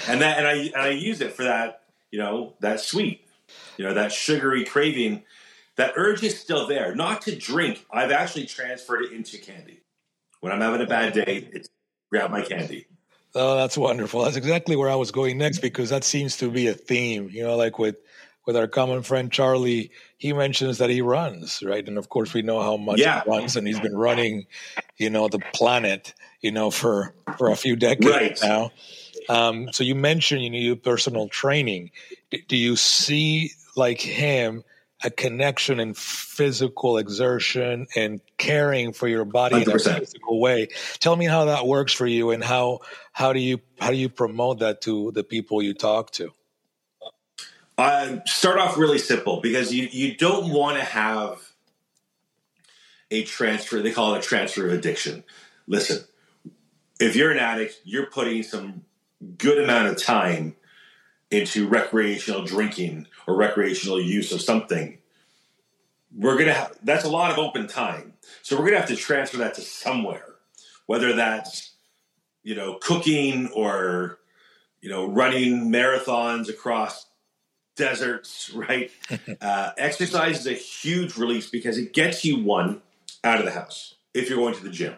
and 0.07 0.21
that 0.21 0.37
and 0.37 0.47
I 0.47 0.53
and 0.53 0.75
I 0.75 0.89
use 0.89 1.19
it 1.19 1.33
for 1.33 1.43
that, 1.43 1.81
you 2.11 2.19
know, 2.19 2.53
that 2.61 2.79
sweet, 2.79 3.27
you 3.77 3.83
know, 3.83 3.93
that 3.93 4.13
sugary 4.13 4.63
craving 4.63 5.23
that 5.79 5.93
urge 5.95 6.23
is 6.23 6.39
still 6.39 6.67
there. 6.67 6.93
Not 6.93 7.21
to 7.23 7.35
drink. 7.35 7.85
I've 7.91 8.11
actually 8.11 8.45
transferred 8.45 9.05
it 9.05 9.11
into 9.11 9.37
candy. 9.37 9.81
When 10.41 10.51
I'm 10.51 10.61
having 10.61 10.81
a 10.81 10.85
bad 10.85 11.13
day, 11.13 11.49
it's 11.51 11.69
grab 12.09 12.31
my 12.31 12.41
candy. 12.41 12.85
Oh, 13.35 13.55
that's 13.55 13.77
wonderful. 13.77 14.23
That's 14.23 14.37
exactly 14.37 14.75
where 14.75 14.89
I 14.89 14.95
was 14.95 15.11
going 15.11 15.37
next 15.37 15.59
because 15.59 15.89
that 15.91 16.03
seems 16.03 16.37
to 16.37 16.49
be 16.49 16.67
a 16.67 16.73
theme. 16.73 17.29
You 17.31 17.43
know, 17.43 17.55
like 17.55 17.77
with 17.77 17.97
with 18.45 18.57
our 18.57 18.67
common 18.67 19.03
friend 19.03 19.31
Charlie, 19.31 19.91
he 20.17 20.33
mentions 20.33 20.79
that 20.79 20.89
he 20.89 21.01
runs, 21.01 21.61
right? 21.61 21.87
And 21.87 21.97
of 21.97 22.09
course, 22.09 22.33
we 22.33 22.41
know 22.41 22.61
how 22.61 22.77
much 22.77 22.99
yeah. 22.99 23.21
he 23.23 23.29
runs, 23.29 23.55
and 23.55 23.67
he's 23.67 23.79
been 23.79 23.95
running, 23.95 24.47
you 24.97 25.09
know, 25.09 25.27
the 25.27 25.39
planet, 25.53 26.13
you 26.41 26.51
know, 26.51 26.71
for 26.71 27.13
for 27.37 27.51
a 27.51 27.55
few 27.55 27.75
decades 27.75 28.41
right. 28.41 28.49
now. 28.49 28.71
Um, 29.29 29.71
so 29.71 29.83
you 29.83 29.93
mentioned 29.93 30.41
you 30.41 30.49
need 30.49 30.83
personal 30.83 31.27
training. 31.27 31.91
do 32.47 32.57
you 32.57 32.75
see 32.75 33.51
like 33.75 34.01
him? 34.01 34.63
A 35.03 35.09
connection 35.09 35.79
and 35.79 35.97
physical 35.97 36.97
exertion 36.97 37.87
and 37.95 38.19
caring 38.37 38.91
for 38.91 39.07
your 39.07 39.25
body 39.25 39.55
100%. 39.55 39.65
in 39.65 39.71
a 39.71 39.99
physical 39.99 40.39
way. 40.39 40.67
Tell 40.99 41.15
me 41.15 41.25
how 41.25 41.45
that 41.45 41.65
works 41.65 41.93
for 41.93 42.05
you 42.05 42.31
and 42.31 42.43
how 42.43 42.79
how 43.11 43.33
do 43.33 43.39
you 43.39 43.59
how 43.79 43.91
do 43.91 43.97
you 43.97 44.09
promote 44.09 44.59
that 44.59 44.81
to 44.81 45.11
the 45.11 45.23
people 45.23 45.61
you 45.61 45.73
talk 45.73 46.11
to? 46.11 46.31
Uh, 47.77 48.17
start 48.25 48.59
off 48.59 48.77
really 48.77 48.97
simple 48.97 49.39
because 49.39 49.73
you 49.73 49.87
you 49.91 50.15
don't 50.15 50.51
want 50.51 50.77
to 50.77 50.83
have 50.83 51.53
a 53.09 53.23
transfer. 53.23 53.81
They 53.81 53.91
call 53.91 54.15
it 54.15 54.19
a 54.19 54.21
transfer 54.21 54.67
of 54.67 54.73
addiction. 54.73 55.23
Listen, 55.65 56.03
if 56.99 57.15
you're 57.15 57.31
an 57.31 57.39
addict, 57.39 57.79
you're 57.85 58.07
putting 58.07 58.43
some 58.43 58.83
good 59.37 59.63
amount 59.63 59.87
of 59.87 59.97
time 59.97 60.55
into 61.31 61.67
recreational 61.67 62.43
drinking 62.43 63.07
or 63.27 63.35
recreational 63.35 64.01
use 64.01 64.31
of 64.31 64.41
something. 64.41 64.97
We're 66.15 66.37
gonna 66.37 66.53
have 66.53 66.77
that's 66.83 67.05
a 67.05 67.09
lot 67.09 67.31
of 67.31 67.37
open 67.37 67.67
time. 67.67 68.13
So 68.41 68.57
we're 68.57 68.65
gonna 68.65 68.79
have 68.79 68.89
to 68.89 68.95
transfer 68.95 69.37
that 69.37 69.53
to 69.55 69.61
somewhere, 69.61 70.35
whether 70.87 71.13
that's 71.13 71.73
you 72.43 72.55
know 72.55 72.75
cooking 72.75 73.49
or 73.49 74.19
you 74.81 74.89
know 74.89 75.07
running 75.07 75.71
marathons 75.71 76.49
across 76.49 77.05
deserts, 77.75 78.49
right? 78.55 78.91
uh, 79.41 79.71
exercise 79.77 80.39
is 80.39 80.47
a 80.47 80.53
huge 80.53 81.17
release 81.17 81.49
because 81.49 81.77
it 81.77 81.93
gets 81.93 82.25
you 82.25 82.43
one 82.43 82.81
out 83.23 83.39
of 83.39 83.45
the 83.45 83.51
house 83.51 83.95
if 84.13 84.29
you're 84.29 84.37
going 84.37 84.55
to 84.55 84.63
the 84.63 84.69
gym, 84.69 84.95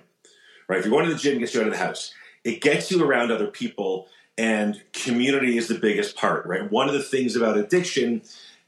right? 0.68 0.80
If 0.80 0.86
you're 0.86 0.92
going 0.92 1.08
to 1.08 1.14
the 1.14 1.20
gym, 1.20 1.38
it 1.38 1.40
gets 1.40 1.54
you 1.54 1.62
out 1.62 1.68
of 1.68 1.74
the 1.74 1.80
house. 1.80 2.14
It 2.44 2.62
gets 2.62 2.90
you 2.90 3.04
around 3.04 3.32
other 3.32 3.48
people, 3.48 4.08
and 4.38 4.82
community 4.94 5.58
is 5.58 5.68
the 5.68 5.80
biggest 5.80 6.16
part, 6.16 6.46
right? 6.46 6.72
One 6.72 6.88
of 6.88 6.94
the 6.94 7.04
things 7.04 7.36
about 7.36 7.58
addiction 7.58 8.22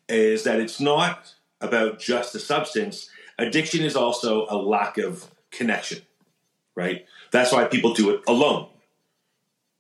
is 0.10 0.44
that 0.44 0.60
it's 0.60 0.80
not 0.80 1.34
about 1.62 2.00
just 2.00 2.34
the 2.34 2.40
substance. 2.40 3.10
Addiction 3.40 3.84
is 3.84 3.96
also 3.96 4.46
a 4.50 4.58
lack 4.58 4.98
of 4.98 5.30
connection, 5.52 6.02
right? 6.76 7.06
That's 7.32 7.52
why 7.52 7.66
people 7.66 7.94
do 7.94 8.12
it 8.12 8.22
alone. 8.28 8.68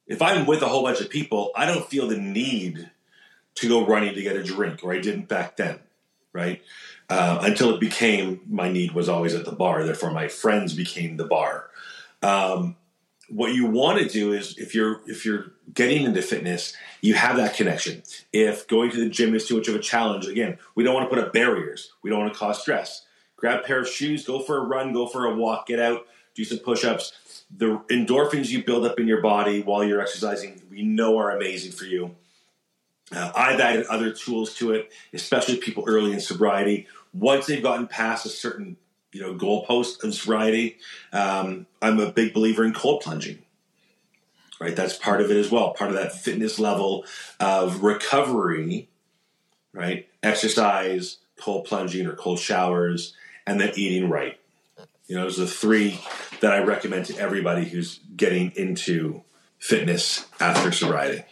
If 0.08 0.22
I'm 0.22 0.46
with 0.46 0.62
a 0.62 0.68
whole 0.68 0.84
bunch 0.84 1.02
of 1.02 1.10
people, 1.10 1.52
I 1.56 1.66
don't 1.66 1.88
feel 1.88 2.08
the 2.08 2.18
need 2.18 2.90
to 3.56 3.70
go 3.70 3.86
running 3.86 4.16
to 4.16 4.22
get 4.22 4.36
a 4.36 4.44
drink, 4.44 4.84
or 4.84 4.94
I 4.94 5.00
didn't 5.00 5.28
back 5.28 5.58
then, 5.58 5.80
right? 6.34 6.62
Uh, 7.10 7.40
until 7.42 7.74
it 7.74 7.80
became 7.80 8.42
my 8.48 8.70
need 8.70 8.94
was 8.94 9.08
always 9.08 9.36
at 9.36 9.46
the 9.46 9.52
bar. 9.52 9.84
Therefore, 9.84 10.12
my 10.12 10.28
friends 10.28 10.74
became 10.74 11.18
the 11.18 11.26
bar. 11.26 11.70
Um, 12.22 12.76
what 13.34 13.54
you 13.54 13.66
want 13.66 14.00
to 14.00 14.08
do 14.08 14.32
is 14.32 14.58
if 14.58 14.76
you're 14.76 15.02
if 15.08 15.26
you're 15.26 15.54
getting 15.74 16.04
into 16.04 16.22
fitness, 16.22 16.74
you 17.02 17.16
have 17.16 17.38
that 17.38 17.56
connection. 17.56 18.04
If 18.32 18.68
going 18.68 18.92
to 18.92 18.98
the 18.98 19.10
gym 19.10 19.34
is 19.34 19.48
too 19.48 19.58
much 19.58 19.68
of 19.68 19.76
a 19.76 19.80
challenge, 19.80 20.28
again, 20.28 20.60
we 20.76 20.84
don't 20.84 20.94
want 20.94 21.10
to 21.10 21.16
put 21.16 21.24
up 21.24 21.34
barriers. 21.34 21.92
We 22.04 22.10
don't 22.10 22.20
want 22.20 22.34
to 22.34 22.40
cause 22.40 22.62
stress. 22.62 23.06
Grab 23.36 23.62
a 23.62 23.64
pair 23.64 23.80
of 23.80 23.88
shoes, 23.88 24.26
go 24.26 24.40
for 24.40 24.58
a 24.58 24.62
run, 24.62 24.94
go 24.94 25.08
for 25.08 25.26
a 25.26 25.36
walk, 25.36 25.68
get 25.68 25.80
out, 25.80 26.06
do 26.36 26.44
some 26.44 26.60
push-ups. 26.60 27.44
The 27.56 27.78
endorphins 27.90 28.50
you 28.50 28.64
build 28.64 28.86
up 28.86 29.00
in 29.00 29.08
your 29.08 29.22
body 29.22 29.62
while 29.62 29.84
you're 29.84 30.00
exercising, 30.00 30.62
we 30.70 30.84
know 30.84 31.18
are 31.18 31.36
amazing 31.36 31.74
for 31.74 31.86
you. 31.86 32.16
Uh, 33.12 33.32
I've 33.36 33.60
added 33.60 33.86
other 33.88 34.12
tools 34.12 34.56
to 34.56 34.72
it, 34.72 34.92
especially 35.14 35.58
people 35.58 35.84
early 35.88 36.14
in 36.14 36.22
sobriety. 36.22 36.88
Once 37.14 37.48
they've 37.48 37.62
gotten 37.62 37.88
past 37.88 38.26
a 38.26 38.30
certain 38.30 38.78
you 39.14 39.22
know 39.22 39.36
goalpost 39.36 40.04
in 40.04 40.12
sobriety, 40.12 40.78
um, 41.12 41.66
I'm 41.82 42.00
a 42.00 42.12
big 42.12 42.34
believer 42.34 42.66
in 42.66 42.74
cold 42.74 43.02
plunging. 43.02 43.40
Right, 44.60 44.76
that's 44.76 44.96
part 44.96 45.20
of 45.20 45.30
it 45.30 45.38
as 45.38 45.52
well. 45.52 45.72
Part 45.72 45.90
of 45.90 45.98
that 45.98 46.14
fitness 46.14 46.60
level 46.60 47.06
of 47.40 47.84
recovery. 47.84 48.90
Right, 49.74 50.08
exercise, 50.22 51.18
cold 51.40 51.66
plunging 51.66 52.06
or 52.06 52.16
cold 52.16 52.40
showers, 52.40 53.16
and 53.48 53.60
then 53.60 53.72
eating 53.76 54.10
right. 54.10 54.40
You 55.08 55.16
know, 55.16 55.24
those 55.24 55.40
are 55.40 55.46
the 55.46 55.48
three 55.48 56.00
that 56.42 56.54
I 56.54 56.64
recommend 56.64 57.08
to 57.08 57.18
everybody 57.18 57.66
who's 57.66 58.00
getting 58.16 58.52
into 58.56 59.24
fitness 59.60 60.26
after 60.40 60.72
sobriety. 60.72 61.24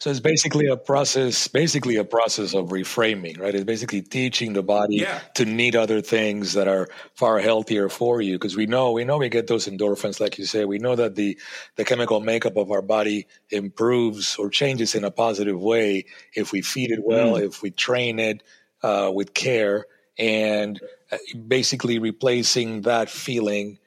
So 0.00 0.08
it's 0.08 0.18
basically 0.18 0.66
a 0.66 0.78
process, 0.78 1.46
basically 1.46 1.96
a 1.96 2.04
process 2.04 2.54
of 2.54 2.70
reframing, 2.70 3.38
right? 3.38 3.54
It's 3.54 3.64
basically 3.64 4.00
teaching 4.00 4.54
the 4.54 4.62
body 4.62 4.96
yeah. 4.96 5.20
to 5.34 5.44
need 5.44 5.76
other 5.76 6.00
things 6.00 6.54
that 6.54 6.68
are 6.68 6.88
far 7.14 7.38
healthier 7.38 7.90
for 7.90 8.22
you. 8.22 8.36
Because 8.36 8.56
we 8.56 8.64
know, 8.64 8.92
we 8.92 9.04
know 9.04 9.18
we 9.18 9.28
get 9.28 9.46
those 9.46 9.68
endorphins, 9.68 10.18
like 10.18 10.38
you 10.38 10.46
say. 10.46 10.64
We 10.64 10.78
know 10.78 10.96
that 10.96 11.16
the 11.16 11.38
the 11.76 11.84
chemical 11.84 12.20
makeup 12.20 12.56
of 12.56 12.70
our 12.70 12.80
body 12.80 13.26
improves 13.50 14.36
or 14.36 14.48
changes 14.48 14.94
in 14.94 15.04
a 15.04 15.10
positive 15.10 15.60
way 15.60 16.06
if 16.34 16.50
we 16.50 16.62
feed 16.62 16.92
it 16.92 17.00
well, 17.04 17.34
mm. 17.34 17.42
if 17.42 17.60
we 17.60 17.70
train 17.70 18.18
it 18.18 18.42
uh, 18.82 19.10
with 19.12 19.34
care, 19.34 19.84
and 20.18 20.80
uh, 21.12 21.18
basically 21.46 21.98
replacing 21.98 22.82
that 22.82 23.10
feeling 23.10 23.78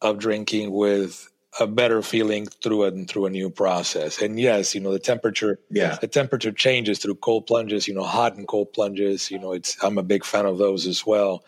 of 0.00 0.18
drinking 0.18 0.72
with 0.72 1.31
a 1.60 1.66
better 1.66 2.02
feeling 2.02 2.46
through 2.46 2.84
a 2.84 3.04
through 3.04 3.26
a 3.26 3.30
new 3.30 3.50
process. 3.50 4.20
And 4.20 4.38
yes, 4.38 4.74
you 4.74 4.80
know 4.80 4.92
the 4.92 4.98
temperature. 4.98 5.58
Yeah, 5.70 5.96
the 6.00 6.08
temperature 6.08 6.52
changes 6.52 6.98
through 6.98 7.16
cold 7.16 7.46
plunges. 7.46 7.86
You 7.86 7.94
know, 7.94 8.04
hot 8.04 8.36
and 8.36 8.46
cold 8.48 8.72
plunges. 8.72 9.30
You 9.30 9.38
know, 9.38 9.52
it's 9.52 9.82
I'm 9.82 9.98
a 9.98 10.02
big 10.02 10.24
fan 10.24 10.46
of 10.46 10.58
those 10.58 10.86
as 10.86 11.06
well. 11.06 11.44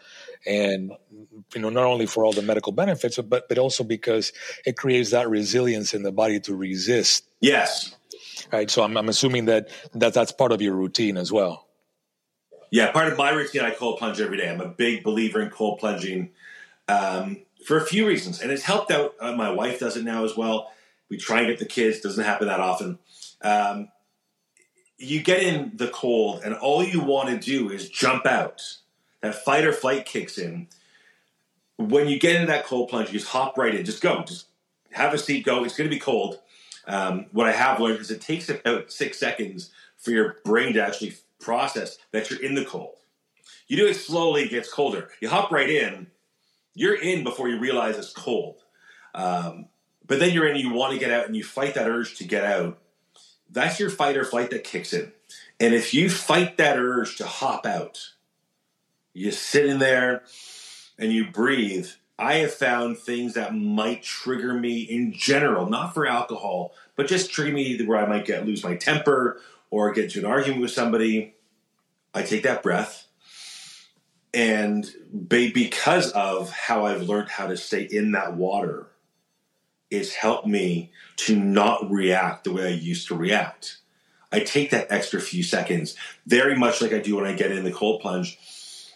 And 0.46 0.92
you 1.54 1.60
know, 1.60 1.70
not 1.70 1.84
only 1.84 2.06
for 2.06 2.24
all 2.24 2.32
the 2.32 2.42
medical 2.42 2.72
benefits, 2.72 3.18
but 3.18 3.48
but 3.48 3.58
also 3.58 3.82
because 3.82 4.32
it 4.66 4.76
creates 4.76 5.10
that 5.10 5.30
resilience 5.30 5.94
in 5.94 6.02
the 6.02 6.12
body 6.12 6.40
to 6.40 6.54
resist. 6.54 7.24
Yes. 7.40 7.94
Right. 8.52 8.70
So 8.70 8.82
I'm 8.82 8.96
I'm 8.96 9.08
assuming 9.08 9.46
that 9.46 9.68
that 9.94 10.12
that's 10.12 10.32
part 10.32 10.52
of 10.52 10.60
your 10.60 10.74
routine 10.74 11.16
as 11.16 11.32
well. 11.32 11.66
Yeah, 12.70 12.90
part 12.90 13.10
of 13.10 13.16
my 13.16 13.30
routine. 13.30 13.62
I 13.62 13.70
cold 13.70 13.98
plunge 13.98 14.20
every 14.20 14.36
day. 14.36 14.50
I'm 14.50 14.60
a 14.60 14.68
big 14.68 15.04
believer 15.04 15.40
in 15.40 15.48
cold 15.48 15.78
plunging. 15.78 16.30
Um, 16.88 17.43
for 17.64 17.78
a 17.78 17.84
few 17.84 18.06
reasons, 18.06 18.40
and 18.40 18.52
it's 18.52 18.62
helped 18.62 18.90
out. 18.90 19.14
Uh, 19.18 19.32
my 19.32 19.50
wife 19.50 19.80
does 19.80 19.96
it 19.96 20.04
now 20.04 20.24
as 20.24 20.36
well. 20.36 20.70
We 21.08 21.16
try 21.16 21.40
and 21.40 21.48
get 21.48 21.58
the 21.58 21.66
kids; 21.66 22.00
doesn't 22.00 22.24
happen 22.24 22.48
that 22.48 22.60
often. 22.60 22.98
Um, 23.42 23.88
you 24.98 25.22
get 25.22 25.42
in 25.42 25.72
the 25.74 25.88
cold, 25.88 26.42
and 26.44 26.54
all 26.54 26.84
you 26.84 27.00
want 27.00 27.28
to 27.28 27.38
do 27.38 27.70
is 27.70 27.88
jump 27.88 28.26
out. 28.26 28.62
That 29.20 29.34
fight 29.34 29.64
or 29.64 29.72
flight 29.72 30.04
kicks 30.04 30.36
in. 30.36 30.68
When 31.76 32.08
you 32.08 32.20
get 32.20 32.36
into 32.36 32.46
that 32.48 32.66
cold 32.66 32.90
plunge, 32.90 33.08
you 33.08 33.18
just 33.18 33.30
hop 33.32 33.56
right 33.56 33.74
in. 33.74 33.84
Just 33.84 34.02
go. 34.02 34.22
Just 34.22 34.46
have 34.92 35.14
a 35.14 35.18
seat. 35.18 35.44
Go. 35.44 35.64
It's 35.64 35.76
going 35.76 35.88
to 35.88 35.94
be 35.94 36.00
cold. 36.00 36.40
Um, 36.86 37.26
what 37.32 37.48
I 37.48 37.52
have 37.52 37.80
learned 37.80 38.00
is 38.00 38.10
it 38.10 38.20
takes 38.20 38.50
about 38.50 38.92
six 38.92 39.18
seconds 39.18 39.70
for 39.96 40.10
your 40.10 40.36
brain 40.44 40.74
to 40.74 40.86
actually 40.86 41.14
process 41.40 41.96
that 42.12 42.30
you're 42.30 42.42
in 42.42 42.54
the 42.54 42.64
cold. 42.64 42.96
You 43.66 43.78
do 43.78 43.86
it 43.86 43.94
slowly; 43.94 44.42
it 44.42 44.50
gets 44.50 44.70
colder. 44.70 45.08
You 45.20 45.30
hop 45.30 45.50
right 45.50 45.70
in 45.70 46.08
you're 46.74 47.00
in 47.00 47.24
before 47.24 47.48
you 47.48 47.58
realize 47.58 47.96
it's 47.96 48.12
cold. 48.12 48.62
Um, 49.14 49.66
but 50.06 50.18
then 50.18 50.32
you're 50.32 50.46
in, 50.46 50.56
you 50.56 50.72
want 50.72 50.92
to 50.92 50.98
get 50.98 51.10
out, 51.10 51.26
and 51.26 51.36
you 51.36 51.44
fight 51.44 51.74
that 51.74 51.88
urge 51.88 52.16
to 52.16 52.24
get 52.24 52.44
out. 52.44 52.78
That's 53.50 53.78
your 53.78 53.90
fight 53.90 54.16
or 54.16 54.24
flight 54.24 54.50
that 54.50 54.64
kicks 54.64 54.92
in. 54.92 55.12
And 55.60 55.72
if 55.72 55.94
you 55.94 56.10
fight 56.10 56.56
that 56.56 56.78
urge 56.78 57.16
to 57.16 57.26
hop 57.26 57.64
out, 57.64 58.10
you 59.12 59.30
sit 59.30 59.66
in 59.66 59.78
there 59.78 60.24
and 60.98 61.12
you 61.12 61.30
breathe. 61.30 61.88
I 62.18 62.34
have 62.36 62.52
found 62.52 62.98
things 62.98 63.34
that 63.34 63.54
might 63.54 64.02
trigger 64.02 64.52
me 64.52 64.80
in 64.80 65.12
general, 65.12 65.68
not 65.68 65.94
for 65.94 66.06
alcohol, 66.06 66.72
but 66.96 67.06
just 67.06 67.30
trigger 67.30 67.52
me 67.52 67.80
where 67.84 67.98
I 67.98 68.06
might 68.06 68.24
get 68.24 68.46
lose 68.46 68.64
my 68.64 68.76
temper 68.76 69.40
or 69.70 69.92
get 69.92 70.04
into 70.04 70.20
an 70.20 70.26
argument 70.26 70.62
with 70.62 70.70
somebody. 70.70 71.34
I 72.12 72.22
take 72.22 72.42
that 72.44 72.62
breath 72.62 73.06
and 74.34 74.92
because 75.28 76.10
of 76.10 76.50
how 76.50 76.86
I've 76.86 77.02
learned 77.02 77.28
how 77.28 77.46
to 77.46 77.56
stay 77.56 77.82
in 77.82 78.12
that 78.12 78.34
water, 78.34 78.88
it's 79.90 80.12
helped 80.12 80.46
me 80.46 80.90
to 81.16 81.36
not 81.36 81.88
react 81.88 82.42
the 82.42 82.52
way 82.52 82.66
I 82.66 82.70
used 82.70 83.06
to 83.08 83.16
react. 83.16 83.78
I 84.32 84.40
take 84.40 84.70
that 84.70 84.88
extra 84.90 85.20
few 85.20 85.44
seconds, 85.44 85.94
very 86.26 86.56
much 86.56 86.82
like 86.82 86.92
I 86.92 86.98
do 86.98 87.14
when 87.14 87.26
I 87.26 87.34
get 87.34 87.52
in 87.52 87.62
the 87.62 87.70
cold 87.70 88.00
plunge. 88.00 88.36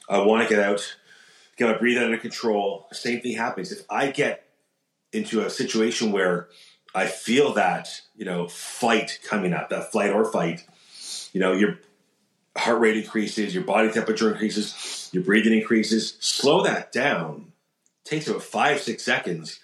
I 0.08 0.18
want 0.18 0.42
to 0.42 0.52
get 0.52 0.62
out, 0.62 0.96
get 1.56 1.70
my 1.70 1.78
breathing 1.78 2.02
under 2.02 2.18
control. 2.18 2.88
Same 2.90 3.20
thing 3.20 3.36
happens. 3.36 3.70
If 3.70 3.84
I 3.88 4.10
get 4.10 4.48
into 5.12 5.40
a 5.40 5.50
situation 5.50 6.10
where 6.10 6.48
I 6.96 7.06
feel 7.06 7.52
that, 7.52 8.00
you 8.16 8.24
know, 8.24 8.48
fight 8.48 9.20
coming 9.24 9.52
up, 9.52 9.70
that 9.70 9.92
flight 9.92 10.10
or 10.10 10.24
fight, 10.24 10.64
you 11.32 11.38
know, 11.38 11.52
you're 11.52 11.78
heart 12.58 12.80
rate 12.80 12.96
increases, 12.96 13.54
your 13.54 13.64
body 13.64 13.90
temperature 13.90 14.30
increases, 14.30 15.08
your 15.12 15.22
breathing 15.22 15.58
increases. 15.58 16.16
Slow 16.20 16.62
that 16.64 16.92
down. 16.92 17.52
It 18.04 18.08
takes 18.08 18.28
about 18.28 18.42
five, 18.42 18.80
six 18.80 19.02
seconds. 19.02 19.60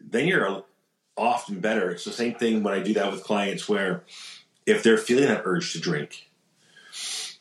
Then 0.00 0.26
you're 0.26 0.64
often 1.16 1.60
better. 1.60 1.90
It's 1.90 2.04
the 2.04 2.12
same 2.12 2.34
thing 2.34 2.62
when 2.62 2.74
I 2.74 2.82
do 2.82 2.94
that 2.94 3.12
with 3.12 3.24
clients 3.24 3.68
where 3.68 4.04
if 4.66 4.82
they're 4.82 4.98
feeling 4.98 5.26
that 5.26 5.42
urge 5.44 5.72
to 5.72 5.80
drink, 5.80 6.28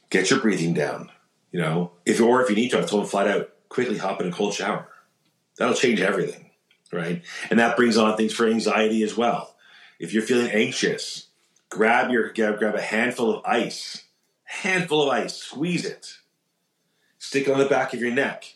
get 0.10 0.30
your 0.30 0.40
breathing 0.40 0.74
down. 0.74 1.12
You 1.52 1.62
know, 1.62 1.92
if 2.06 2.20
or 2.20 2.42
if 2.42 2.50
you 2.50 2.56
need 2.56 2.70
to, 2.70 2.80
I've 2.80 2.90
told 2.90 3.04
them 3.04 3.10
flat 3.10 3.28
out, 3.28 3.50
quickly 3.70 3.98
hop 3.98 4.22
in 4.22 4.28
a 4.28 4.32
cold 4.32 4.54
shower. 4.54 4.88
That'll 5.58 5.76
change 5.76 6.02
everything, 6.02 6.52
right? 6.92 7.24
And 7.50 7.60
that 7.60 7.78
brings 7.78 7.98
on 7.98 8.16
things 8.16 8.34
for 8.34 8.48
anxiety 8.48 9.02
as 9.04 9.18
well. 9.18 9.56
If 10.00 10.13
you're 10.13 10.24
feeling 10.24 10.52
anxious, 10.52 11.28
grab 11.70 12.12
your 12.12 12.32
grab, 12.32 12.60
grab 12.60 12.76
a 12.76 12.82
handful 12.82 13.34
of 13.34 13.46
ice 13.46 14.04
handful 14.48 15.04
of 15.04 15.10
ice, 15.10 15.36
squeeze 15.36 15.86
it, 15.86 16.18
stick 17.20 17.48
it 17.48 17.52
on 17.52 17.60
the 17.60 17.66
back 17.66 17.94
of 17.94 18.02
your 18.02 18.12
neck, 18.12 18.56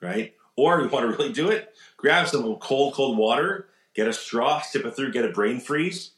right? 0.00 0.34
Or 0.56 0.80
you 0.80 0.88
want 0.88 1.10
to 1.10 1.16
really 1.16 1.32
do 1.32 1.50
it, 1.50 1.74
grab 1.96 2.28
some 2.28 2.56
cold, 2.56 2.94
cold 2.94 3.18
water, 3.18 3.68
get 3.94 4.08
a 4.08 4.12
straw, 4.12 4.62
sip 4.62 4.86
it 4.86 4.96
through, 4.96 5.12
get 5.12 5.24
a 5.24 5.32
brain 5.32 5.60
freeze. 5.60 6.12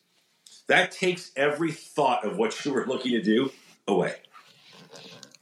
That 0.68 0.92
takes 0.92 1.32
every 1.34 1.72
thought 1.72 2.24
of 2.24 2.36
what 2.36 2.64
you 2.64 2.72
were 2.72 2.86
looking 2.86 3.12
to 3.12 3.22
do 3.22 3.50
away. 3.86 4.16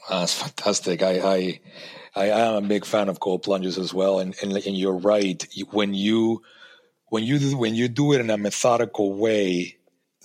That's 0.08 0.40
fantastic. 0.40 1.02
I, 1.02 1.18
I 1.18 1.60
I 2.16 2.26
am 2.28 2.64
a 2.64 2.66
big 2.66 2.86
fan 2.86 3.08
of 3.08 3.20
cold 3.20 3.42
plunges 3.42 3.76
as 3.76 3.92
well, 3.92 4.20
and 4.20 4.34
and, 4.40 4.52
and 4.52 4.76
you're 4.76 4.96
right. 4.96 5.44
When 5.72 5.94
you 5.94 6.42
when 7.08 7.24
you 7.24 7.56
when 7.58 7.74
you 7.74 7.88
do 7.88 8.12
it 8.12 8.20
in 8.20 8.30
a 8.30 8.38
methodical 8.38 9.12
way, 9.12 9.75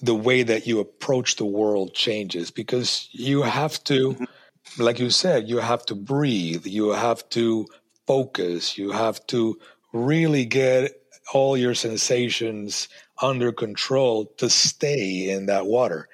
the 0.02 0.16
way 0.16 0.44
that 0.44 0.66
you 0.66 0.80
approach 0.80 1.36
the 1.36 1.46
world 1.46 1.94
changes 1.94 2.52
because 2.52 3.08
you 3.12 3.44
have 3.44 3.84
to, 3.86 4.14
mm-hmm. 4.14 4.84
like 4.84 5.00
you 5.00 5.10
said, 5.10 5.48
you 5.48 5.58
have 5.58 5.86
to 5.86 5.96
breathe, 5.96 6.66
you 6.66 6.90
have 6.90 7.28
to 7.30 7.68
focus, 8.08 8.78
you 8.78 8.92
have 8.92 9.26
to 9.28 9.60
really 9.94 10.46
get 10.46 10.92
all 11.34 11.56
your 11.56 11.76
sensations 11.76 12.90
under 13.22 13.52
control 13.52 14.26
to 14.38 14.50
stay 14.50 15.30
in 15.30 15.46
that 15.46 15.66
water. 15.66 16.10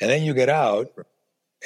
And 0.00 0.10
then 0.10 0.22
you 0.22 0.34
get 0.34 0.48
out 0.48 0.88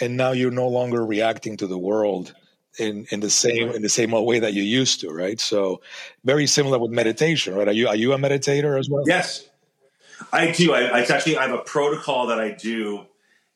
and 0.01 0.17
now 0.17 0.33
you're 0.33 0.51
no 0.51 0.69
longer 0.69 1.05
reacting 1.05 1.57
to 1.59 1.67
the 1.67 1.79
world 1.79 2.35
in, 2.79 3.07
in 3.11 3.21
the 3.21 3.31
same 3.31 3.71
in 3.71 3.83
the 3.83 3.89
same 3.89 4.13
old 4.13 4.27
way 4.27 4.39
that 4.39 4.53
you 4.53 4.63
used 4.63 5.01
to, 5.01 5.11
right? 5.11 5.41
So 5.41 5.81
very 6.25 6.47
similar 6.47 6.79
with 6.79 6.91
meditation, 6.91 7.55
right? 7.55 7.69
Are 7.69 7.73
you 7.73 7.89
are 7.89 7.97
you 7.97 8.13
a 8.13 8.19
meditator 8.19 8.79
as 8.79 8.89
well? 8.91 9.05
Yes, 9.07 9.49
I 10.33 10.51
do. 10.51 10.73
I, 10.73 11.01
actually 11.01 11.37
I 11.37 11.47
have 11.47 11.59
a 11.59 11.63
protocol 11.63 12.29
that 12.29 12.41
I 12.41 12.51
do 12.51 13.07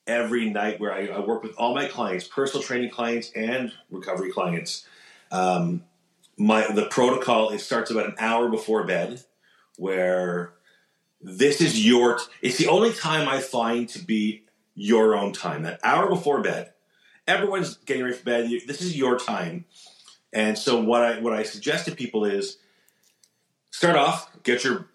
every 0.07 0.49
night 0.49 0.79
where 0.79 0.93
I, 0.93 1.07
I, 1.07 1.19
work 1.19 1.43
with 1.43 1.53
all 1.57 1.73
my 1.73 1.87
clients, 1.87 2.27
personal 2.27 2.63
training 2.63 2.89
clients 2.89 3.31
and 3.35 3.71
recovery 3.89 4.31
clients. 4.31 4.85
Um, 5.31 5.83
my 6.37 6.71
the 6.71 6.85
protocol 6.85 7.49
it 7.49 7.59
starts 7.59 7.91
about 7.91 8.07
an 8.07 8.15
hour 8.19 8.49
before 8.49 8.85
bed, 8.85 9.23
where 9.77 10.53
this 11.21 11.61
is 11.61 11.85
your. 11.85 12.19
It's 12.41 12.57
the 12.57 12.67
only 12.67 12.93
time 12.93 13.27
I 13.27 13.39
find 13.39 13.87
to 13.89 13.99
be 13.99 14.43
your 14.75 15.15
own 15.15 15.33
time. 15.33 15.63
That 15.63 15.79
hour 15.83 16.09
before 16.09 16.41
bed, 16.41 16.73
everyone's 17.27 17.77
getting 17.77 18.03
ready 18.03 18.15
for 18.15 18.23
bed. 18.23 18.49
This 18.67 18.81
is 18.81 18.97
your 18.97 19.19
time, 19.19 19.65
and 20.33 20.57
so 20.57 20.81
what 20.81 21.03
I 21.03 21.19
what 21.19 21.33
I 21.33 21.43
suggest 21.43 21.85
to 21.85 21.95
people 21.95 22.25
is 22.25 22.57
start 23.71 23.95
off, 23.95 24.29
get 24.43 24.63
your 24.63 24.87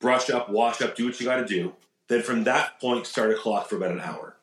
brush 0.00 0.30
up, 0.30 0.48
wash 0.48 0.80
up, 0.80 0.96
do 0.96 1.06
what 1.06 1.18
you 1.20 1.26
got 1.26 1.36
to 1.36 1.46
do. 1.46 1.74
Then 2.08 2.22
from 2.22 2.44
that 2.44 2.80
point, 2.80 3.06
start 3.06 3.30
a 3.30 3.34
clock 3.34 3.68
for 3.68 3.76
about 3.76 3.92
an 3.92 4.00
hour. 4.00 4.36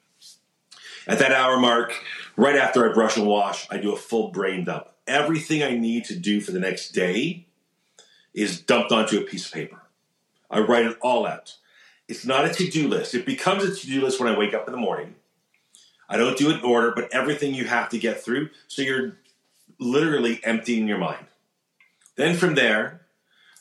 At 1.08 1.20
that 1.20 1.32
hour 1.32 1.60
mark, 1.60 1.94
right 2.36 2.56
after 2.56 2.89
I 2.89 2.94
brush 2.94 3.18
and 3.18 3.28
wash, 3.28 3.68
I 3.70 3.78
do 3.78 3.94
a 3.94 3.98
full 3.98 4.32
brain 4.32 4.65
dump. 4.65 4.88
Everything 5.08 5.63
I 5.63 5.76
need 5.76 6.06
to 6.06 6.15
do 6.15 6.41
for 6.41 6.52
the 6.52 6.60
next 6.60 6.91
day 6.91 7.46
is 8.34 8.60
dumped 8.60 8.91
onto 8.91 9.20
a 9.20 9.24
piece 9.24 9.46
of 9.46 9.54
paper. 9.54 9.82
I 10.50 10.60
write 10.60 10.86
it 10.86 10.98
all 11.02 11.26
out. 11.26 11.56
It's 12.08 12.26
not 12.26 12.46
a 12.46 12.50
to 12.50 12.70
do 12.70 12.88
list. 12.88 13.13
It 13.15 13.26
becomes 13.26 13.63
a 13.63 13.76
to 13.76 13.88
do 13.88 14.02
list 14.02 14.20
when 14.20 14.32
I 14.32 14.38
wake 14.38 14.54
up 14.54 14.68
in 14.68 14.72
the 14.72 14.80
morning. 14.80 15.15
I 16.08 16.18
don't 16.18 16.38
do 16.38 16.52
it 16.52 16.60
in 16.60 16.65
order, 16.65 16.91
but 16.96 17.12
everything 17.13 17.54
you 17.54 17.65
have 17.65 17.89
to 17.89 17.98
get 17.98 18.24
through. 18.24 18.50
So 18.68 18.82
you're 18.82 19.18
literally 19.80 20.39
emptying 20.44 20.88
your 20.88 21.00
mind. 21.00 21.26
Then 22.15 22.36
from 22.36 22.56
there, 22.56 23.05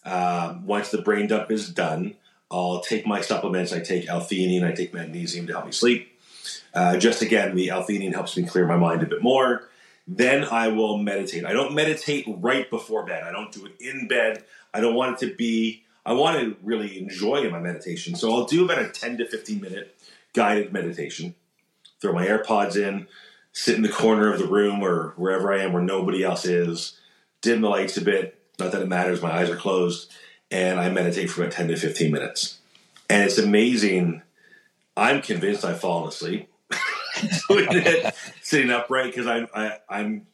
um, 0.04 0.66
once 0.66 0.90
the 0.90 1.02
brain 1.02 1.26
dump 1.26 1.50
is 1.50 1.68
done, 1.68 2.14
I'll 2.50 2.80
take 2.80 3.06
my 3.06 3.20
supplements. 3.20 3.72
I 3.72 3.80
take 3.80 4.08
L-theanine, 4.08 4.64
I 4.64 4.72
take 4.72 4.92
magnesium 4.94 5.46
to 5.46 5.52
help 5.54 5.66
me 5.66 5.72
sleep. 5.72 6.10
Uh, 6.72 6.96
just 6.96 7.22
again, 7.22 7.54
the 7.54 7.70
L-theanine 7.70 8.12
helps 8.12 8.36
me 8.36 8.44
clear 8.44 8.66
my 8.66 8.76
mind 8.76 9.02
a 9.02 9.06
bit 9.06 9.22
more. 9.22 9.68
Then 10.06 10.44
I 10.44 10.68
will 10.68 10.98
meditate. 10.98 11.46
I 11.46 11.52
don't 11.52 11.74
meditate 11.74 12.26
right 12.28 12.68
before 12.68 13.06
bed. 13.06 13.22
I 13.22 13.32
don't 13.32 13.50
do 13.50 13.64
it 13.66 13.72
in 13.80 14.06
bed. 14.06 14.44
I 14.72 14.80
don't 14.80 14.94
want 14.94 15.22
it 15.22 15.26
to 15.26 15.34
be. 15.34 15.82
I 16.04 16.12
want 16.12 16.38
to 16.38 16.56
really 16.62 16.98
enjoy 16.98 17.48
my 17.48 17.58
meditation. 17.58 18.14
So 18.14 18.32
I'll 18.34 18.44
do 18.44 18.64
about 18.64 18.80
a 18.80 18.88
10 18.88 19.18
to 19.18 19.26
15 19.26 19.60
minute 19.60 19.96
guided 20.34 20.72
meditation. 20.72 21.34
Throw 22.00 22.12
my 22.12 22.26
AirPods 22.26 22.76
in, 22.76 23.06
sit 23.52 23.76
in 23.76 23.82
the 23.82 23.88
corner 23.88 24.30
of 24.30 24.38
the 24.38 24.46
room 24.46 24.82
or 24.82 25.14
wherever 25.16 25.50
I 25.52 25.62
am 25.62 25.72
where 25.72 25.82
nobody 25.82 26.22
else 26.22 26.44
is, 26.44 26.98
dim 27.40 27.62
the 27.62 27.68
lights 27.70 27.96
a 27.96 28.02
bit, 28.02 28.38
not 28.58 28.72
that 28.72 28.82
it 28.82 28.88
matters. 28.88 29.22
My 29.22 29.32
eyes 29.32 29.50
are 29.50 29.56
closed, 29.56 30.12
and 30.50 30.78
I 30.78 30.90
meditate 30.90 31.30
for 31.30 31.42
about 31.42 31.52
ten 31.52 31.68
to 31.68 31.76
fifteen 31.76 32.12
minutes. 32.12 32.58
And 33.08 33.22
it's 33.22 33.38
amazing. 33.38 34.22
I'm 34.96 35.22
convinced 35.22 35.64
I've 35.64 35.80
fallen 35.80 36.08
asleep 36.08 36.48
sitting 38.42 38.70
upright 38.70 39.06
because 39.06 39.26
I'm 39.26 39.48
I, 39.54 39.78
I'm 39.88 40.26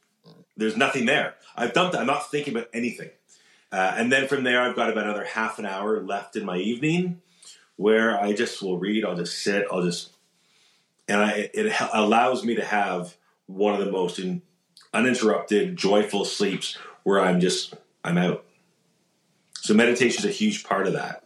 there's 0.57 0.77
nothing 0.77 1.07
there. 1.07 1.35
I've 1.57 1.73
dumped. 1.73 1.97
I'm 1.97 2.07
not 2.07 2.31
thinking 2.31 2.55
about 2.55 2.69
anything. 2.73 3.11
Uh, 3.73 3.95
and 3.97 4.11
then 4.11 4.27
from 4.27 4.45
there, 4.45 4.63
I've 4.63 4.77
got 4.77 4.91
about 4.91 5.05
another 5.05 5.25
half 5.25 5.59
an 5.59 5.67
hour 5.67 6.03
left 6.03 6.37
in 6.37 6.45
my 6.45 6.57
evening 6.57 7.21
where 7.77 8.21
I 8.21 8.33
just 8.33 8.61
will 8.63 8.79
read. 8.79 9.05
I'll 9.05 9.17
just 9.17 9.43
sit. 9.43 9.67
I'll 9.71 9.83
just 9.83 10.11
and 11.09 11.21
I 11.21 11.51
it 11.55 11.73
allows 11.93 12.45
me 12.45 12.55
to 12.55 12.65
have 12.65 13.17
one 13.47 13.75
of 13.75 13.85
the 13.85 13.91
most 13.91 14.19
in, 14.19 14.43
uninterrupted, 14.95 15.77
joyful 15.77 16.25
sleeps 16.25 16.77
where 17.03 17.21
I'm 17.21 17.41
just 17.41 17.75
I'm 18.05 18.19
out. 18.19 18.45
So 19.55 19.75
meditation 19.75 20.25
is 20.25 20.31
a 20.31 20.33
huge 20.33 20.65
part 20.65 20.87
of 20.87 20.95
that. 20.95 21.25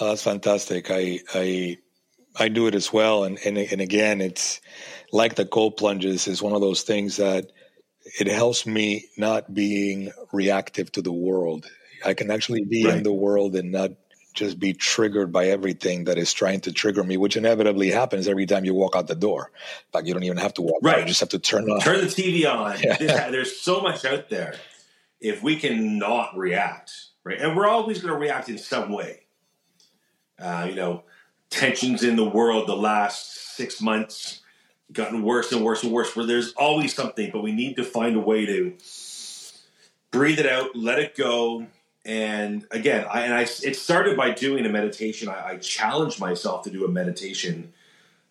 Oh, 0.00 0.08
that's 0.08 0.22
fantastic. 0.22 0.90
I 0.90 1.20
I 1.34 1.78
I 2.36 2.48
do 2.48 2.66
it 2.66 2.74
as 2.74 2.92
well, 2.92 3.24
and 3.24 3.38
and 3.44 3.58
and 3.58 3.80
again, 3.80 4.20
it's 4.20 4.60
like 5.12 5.34
the 5.34 5.44
cold 5.44 5.76
plunges 5.76 6.26
is 6.26 6.42
one 6.42 6.54
of 6.54 6.60
those 6.60 6.82
things 6.82 7.18
that 7.18 7.52
it 8.18 8.26
helps 8.26 8.66
me 8.66 9.06
not 9.16 9.52
being 9.52 10.10
reactive 10.32 10.90
to 10.92 11.02
the 11.02 11.12
world. 11.12 11.66
I 12.04 12.14
can 12.14 12.30
actually 12.30 12.64
be 12.64 12.86
right. 12.86 12.96
in 12.96 13.02
the 13.02 13.12
world 13.12 13.54
and 13.54 13.70
not 13.70 13.92
just 14.34 14.58
be 14.58 14.72
triggered 14.72 15.30
by 15.30 15.48
everything 15.48 16.04
that 16.04 16.16
is 16.16 16.32
trying 16.32 16.60
to 16.62 16.72
trigger 16.72 17.04
me, 17.04 17.18
which 17.18 17.36
inevitably 17.36 17.90
happens 17.90 18.26
every 18.26 18.46
time 18.46 18.64
you 18.64 18.74
walk 18.74 18.96
out 18.96 19.06
the 19.06 19.14
door. 19.14 19.50
Like 19.92 20.06
you 20.06 20.14
don't 20.14 20.22
even 20.22 20.38
have 20.38 20.54
to 20.54 20.62
walk 20.62 20.80
right. 20.82 20.94
Out, 20.94 21.00
you 21.02 21.06
just 21.06 21.20
have 21.20 21.28
to 21.30 21.38
turn 21.38 21.70
on. 21.70 21.80
Turn 21.80 22.00
the 22.00 22.06
TV 22.06 22.50
on. 22.50 22.78
Yeah. 23.00 23.30
There's 23.30 23.60
so 23.60 23.82
much 23.82 24.04
out 24.04 24.30
there 24.30 24.54
if 25.22 25.42
we 25.42 25.56
can 25.56 25.98
not 25.98 26.36
react, 26.36 26.92
right? 27.24 27.40
And 27.40 27.56
we're 27.56 27.68
always 27.68 28.00
going 28.00 28.12
to 28.12 28.18
react 28.20 28.48
in 28.48 28.58
some 28.58 28.92
way. 28.92 29.20
Uh, 30.38 30.66
you 30.68 30.74
know, 30.74 31.04
tensions 31.48 32.02
in 32.02 32.16
the 32.16 32.28
world 32.28 32.66
the 32.66 32.76
last 32.76 33.54
six 33.56 33.80
months 33.80 34.40
gotten 34.92 35.22
worse 35.22 35.52
and 35.52 35.64
worse 35.64 35.84
and 35.84 35.92
worse. 35.92 36.16
Where 36.16 36.26
there's 36.26 36.52
always 36.54 36.92
something, 36.92 37.30
but 37.32 37.42
we 37.42 37.52
need 37.52 37.76
to 37.76 37.84
find 37.84 38.16
a 38.16 38.20
way 38.20 38.44
to 38.46 38.74
breathe 40.10 40.40
it 40.40 40.46
out, 40.46 40.74
let 40.74 40.98
it 40.98 41.16
go. 41.16 41.66
And 42.04 42.66
again, 42.72 43.06
I 43.08 43.20
and 43.22 43.34
I 43.34 43.42
it 43.42 43.76
started 43.76 44.16
by 44.16 44.32
doing 44.32 44.66
a 44.66 44.68
meditation. 44.68 45.28
I, 45.28 45.50
I 45.50 45.56
challenged 45.58 46.18
myself 46.18 46.64
to 46.64 46.70
do 46.70 46.84
a 46.84 46.88
meditation. 46.88 47.72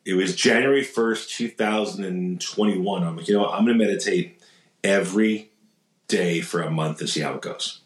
It 0.04 0.16
was 0.16 0.36
January 0.36 0.84
first, 0.84 1.30
two 1.30 1.48
thousand 1.48 2.04
and 2.04 2.42
twenty-one. 2.42 3.04
I'm 3.04 3.16
like, 3.16 3.30
you 3.30 3.36
know, 3.36 3.42
what? 3.44 3.54
I'm 3.54 3.64
going 3.66 3.78
to 3.78 3.86
meditate 3.86 4.42
every 4.84 5.51
day 6.12 6.42
for 6.42 6.62
a 6.62 6.70
month 6.70 7.00
and 7.00 7.10
see 7.10 7.22
how 7.22 7.34
it 7.34 7.42
goes. 7.42 7.82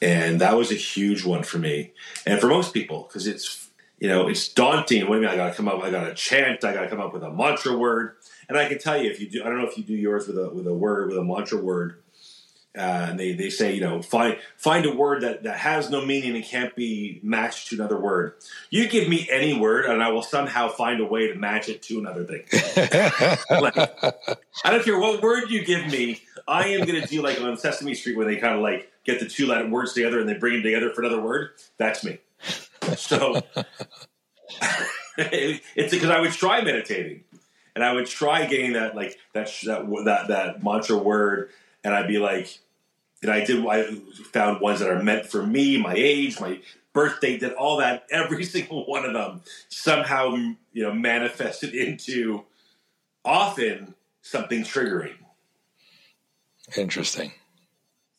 And 0.00 0.40
that 0.40 0.56
was 0.56 0.70
a 0.70 0.76
huge 0.76 1.24
one 1.24 1.42
for 1.42 1.58
me, 1.58 1.92
and 2.24 2.40
for 2.40 2.46
most 2.46 2.72
people, 2.72 3.08
because 3.08 3.26
it's 3.26 3.68
you 3.98 4.06
know 4.08 4.28
it's 4.28 4.48
daunting. 4.48 5.08
What 5.08 5.16
do 5.16 5.22
you 5.22 5.26
mean? 5.26 5.30
I 5.30 5.36
got 5.36 5.48
to 5.48 5.54
come 5.54 5.66
up. 5.66 5.82
I 5.82 5.90
got 5.90 6.04
to 6.04 6.14
chant. 6.14 6.62
I 6.62 6.72
got 6.72 6.82
to 6.82 6.88
come 6.88 7.00
up 7.00 7.12
with 7.12 7.24
a 7.24 7.32
mantra 7.32 7.76
word. 7.76 8.14
And 8.48 8.56
I 8.56 8.68
can 8.68 8.78
tell 8.78 8.96
you, 8.96 9.10
if 9.10 9.20
you 9.20 9.28
do, 9.28 9.42
I 9.42 9.48
don't 9.48 9.58
know 9.58 9.66
if 9.66 9.76
you 9.76 9.82
do 9.82 9.94
yours 9.94 10.28
with 10.28 10.38
a 10.38 10.50
with 10.50 10.68
a 10.68 10.74
word 10.74 11.08
with 11.08 11.18
a 11.18 11.24
mantra 11.24 11.58
word 11.58 12.00
uh, 12.78 13.08
and 13.10 13.18
they, 13.18 13.32
they 13.32 13.50
say, 13.50 13.74
you 13.74 13.80
know, 13.80 14.00
find 14.00 14.38
find 14.56 14.86
a 14.86 14.94
word 14.94 15.22
that, 15.22 15.42
that 15.42 15.56
has 15.56 15.90
no 15.90 16.04
meaning 16.04 16.36
and 16.36 16.44
can't 16.44 16.76
be 16.76 17.18
matched 17.24 17.68
to 17.68 17.74
another 17.74 17.98
word. 17.98 18.34
You 18.70 18.88
give 18.88 19.08
me 19.08 19.26
any 19.32 19.58
word, 19.58 19.86
and 19.86 20.00
I 20.00 20.10
will 20.10 20.22
somehow 20.22 20.68
find 20.68 21.00
a 21.00 21.04
way 21.04 21.26
to 21.26 21.34
match 21.34 21.68
it 21.68 21.82
to 21.84 21.98
another 21.98 22.24
thing. 22.24 22.44
like, 23.50 23.76
I 24.64 24.70
don't 24.70 24.84
care 24.84 24.98
what 24.98 25.22
word 25.22 25.50
you 25.50 25.64
give 25.64 25.86
me. 25.86 26.20
I 26.48 26.68
am 26.68 26.86
going 26.86 27.00
to 27.00 27.06
do 27.06 27.22
like 27.22 27.40
on 27.40 27.56
Sesame 27.56 27.94
Street 27.94 28.16
where 28.16 28.26
they 28.26 28.36
kind 28.36 28.54
of 28.54 28.60
like 28.60 28.90
get 29.04 29.20
the 29.20 29.26
two 29.26 29.46
letter 29.46 29.68
words 29.68 29.92
together 29.92 30.18
and 30.18 30.28
they 30.28 30.34
bring 30.34 30.54
them 30.54 30.62
together 30.62 30.90
for 30.90 31.02
another 31.02 31.20
word. 31.20 31.50
That's 31.76 32.02
me. 32.02 32.18
So 32.96 33.42
it's 35.18 35.92
because 35.92 36.10
I 36.10 36.20
would 36.20 36.32
try 36.32 36.62
meditating, 36.62 37.24
and 37.74 37.84
I 37.84 37.92
would 37.92 38.06
try 38.06 38.46
getting 38.46 38.72
that 38.72 38.96
like 38.96 39.18
that 39.34 39.52
that 39.64 39.86
that 40.04 40.28
that 40.28 40.64
mantra 40.64 40.96
word 40.96 41.50
and 41.84 41.94
I'd 41.94 42.08
be 42.08 42.18
like, 42.18 42.58
and 43.22 43.30
I 43.30 43.44
did. 43.44 43.64
I 43.66 43.94
found 44.32 44.60
ones 44.60 44.80
that 44.80 44.90
are 44.90 45.02
meant 45.02 45.26
for 45.26 45.44
me, 45.44 45.80
my 45.80 45.94
age, 45.96 46.40
my 46.40 46.60
birthday, 46.92 47.38
did 47.38 47.52
all 47.52 47.78
that. 47.78 48.06
Every 48.10 48.44
single 48.56 48.86
one 48.86 49.04
of 49.04 49.12
them 49.12 49.42
somehow, 49.68 50.34
you 50.72 50.82
know, 50.82 50.92
manifested 50.92 51.74
into 51.74 52.44
often 53.24 53.94
something 54.22 54.62
triggering. 54.62 55.14
Interesting. 56.76 57.32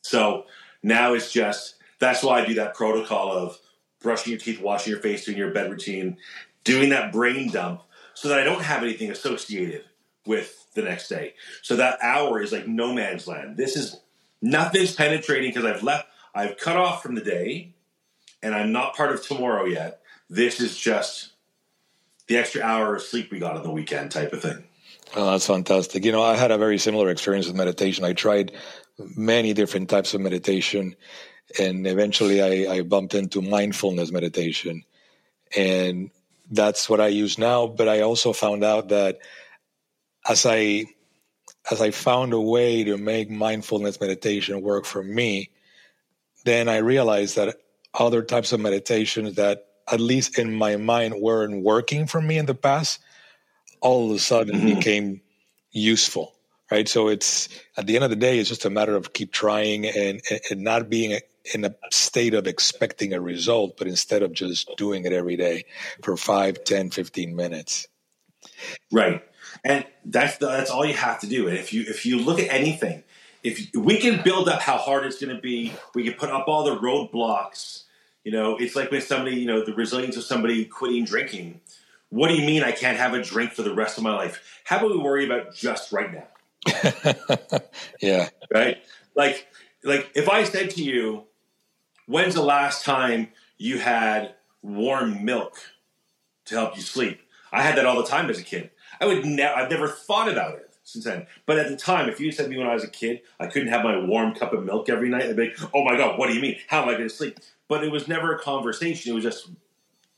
So 0.01 0.45
now 0.81 1.13
it's 1.13 1.31
just 1.31 1.75
that's 1.99 2.23
why 2.23 2.41
I 2.41 2.45
do 2.45 2.55
that 2.55 2.73
protocol 2.73 3.31
of 3.31 3.59
brushing 4.01 4.31
your 4.31 4.39
teeth, 4.39 4.61
washing 4.61 4.91
your 4.91 5.01
face, 5.01 5.25
doing 5.25 5.37
your 5.37 5.51
bed 5.51 5.69
routine, 5.69 6.17
doing 6.63 6.89
that 6.89 7.11
brain 7.11 7.51
dump, 7.51 7.81
so 8.13 8.29
that 8.29 8.39
I 8.39 8.43
don't 8.43 8.63
have 8.63 8.83
anything 8.83 9.11
associated 9.11 9.83
with 10.25 10.67
the 10.73 10.81
next 10.81 11.09
day. 11.09 11.33
So 11.61 11.75
that 11.75 11.99
hour 12.01 12.41
is 12.41 12.51
like 12.51 12.67
no 12.67 12.93
man's 12.93 13.27
land. 13.27 13.57
This 13.57 13.75
is 13.75 13.99
nothing's 14.41 14.95
penetrating 14.95 15.51
because 15.51 15.65
I've 15.65 15.83
left, 15.83 16.07
I've 16.33 16.57
cut 16.57 16.77
off 16.77 17.03
from 17.03 17.15
the 17.15 17.21
day 17.21 17.73
and 18.41 18.55
I'm 18.55 18.71
not 18.71 18.95
part 18.95 19.11
of 19.11 19.25
tomorrow 19.25 19.65
yet. 19.65 20.01
This 20.29 20.59
is 20.59 20.77
just 20.77 21.31
the 22.27 22.37
extra 22.37 22.61
hour 22.61 22.95
of 22.95 23.01
sleep 23.01 23.31
we 23.31 23.39
got 23.39 23.57
on 23.57 23.63
the 23.63 23.71
weekend 23.71 24.11
type 24.11 24.31
of 24.31 24.41
thing. 24.41 24.63
Oh, 25.15 25.31
that's 25.31 25.47
fantastic. 25.47 26.05
You 26.05 26.11
know, 26.11 26.21
I 26.21 26.35
had 26.35 26.51
a 26.51 26.57
very 26.57 26.77
similar 26.77 27.09
experience 27.09 27.47
with 27.47 27.55
meditation. 27.55 28.05
I 28.05 28.13
tried 28.13 28.51
many 29.15 29.53
different 29.53 29.89
types 29.89 30.13
of 30.13 30.21
meditation, 30.21 30.95
and 31.59 31.87
eventually 31.87 32.41
I, 32.41 32.73
I 32.73 32.81
bumped 32.81 33.15
into 33.15 33.41
mindfulness 33.41 34.11
meditation. 34.11 34.83
And 35.57 36.11
that's 36.51 36.89
what 36.89 37.01
I 37.01 37.07
use 37.07 37.37
now. 37.37 37.65
But 37.65 37.87
I 37.87 38.01
also 38.01 38.33
found 38.33 38.63
out 38.63 38.89
that 38.89 39.19
as 40.27 40.45
I 40.45 40.85
as 41.71 41.81
I 41.81 41.91
found 41.91 42.33
a 42.33 42.39
way 42.39 42.83
to 42.83 42.97
make 42.97 43.29
mindfulness 43.29 43.99
meditation 43.99 44.61
work 44.61 44.85
for 44.85 45.03
me, 45.03 45.49
then 46.45 46.67
I 46.69 46.77
realized 46.77 47.35
that 47.35 47.57
other 47.93 48.21
types 48.21 48.53
of 48.53 48.59
meditations 48.59 49.35
that 49.35 49.65
at 49.91 49.99
least 49.99 50.37
in 50.37 50.53
my 50.53 50.77
mind 50.77 51.15
weren't 51.19 51.63
working 51.63 52.05
for 52.07 52.21
me 52.21 52.37
in 52.37 52.45
the 52.45 52.55
past 52.55 52.99
all 53.81 54.09
of 54.09 54.15
a 54.15 54.19
sudden 54.19 54.55
mm-hmm. 54.55 54.75
became 54.75 55.21
useful 55.71 56.33
right? 56.71 56.87
So 56.87 57.07
it's 57.07 57.49
at 57.77 57.87
the 57.87 57.95
end 57.95 58.03
of 58.03 58.09
the 58.09 58.15
day 58.15 58.39
it's 58.39 58.49
just 58.49 58.65
a 58.65 58.69
matter 58.69 58.95
of 58.95 59.13
keep 59.13 59.31
trying 59.31 59.87
and, 59.87 60.21
and 60.49 60.61
not 60.61 60.89
being 60.89 61.19
in 61.53 61.65
a 61.65 61.73
state 61.91 62.33
of 62.33 62.47
expecting 62.47 63.13
a 63.13 63.21
result 63.21 63.77
but 63.77 63.87
instead 63.87 64.21
of 64.21 64.33
just 64.33 64.69
doing 64.77 65.05
it 65.05 65.13
every 65.13 65.35
day 65.35 65.65
for 66.03 66.15
5 66.15 66.63
10 66.63 66.91
15 66.91 67.35
minutes. 67.35 67.87
Right. 68.91 69.23
And 69.63 69.85
that's 70.05 70.37
the, 70.37 70.47
that's 70.47 70.69
all 70.69 70.85
you 70.85 70.93
have 70.93 71.19
to 71.21 71.27
do. 71.27 71.47
And 71.47 71.57
if 71.57 71.73
you 71.73 71.85
if 71.87 72.05
you 72.05 72.19
look 72.19 72.39
at 72.39 72.53
anything 72.53 73.03
if 73.43 73.69
we 73.73 73.97
can 73.97 74.21
build 74.23 74.49
up 74.49 74.61
how 74.61 74.77
hard 74.77 75.05
it's 75.05 75.19
going 75.19 75.33
to 75.33 75.41
be 75.41 75.73
we 75.95 76.03
can 76.03 76.13
put 76.13 76.29
up 76.29 76.47
all 76.47 76.63
the 76.63 76.75
roadblocks 76.75 77.83
you 78.23 78.31
know 78.31 78.57
it's 78.57 78.75
like 78.75 78.91
when 78.91 79.01
somebody 79.01 79.37
you 79.37 79.47
know 79.47 79.63
the 79.63 79.73
resilience 79.73 80.17
of 80.17 80.23
somebody 80.23 80.65
quitting 80.65 81.05
drinking 81.05 81.61
what 82.09 82.29
do 82.29 82.35
you 82.35 82.45
mean 82.45 82.63
I 82.63 82.71
can't 82.71 82.97
have 82.97 83.13
a 83.13 83.23
drink 83.23 83.53
for 83.53 83.61
the 83.61 83.73
rest 83.73 83.97
of 83.97 84.03
my 84.03 84.15
life? 84.15 84.59
How 84.63 84.77
about 84.77 84.91
we 84.91 84.97
worry 84.97 85.25
about 85.25 85.53
just 85.55 85.91
right 85.91 86.11
now? 86.11 87.59
yeah. 88.01 88.29
Right? 88.51 88.77
Like 89.15 89.47
like 89.83 90.11
if 90.15 90.27
I 90.27 90.43
said 90.43 90.71
to 90.71 90.83
you, 90.83 91.23
when's 92.07 92.35
the 92.35 92.43
last 92.43 92.83
time 92.83 93.29
you 93.57 93.79
had 93.79 94.35
warm 94.61 95.23
milk 95.23 95.57
to 96.45 96.55
help 96.55 96.75
you 96.75 96.81
sleep? 96.81 97.21
I 97.51 97.61
had 97.61 97.77
that 97.77 97.85
all 97.85 98.01
the 98.01 98.07
time 98.07 98.29
as 98.29 98.39
a 98.39 98.43
kid. 98.43 98.71
I 98.99 99.05
would 99.05 99.25
never 99.25 99.55
I've 99.55 99.71
never 99.71 99.87
thought 99.87 100.29
about 100.29 100.55
it 100.55 100.69
since 100.83 101.05
then. 101.05 101.27
But 101.45 101.59
at 101.59 101.69
the 101.69 101.77
time, 101.77 102.09
if 102.09 102.19
you 102.19 102.31
said 102.31 102.43
to 102.43 102.49
me 102.49 102.57
when 102.57 102.67
I 102.67 102.73
was 102.73 102.83
a 102.83 102.89
kid, 102.89 103.21
I 103.39 103.47
couldn't 103.47 103.69
have 103.69 103.83
my 103.83 103.97
warm 103.97 104.33
cup 104.33 104.53
of 104.53 104.63
milk 104.63 104.89
every 104.89 105.09
night, 105.09 105.23
I'd 105.23 105.35
be 105.35 105.49
like, 105.49 105.57
oh 105.73 105.83
my 105.83 105.95
God, 105.95 106.17
what 106.17 106.27
do 106.27 106.33
you 106.33 106.41
mean? 106.41 106.57
How 106.67 106.81
am 106.81 106.89
I 106.89 106.93
going 106.93 107.07
to 107.07 107.09
sleep? 107.09 107.37
But 107.67 107.83
it 107.83 107.91
was 107.91 108.07
never 108.07 108.33
a 108.33 108.39
conversation. 108.39 109.11
It 109.11 109.15
was 109.15 109.23
just 109.23 109.49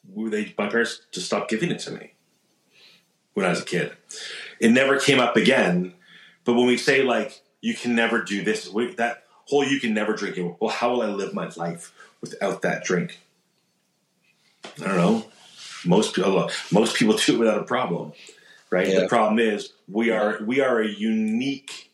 they 0.03 0.53
my 0.57 0.67
parents 0.67 1.01
just 1.11 1.27
stopped 1.27 1.49
giving 1.49 1.71
it 1.71 1.79
to 1.79 1.91
me 1.91 2.13
when 3.33 3.45
I 3.45 3.49
was 3.49 3.61
a 3.61 3.65
kid. 3.65 3.93
It 4.59 4.71
never 4.71 4.99
came 4.99 5.19
up 5.19 5.35
again. 5.35 5.93
But 6.43 6.53
when 6.53 6.67
we 6.67 6.77
say 6.77 7.03
like 7.03 7.41
you 7.61 7.73
can 7.73 7.95
never 7.95 8.21
do 8.21 8.43
this, 8.43 8.69
that 8.97 9.23
whole 9.45 9.63
you 9.63 9.79
can 9.79 9.93
never 9.93 10.13
drink 10.13 10.37
it. 10.37 10.55
Well, 10.59 10.71
how 10.71 10.91
will 10.91 11.01
I 11.01 11.07
live 11.07 11.33
my 11.33 11.49
life 11.55 11.93
without 12.21 12.61
that 12.63 12.83
drink? 12.83 13.19
I 14.81 14.87
don't 14.87 14.97
know. 14.97 15.25
Most 15.85 16.15
people, 16.15 16.37
oh, 16.37 16.49
most 16.71 16.95
people 16.95 17.15
do 17.25 17.35
it 17.35 17.39
without 17.39 17.59
a 17.59 17.63
problem, 17.63 18.13
right? 18.69 18.87
Yeah. 18.87 19.01
The 19.01 19.07
problem 19.07 19.39
is 19.39 19.73
we 19.87 20.09
are 20.09 20.39
we 20.43 20.61
are 20.61 20.79
a 20.81 20.87
unique 20.87 21.91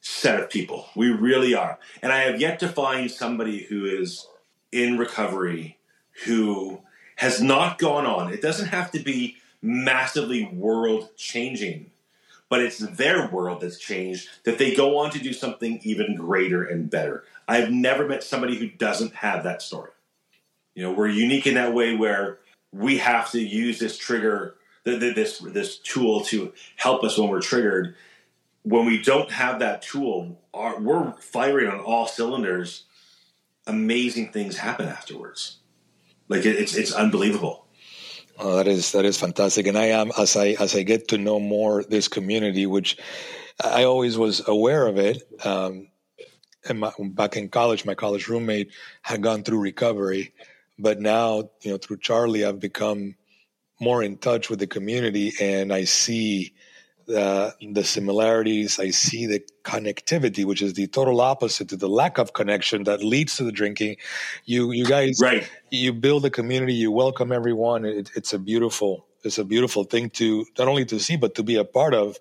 set 0.00 0.40
of 0.40 0.50
people. 0.50 0.88
We 0.94 1.08
really 1.08 1.54
are, 1.54 1.78
and 2.02 2.12
I 2.12 2.20
have 2.20 2.40
yet 2.40 2.58
to 2.60 2.68
find 2.68 3.10
somebody 3.10 3.64
who 3.64 3.84
is 3.84 4.26
in 4.72 4.98
recovery 4.98 5.78
who 6.24 6.80
has 7.16 7.40
not 7.40 7.78
gone 7.78 8.06
on. 8.06 8.32
It 8.32 8.42
doesn't 8.42 8.68
have 8.68 8.90
to 8.92 8.98
be 8.98 9.36
massively 9.62 10.44
world 10.46 11.10
changing, 11.16 11.90
but 12.48 12.60
it's 12.60 12.78
their 12.78 13.28
world 13.28 13.60
that's 13.60 13.78
changed 13.78 14.28
that 14.44 14.58
they 14.58 14.74
go 14.74 14.98
on 14.98 15.10
to 15.10 15.18
do 15.18 15.32
something 15.32 15.80
even 15.82 16.16
greater 16.16 16.64
and 16.64 16.90
better. 16.90 17.24
I've 17.48 17.70
never 17.70 18.06
met 18.06 18.22
somebody 18.22 18.56
who 18.56 18.68
doesn't 18.68 19.14
have 19.16 19.44
that 19.44 19.62
story. 19.62 19.90
You 20.74 20.82
know, 20.82 20.92
we're 20.92 21.08
unique 21.08 21.46
in 21.46 21.54
that 21.54 21.72
way 21.72 21.96
where 21.96 22.38
we 22.72 22.98
have 22.98 23.30
to 23.30 23.40
use 23.40 23.78
this 23.78 23.96
trigger, 23.96 24.56
this 24.82 25.38
this 25.38 25.78
tool 25.78 26.22
to 26.24 26.52
help 26.76 27.04
us 27.04 27.16
when 27.16 27.30
we're 27.30 27.40
triggered. 27.40 27.94
When 28.64 28.86
we 28.86 29.02
don't 29.02 29.30
have 29.30 29.60
that 29.60 29.82
tool, 29.82 30.40
we're 30.52 31.12
firing 31.12 31.68
on 31.68 31.80
all 31.80 32.06
cylinders. 32.06 32.84
Amazing 33.66 34.32
things 34.32 34.56
happen 34.56 34.88
afterwards. 34.88 35.58
Like 36.28 36.46
it, 36.46 36.56
it's 36.56 36.74
it's 36.74 36.92
unbelievable. 36.92 37.66
Oh, 38.38 38.56
that 38.56 38.66
is 38.66 38.92
that 38.92 39.04
is 39.04 39.18
fantastic, 39.18 39.66
and 39.66 39.78
I 39.78 39.86
am 39.86 40.10
as 40.18 40.36
I 40.36 40.56
as 40.60 40.74
I 40.74 40.82
get 40.82 41.08
to 41.08 41.18
know 41.18 41.38
more 41.38 41.84
this 41.84 42.08
community, 42.08 42.66
which 42.66 42.96
I 43.62 43.84
always 43.84 44.18
was 44.18 44.46
aware 44.48 44.86
of 44.86 44.98
it. 44.98 45.22
Um, 45.44 45.88
and 46.66 46.80
my, 46.80 46.92
back 46.98 47.36
in 47.36 47.48
college, 47.48 47.84
my 47.84 47.94
college 47.94 48.26
roommate 48.26 48.70
had 49.02 49.22
gone 49.22 49.42
through 49.42 49.60
recovery, 49.60 50.32
but 50.78 51.00
now 51.00 51.50
you 51.62 51.70
know 51.70 51.78
through 51.78 51.98
Charlie, 51.98 52.44
I've 52.44 52.60
become 52.60 53.14
more 53.80 54.02
in 54.02 54.16
touch 54.16 54.50
with 54.50 54.58
the 54.58 54.66
community, 54.66 55.32
and 55.40 55.72
I 55.72 55.84
see 55.84 56.54
the 57.06 57.54
the 57.72 57.84
similarities. 57.84 58.78
I 58.78 58.90
see 58.90 59.26
the 59.26 59.42
connectivity, 59.62 60.44
which 60.44 60.62
is 60.62 60.74
the 60.74 60.86
total 60.86 61.20
opposite 61.20 61.68
to 61.70 61.76
the 61.76 61.88
lack 61.88 62.18
of 62.18 62.32
connection 62.32 62.84
that 62.84 63.02
leads 63.02 63.36
to 63.36 63.44
the 63.44 63.52
drinking. 63.52 63.96
You 64.44 64.72
you 64.72 64.86
guys, 64.86 65.20
right? 65.20 65.48
You 65.70 65.92
build 65.92 66.24
a 66.24 66.30
community. 66.30 66.74
You 66.74 66.90
welcome 66.90 67.32
everyone. 67.32 67.84
It, 67.84 68.10
it's 68.14 68.32
a 68.32 68.38
beautiful 68.38 69.06
it's 69.22 69.38
a 69.38 69.44
beautiful 69.44 69.84
thing 69.84 70.10
to 70.10 70.46
not 70.58 70.68
only 70.68 70.84
to 70.86 71.00
see 71.00 71.16
but 71.16 71.34
to 71.36 71.42
be 71.42 71.56
a 71.56 71.64
part 71.64 71.94
of 71.94 72.18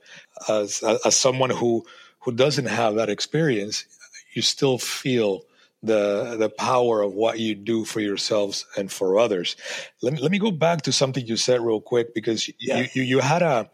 as 0.48 0.84
as 1.06 1.16
someone 1.16 1.50
who 1.50 1.86
who 2.20 2.32
doesn't 2.32 2.68
have 2.68 2.96
that 2.96 3.10
experience. 3.10 3.86
You 4.34 4.42
still 4.42 4.78
feel 4.78 5.44
the 5.84 6.38
the 6.40 6.50
power 6.50 7.02
of 7.02 7.14
what 7.14 7.40
you 7.40 7.56
do 7.56 7.86
for 7.86 8.00
yourselves 8.00 8.66
and 8.78 8.92
for 8.92 9.20
others. 9.20 9.56
Let 10.02 10.14
me, 10.14 10.20
let 10.22 10.32
me 10.32 10.40
go 10.40 10.50
back 10.50 10.84
to 10.84 10.92
something 10.92 11.26
you 11.26 11.38
said 11.38 11.62
real 11.62 11.82
quick 11.82 12.16
because 12.16 12.50
yeah. 12.60 12.80
you, 12.80 12.88
you 12.94 13.04
you 13.04 13.20
had 13.20 13.42
a 13.42 13.70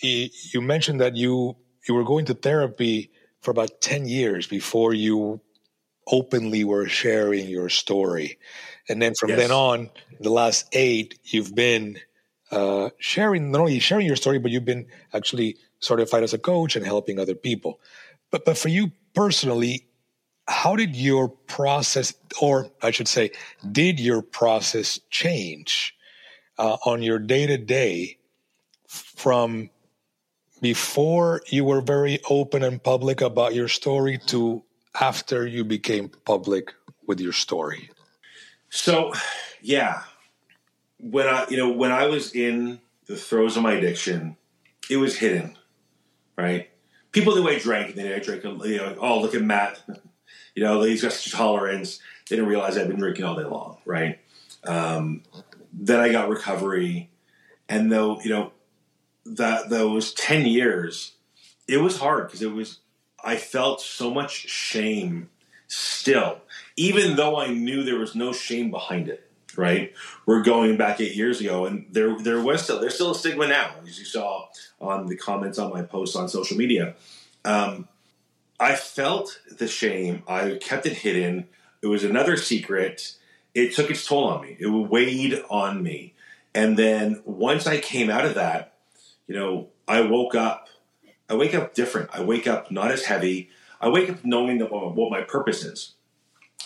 you 0.00 0.60
mentioned 0.60 1.00
that 1.00 1.16
you 1.16 1.56
you 1.86 1.94
were 1.94 2.04
going 2.04 2.26
to 2.26 2.34
therapy 2.34 3.10
for 3.40 3.50
about 3.50 3.80
10 3.80 4.06
years 4.06 4.46
before 4.46 4.92
you 4.92 5.40
openly 6.06 6.64
were 6.64 6.86
sharing 6.86 7.48
your 7.48 7.68
story 7.68 8.38
and 8.88 9.00
then 9.00 9.14
from 9.14 9.30
yes. 9.30 9.38
then 9.38 9.50
on 9.50 9.90
the 10.20 10.30
last 10.30 10.66
eight 10.72 11.18
you've 11.24 11.54
been 11.54 11.98
uh, 12.50 12.88
sharing 12.98 13.50
not 13.50 13.60
only 13.60 13.78
sharing 13.78 14.06
your 14.06 14.16
story 14.16 14.38
but 14.38 14.50
you've 14.50 14.64
been 14.64 14.86
actually 15.12 15.56
certified 15.80 16.22
as 16.22 16.32
a 16.32 16.38
coach 16.38 16.76
and 16.76 16.86
helping 16.86 17.18
other 17.18 17.34
people 17.34 17.78
but 18.30 18.44
but 18.44 18.56
for 18.56 18.68
you 18.68 18.90
personally 19.14 19.86
how 20.46 20.74
did 20.74 20.96
your 20.96 21.28
process 21.28 22.14
or 22.40 22.70
i 22.82 22.90
should 22.90 23.08
say 23.08 23.30
did 23.70 24.00
your 24.00 24.22
process 24.22 24.98
change 25.10 25.94
uh, 26.56 26.78
on 26.86 27.02
your 27.02 27.18
day 27.18 27.46
to 27.46 27.58
day 27.58 28.16
from 28.88 29.68
before 30.60 31.42
you 31.48 31.64
were 31.64 31.80
very 31.80 32.20
open 32.28 32.62
and 32.62 32.82
public 32.82 33.20
about 33.20 33.54
your 33.54 33.68
story 33.68 34.18
to 34.26 34.62
after 35.00 35.46
you 35.46 35.64
became 35.64 36.10
public 36.24 36.72
with 37.06 37.20
your 37.20 37.32
story? 37.32 37.90
So, 38.70 39.12
yeah, 39.62 40.02
when 40.98 41.26
I 41.26 41.46
you 41.48 41.56
know 41.56 41.70
when 41.70 41.92
I 41.92 42.06
was 42.06 42.34
in 42.34 42.80
the 43.06 43.16
throes 43.16 43.56
of 43.56 43.62
my 43.62 43.72
addiction, 43.72 44.36
it 44.90 44.96
was 44.96 45.16
hidden, 45.16 45.56
right? 46.36 46.68
People 47.12 47.34
knew 47.34 47.48
I 47.48 47.58
drank, 47.58 47.90
and 47.90 47.98
they 47.98 48.04
knew 48.04 48.14
I 48.14 48.18
drank. 48.18 48.44
You 48.44 48.76
know, 48.76 48.96
oh 49.00 49.20
look 49.20 49.34
at 49.34 49.42
Matt, 49.42 49.80
you 50.54 50.62
know 50.62 50.82
he's 50.82 51.02
got 51.02 51.12
such 51.12 51.32
tolerance. 51.32 52.00
They 52.28 52.36
didn't 52.36 52.50
realize 52.50 52.76
I'd 52.76 52.88
been 52.88 52.98
drinking 52.98 53.24
all 53.24 53.36
day 53.36 53.44
long, 53.44 53.78
right? 53.86 54.18
Um, 54.64 55.22
then 55.72 56.00
I 56.00 56.10
got 56.10 56.28
recovery, 56.28 57.10
and 57.68 57.90
though 57.90 58.20
you 58.20 58.30
know 58.30 58.52
that 59.36 59.70
those 59.70 60.12
10 60.14 60.46
years 60.46 61.12
it 61.66 61.78
was 61.78 61.98
hard 61.98 62.26
because 62.26 62.42
it 62.42 62.52
was 62.52 62.78
i 63.22 63.36
felt 63.36 63.80
so 63.80 64.12
much 64.12 64.48
shame 64.48 65.28
still 65.66 66.40
even 66.76 67.16
though 67.16 67.38
i 67.38 67.48
knew 67.48 67.82
there 67.82 67.98
was 67.98 68.14
no 68.14 68.32
shame 68.32 68.70
behind 68.70 69.08
it 69.08 69.28
right? 69.58 69.92
We're 70.24 70.42
going 70.42 70.76
back 70.76 71.00
eight 71.00 71.16
years 71.16 71.40
ago 71.40 71.66
and 71.66 71.86
there 71.90 72.16
there 72.18 72.40
was 72.40 72.62
still 72.62 72.80
there's 72.80 72.94
still 72.94 73.10
a 73.10 73.14
stigma 73.14 73.48
now 73.48 73.74
as 73.82 73.98
you 73.98 74.04
saw 74.04 74.46
on 74.80 75.06
the 75.06 75.16
comments 75.16 75.58
on 75.58 75.70
my 75.70 75.82
posts 75.82 76.16
on 76.16 76.28
social 76.28 76.56
media. 76.56 76.94
Um, 77.44 77.88
i 78.60 78.74
felt 78.74 79.40
the 79.50 79.68
shame. 79.68 80.22
I 80.26 80.58
kept 80.60 80.86
it 80.86 80.94
hidden. 80.94 81.48
It 81.82 81.88
was 81.88 82.04
another 82.04 82.36
secret. 82.36 83.14
It 83.54 83.74
took 83.74 83.90
its 83.90 84.06
toll 84.06 84.28
on 84.28 84.42
me. 84.42 84.56
It 84.58 84.68
weighed 84.68 85.42
on 85.50 85.82
me. 85.82 86.14
And 86.54 86.76
then 86.76 87.20
once 87.24 87.66
i 87.66 87.78
came 87.78 88.08
out 88.10 88.24
of 88.24 88.34
that 88.36 88.74
you 89.28 89.36
know, 89.36 89.68
I 89.86 90.00
woke 90.00 90.34
up, 90.34 90.68
I 91.30 91.36
wake 91.36 91.54
up 91.54 91.74
different. 91.74 92.10
I 92.12 92.22
wake 92.22 92.48
up 92.48 92.70
not 92.70 92.90
as 92.90 93.04
heavy. 93.04 93.50
I 93.80 93.88
wake 93.88 94.10
up 94.10 94.24
knowing 94.24 94.58
that, 94.58 94.72
uh, 94.72 94.88
what 94.88 95.10
my 95.10 95.20
purpose 95.20 95.64
is. 95.64 95.92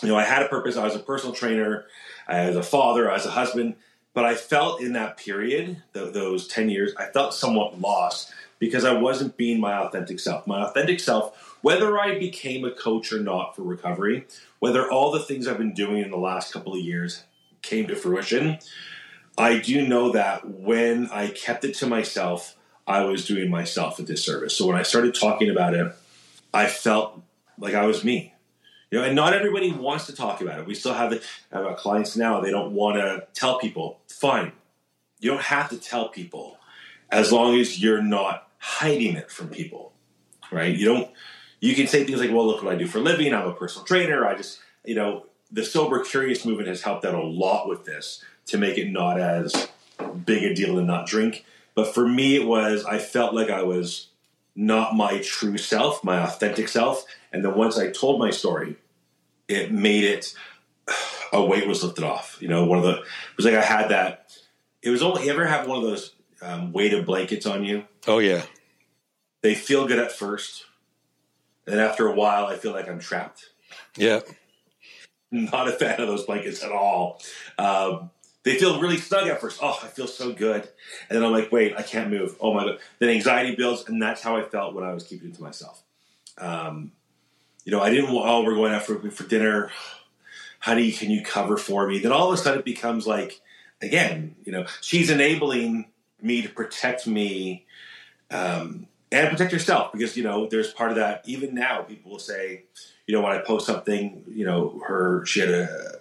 You 0.01 0.09
know, 0.09 0.17
I 0.17 0.23
had 0.23 0.41
a 0.41 0.47
purpose. 0.47 0.75
I 0.75 0.83
was 0.83 0.95
a 0.95 0.99
personal 0.99 1.35
trainer, 1.35 1.85
as 2.27 2.55
a 2.55 2.63
father, 2.63 3.11
as 3.11 3.25
a 3.25 3.31
husband, 3.31 3.75
but 4.13 4.25
I 4.25 4.35
felt 4.35 4.81
in 4.81 4.93
that 4.93 5.17
period, 5.17 5.81
those 5.93 6.47
10 6.47 6.69
years, 6.69 6.93
I 6.97 7.05
felt 7.07 7.33
somewhat 7.33 7.79
lost 7.79 8.31
because 8.59 8.85
I 8.85 8.93
wasn't 8.93 9.37
being 9.37 9.59
my 9.59 9.73
authentic 9.73 10.19
self. 10.19 10.47
My 10.47 10.63
authentic 10.63 10.99
self, 10.99 11.57
whether 11.61 11.99
I 11.99 12.17
became 12.17 12.63
a 12.63 12.71
coach 12.71 13.11
or 13.11 13.19
not 13.19 13.55
for 13.55 13.63
recovery, 13.63 14.25
whether 14.59 14.89
all 14.89 15.11
the 15.11 15.19
things 15.19 15.47
I've 15.47 15.57
been 15.57 15.73
doing 15.73 15.97
in 15.97 16.11
the 16.11 16.17
last 16.17 16.53
couple 16.53 16.73
of 16.73 16.79
years 16.79 17.23
came 17.61 17.87
to 17.87 17.95
fruition, 17.95 18.59
I 19.37 19.57
do 19.57 19.87
know 19.87 20.11
that 20.11 20.47
when 20.47 21.09
I 21.11 21.27
kept 21.27 21.63
it 21.63 21.75
to 21.75 21.87
myself, 21.87 22.55
I 22.85 23.03
was 23.05 23.25
doing 23.25 23.49
myself 23.49 23.99
a 23.99 24.03
disservice. 24.03 24.55
So 24.55 24.67
when 24.67 24.75
I 24.75 24.83
started 24.83 25.15
talking 25.15 25.49
about 25.49 25.73
it, 25.73 25.91
I 26.53 26.67
felt 26.67 27.21
like 27.57 27.73
I 27.73 27.85
was 27.85 28.03
me. 28.03 28.33
You 28.91 28.99
know, 28.99 29.05
and 29.05 29.15
not 29.15 29.33
everybody 29.33 29.71
wants 29.71 30.05
to 30.05 30.15
talk 30.15 30.41
about 30.41 30.59
it. 30.59 30.67
We 30.67 30.75
still 30.75 30.93
have, 30.93 31.09
the, 31.09 31.23
have 31.51 31.77
clients 31.77 32.15
now, 32.15 32.41
they 32.41 32.51
don't 32.51 32.73
want 32.73 32.97
to 32.97 33.25
tell 33.33 33.57
people. 33.57 34.01
Fine. 34.07 34.51
You 35.19 35.31
don't 35.31 35.41
have 35.41 35.69
to 35.69 35.77
tell 35.77 36.09
people 36.09 36.59
as 37.09 37.31
long 37.31 37.57
as 37.57 37.81
you're 37.81 38.03
not 38.03 38.49
hiding 38.59 39.15
it 39.15 39.31
from 39.31 39.49
people, 39.49 39.93
right? 40.51 40.75
You 40.75 40.85
don't, 40.85 41.11
you 41.59 41.73
can 41.73 41.87
say 41.87 42.03
things 42.03 42.19
like, 42.19 42.29
well, 42.29 42.45
look 42.45 42.61
what 42.61 42.73
I 42.73 42.77
do 42.77 42.85
for 42.85 42.99
a 42.99 43.01
living. 43.01 43.33
I'm 43.33 43.47
a 43.47 43.53
personal 43.53 43.85
trainer. 43.85 44.27
I 44.27 44.35
just, 44.35 44.59
you 44.85 44.93
know, 44.93 45.25
the 45.51 45.63
sober 45.63 46.03
curious 46.03 46.45
movement 46.45 46.67
has 46.67 46.81
helped 46.81 47.05
out 47.05 47.15
a 47.15 47.23
lot 47.23 47.67
with 47.67 47.85
this 47.85 48.23
to 48.47 48.57
make 48.57 48.77
it 48.77 48.91
not 48.91 49.19
as 49.19 49.69
big 50.25 50.43
a 50.43 50.53
deal 50.53 50.75
to 50.75 50.81
not 50.81 51.07
drink. 51.07 51.45
But 51.75 51.93
for 51.93 52.07
me, 52.07 52.35
it 52.35 52.45
was, 52.45 52.85
I 52.85 52.99
felt 52.99 53.33
like 53.33 53.49
I 53.49 53.63
was 53.63 54.07
not 54.55 54.95
my 54.95 55.19
true 55.19 55.57
self, 55.57 56.03
my 56.03 56.19
authentic 56.19 56.67
self. 56.67 57.05
And 57.31 57.43
then 57.43 57.55
once 57.55 57.77
I 57.77 57.89
told 57.89 58.19
my 58.19 58.29
story, 58.29 58.77
it 59.47 59.71
made 59.71 60.03
it 60.03 60.33
a 61.33 61.43
weight 61.43 61.67
was 61.67 61.83
lifted 61.83 62.03
off. 62.03 62.37
You 62.39 62.47
know, 62.47 62.65
one 62.65 62.77
of 62.77 62.83
the 62.83 62.99
it 62.99 63.37
was 63.37 63.45
like 63.45 63.55
I 63.55 63.61
had 63.61 63.89
that. 63.89 64.31
It 64.81 64.89
was 64.89 65.01
only 65.01 65.25
you 65.25 65.31
ever 65.31 65.45
have 65.45 65.67
one 65.67 65.77
of 65.77 65.83
those 65.83 66.13
um, 66.41 66.73
weighted 66.73 67.05
blankets 67.05 67.45
on 67.45 67.63
you. 67.63 67.85
Oh 68.07 68.19
yeah, 68.19 68.43
they 69.41 69.55
feel 69.55 69.87
good 69.87 69.99
at 69.99 70.11
first, 70.11 70.65
and 71.65 71.79
after 71.79 72.07
a 72.07 72.13
while, 72.13 72.45
I 72.47 72.57
feel 72.57 72.73
like 72.73 72.89
I'm 72.89 72.99
trapped. 72.99 73.49
Yeah, 73.97 74.19
not 75.31 75.67
a 75.67 75.71
fan 75.71 76.01
of 76.01 76.07
those 76.07 76.25
blankets 76.25 76.63
at 76.63 76.71
all. 76.71 77.21
Um, 77.57 78.11
they 78.43 78.55
feel 78.57 78.81
really 78.81 78.97
snug 78.97 79.27
at 79.27 79.39
first. 79.39 79.59
Oh, 79.61 79.79
I 79.81 79.87
feel 79.87 80.07
so 80.07 80.33
good, 80.33 80.67
and 81.09 81.17
then 81.17 81.23
I'm 81.23 81.31
like, 81.31 81.51
wait, 81.51 81.75
I 81.77 81.81
can't 81.81 82.09
move. 82.09 82.35
Oh 82.39 82.53
my 82.53 82.65
god! 82.65 82.79
Then 82.99 83.09
anxiety 83.09 83.55
builds, 83.55 83.87
and 83.87 84.01
that's 84.01 84.21
how 84.21 84.35
I 84.35 84.43
felt 84.43 84.75
when 84.75 84.83
I 84.83 84.93
was 84.93 85.03
keeping 85.03 85.29
it 85.29 85.35
to 85.35 85.41
myself. 85.41 85.83
Um, 86.37 86.91
you 87.63 87.71
know, 87.71 87.81
I 87.81 87.89
didn't. 87.89 88.09
Oh, 88.11 88.43
we're 88.43 88.55
going 88.55 88.73
out 88.73 88.83
for 88.83 88.99
for 89.11 89.23
dinner. 89.23 89.71
Honey, 90.59 90.91
can 90.91 91.09
you 91.09 91.23
cover 91.23 91.57
for 91.57 91.87
me? 91.87 91.99
Then 91.99 92.11
all 92.11 92.31
of 92.31 92.33
a 92.33 92.37
sudden 92.41 92.59
it 92.59 92.65
becomes 92.65 93.05
like, 93.05 93.41
again, 93.81 94.35
you 94.45 94.51
know, 94.53 94.65
she's 94.79 95.09
enabling 95.09 95.87
me 96.21 96.41
to 96.41 96.49
protect 96.49 97.05
me 97.05 97.65
um, 98.31 98.87
and 99.11 99.29
protect 99.29 99.51
yourself 99.51 99.91
because 99.91 100.17
you 100.17 100.23
know 100.23 100.47
there's 100.47 100.71
part 100.71 100.89
of 100.89 100.97
that. 100.97 101.21
Even 101.25 101.53
now, 101.53 101.81
people 101.81 102.11
will 102.11 102.19
say, 102.19 102.63
you 103.07 103.13
know, 103.13 103.21
when 103.21 103.31
I 103.31 103.39
post 103.39 103.65
something, 103.65 104.23
you 104.27 104.45
know, 104.45 104.81
her 104.87 105.25
she 105.25 105.39
had 105.39 105.49
a 105.49 105.99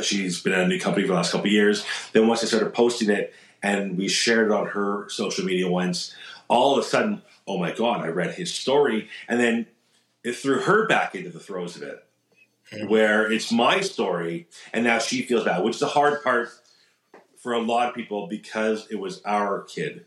she's 0.00 0.40
been 0.40 0.52
at 0.52 0.60
a 0.60 0.68
new 0.68 0.80
company 0.80 1.04
for 1.04 1.08
the 1.08 1.16
last 1.16 1.32
couple 1.32 1.48
years. 1.48 1.84
Then 2.12 2.26
once 2.26 2.42
I 2.42 2.46
started 2.46 2.72
posting 2.72 3.10
it 3.10 3.34
and 3.62 3.96
we 3.96 4.08
shared 4.08 4.46
it 4.46 4.52
on 4.52 4.68
her 4.68 5.08
social 5.08 5.44
media 5.44 5.68
once, 5.68 6.14
all 6.48 6.72
of 6.72 6.84
a 6.84 6.88
sudden, 6.88 7.22
oh 7.46 7.58
my 7.58 7.72
god, 7.72 8.00
I 8.00 8.08
read 8.08 8.34
his 8.34 8.52
story, 8.52 9.08
and 9.28 9.40
then 9.40 9.66
it 10.24 10.36
threw 10.36 10.60
her 10.60 10.86
back 10.86 11.14
into 11.14 11.30
the 11.30 11.40
throes 11.40 11.76
of 11.76 11.82
it, 11.82 12.04
mm-hmm. 12.72 12.88
where 12.88 13.30
it's 13.30 13.50
my 13.50 13.80
story, 13.80 14.48
and 14.72 14.84
now 14.84 14.98
she 14.98 15.22
feels 15.22 15.44
bad, 15.44 15.62
which 15.62 15.74
is 15.74 15.80
the 15.80 15.88
hard 15.88 16.22
part 16.22 16.50
for 17.42 17.52
a 17.52 17.60
lot 17.60 17.88
of 17.88 17.94
people 17.94 18.28
because 18.28 18.86
it 18.90 18.96
was 18.96 19.20
our 19.24 19.62
kid 19.62 20.06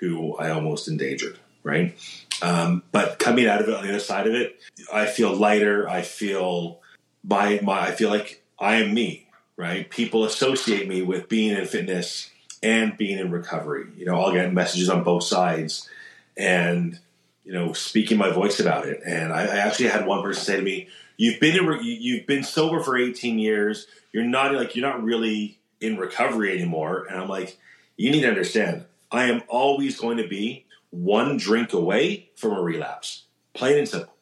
who 0.00 0.36
I 0.36 0.50
almost 0.50 0.88
endangered, 0.88 1.38
right? 1.62 1.96
Um, 2.42 2.82
but 2.92 3.18
coming 3.18 3.46
out 3.46 3.62
of 3.62 3.68
it 3.68 3.74
on 3.74 3.82
the 3.84 3.88
other 3.88 4.00
side 4.00 4.26
of 4.26 4.34
it, 4.34 4.60
I 4.92 5.06
feel 5.06 5.34
lighter. 5.34 5.88
I 5.88 6.02
feel 6.02 6.80
my 7.22 7.60
my. 7.62 7.80
I 7.80 7.92
feel 7.92 8.10
like 8.10 8.42
I 8.58 8.76
am 8.76 8.92
me, 8.92 9.23
right? 9.56 9.88
People 9.88 10.24
associate 10.24 10.88
me 10.88 11.02
with 11.02 11.28
being 11.28 11.56
in 11.56 11.66
fitness 11.66 12.30
and 12.62 12.96
being 12.96 13.18
in 13.18 13.30
recovery. 13.30 13.86
You 13.96 14.06
know, 14.06 14.20
I'll 14.20 14.32
get 14.32 14.52
messages 14.52 14.88
on 14.88 15.04
both 15.04 15.24
sides, 15.24 15.88
and 16.36 16.98
you 17.44 17.52
know, 17.52 17.72
speaking 17.72 18.18
my 18.18 18.30
voice 18.30 18.58
about 18.58 18.86
it. 18.86 19.00
And 19.06 19.32
I, 19.32 19.42
I 19.42 19.56
actually 19.58 19.88
had 19.88 20.06
one 20.06 20.22
person 20.22 20.42
say 20.42 20.56
to 20.56 20.62
me, 20.62 20.88
"You've 21.16 21.40
been 21.40 21.56
in, 21.56 21.80
you've 21.82 22.26
been 22.26 22.42
sober 22.42 22.80
for 22.80 22.96
18 22.96 23.38
years. 23.38 23.86
You're 24.12 24.24
not 24.24 24.54
like 24.54 24.74
you're 24.74 24.86
not 24.86 25.02
really 25.02 25.58
in 25.80 25.98
recovery 25.98 26.52
anymore." 26.52 27.06
And 27.08 27.20
I'm 27.20 27.28
like, 27.28 27.58
"You 27.96 28.10
need 28.10 28.22
to 28.22 28.28
understand. 28.28 28.86
I 29.12 29.26
am 29.26 29.42
always 29.48 30.00
going 30.00 30.16
to 30.16 30.26
be 30.26 30.64
one 30.90 31.36
drink 31.36 31.72
away 31.72 32.30
from 32.34 32.52
a 32.52 32.62
relapse. 32.62 33.24
Plain 33.52 33.78
and 33.78 33.88
simple." 33.88 34.13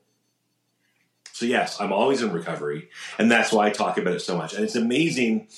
So 1.32 1.46
yes, 1.46 1.80
I'm 1.80 1.92
always 1.92 2.22
in 2.22 2.32
recovery, 2.32 2.90
and 3.18 3.30
that's 3.30 3.52
why 3.52 3.66
I 3.66 3.70
talk 3.70 3.98
about 3.98 4.14
it 4.14 4.20
so 4.20 4.36
much. 4.36 4.54
And 4.54 4.64
it's 4.64 4.76
amazing 4.76 5.48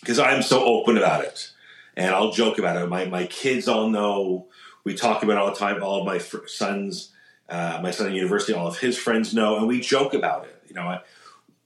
because 0.00 0.18
I'm 0.18 0.42
so 0.42 0.64
open 0.64 0.96
about 0.96 1.24
it, 1.24 1.52
and 1.96 2.14
I'll 2.14 2.32
joke 2.32 2.58
about 2.58 2.76
it. 2.76 2.88
My 2.88 3.04
my 3.04 3.26
kids 3.26 3.68
all 3.68 3.88
know 3.88 4.48
we 4.84 4.94
talk 4.94 5.22
about 5.22 5.36
it 5.36 5.38
all 5.38 5.50
the 5.50 5.56
time. 5.56 5.82
All 5.82 6.00
of 6.00 6.06
my 6.06 6.18
fr- 6.18 6.46
sons, 6.46 7.12
uh, 7.48 7.80
my 7.82 7.90
son 7.90 8.08
at 8.08 8.12
university, 8.12 8.52
all 8.52 8.66
of 8.66 8.78
his 8.78 8.98
friends 8.98 9.34
know, 9.34 9.56
and 9.56 9.66
we 9.66 9.80
joke 9.80 10.12
about 10.12 10.44
it. 10.44 10.62
You 10.68 10.74
know, 10.74 10.82
I, 10.82 11.00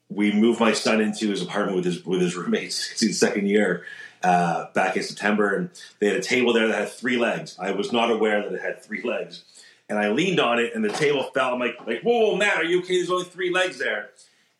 we 0.09 0.33
moved 0.33 0.61
my 0.61 0.73
son 0.73 1.01
into 1.01 1.29
his 1.29 1.43
apartment 1.43 1.77
with 1.77 1.85
his 1.85 2.05
with 2.05 2.21
his 2.21 2.37
roommates. 2.37 2.87
His 3.01 3.19
second 3.19 3.47
year 3.49 3.85
uh, 4.23 4.67
back 4.73 4.97
in 4.97 5.03
September, 5.03 5.55
and 5.55 5.71
they 5.99 6.09
had 6.09 6.17
a 6.17 6.23
table 6.23 6.53
there 6.53 6.69
that 6.69 6.79
had 6.79 6.89
three 6.89 7.17
legs. 7.17 7.57
I 7.59 7.73
was 7.73 7.93
not 7.93 8.11
aware 8.11 8.43
that 8.43 8.53
it 8.53 8.61
had 8.61 8.83
three 8.83 9.03
legs, 9.03 9.45
and 9.89 9.99
I 9.99 10.11
leaned 10.11 10.41
on 10.41 10.59
it, 10.59 10.75
and 10.75 10.85
the 10.85 10.91
table 10.91 11.25
fell. 11.35 11.55
I'm 11.55 11.61
like, 11.61 11.77
like, 11.87 12.03
whoa, 12.03 12.37
Matt, 12.37 12.59
are 12.59 12.65
you 12.65 12.81
okay? 12.81 12.97
There's 12.97 13.11
only 13.11 13.25
three 13.25 13.53
legs 13.53 13.79
there. 13.79 14.11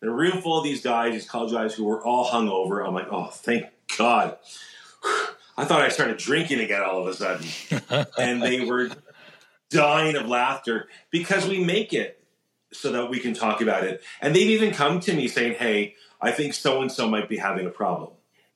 And 0.01 0.09
a 0.09 0.13
room 0.13 0.41
full 0.41 0.57
of 0.57 0.63
these 0.63 0.81
guys, 0.81 1.13
these 1.13 1.29
college 1.29 1.51
guys 1.51 1.73
who 1.75 1.83
were 1.83 2.03
all 2.05 2.25
hungover. 2.25 2.85
I'm 2.85 2.93
like, 2.93 3.07
oh, 3.11 3.27
thank 3.27 3.65
God. 3.97 4.37
I 5.57 5.65
thought 5.65 5.81
I 5.81 5.89
started 5.89 6.17
drinking 6.17 6.61
again 6.61 6.81
all 6.81 7.01
of 7.01 7.07
a 7.07 7.13
sudden. 7.13 8.07
and 8.17 8.41
they 8.41 8.65
were 8.65 8.89
dying 9.69 10.15
of 10.15 10.27
laughter 10.27 10.87
because 11.11 11.47
we 11.47 11.63
make 11.63 11.93
it 11.93 12.23
so 12.71 12.91
that 12.93 13.09
we 13.09 13.19
can 13.19 13.33
talk 13.33 13.61
about 13.61 13.83
it. 13.83 14.01
And 14.21 14.35
they've 14.35 14.49
even 14.49 14.71
come 14.71 14.99
to 15.01 15.13
me 15.13 15.27
saying, 15.27 15.55
hey, 15.55 15.95
I 16.21 16.31
think 16.31 16.53
so 16.53 16.81
and 16.81 16.91
so 16.91 17.09
might 17.09 17.27
be 17.27 17.37
having 17.37 17.65
a 17.65 17.71
problem. 17.71 18.11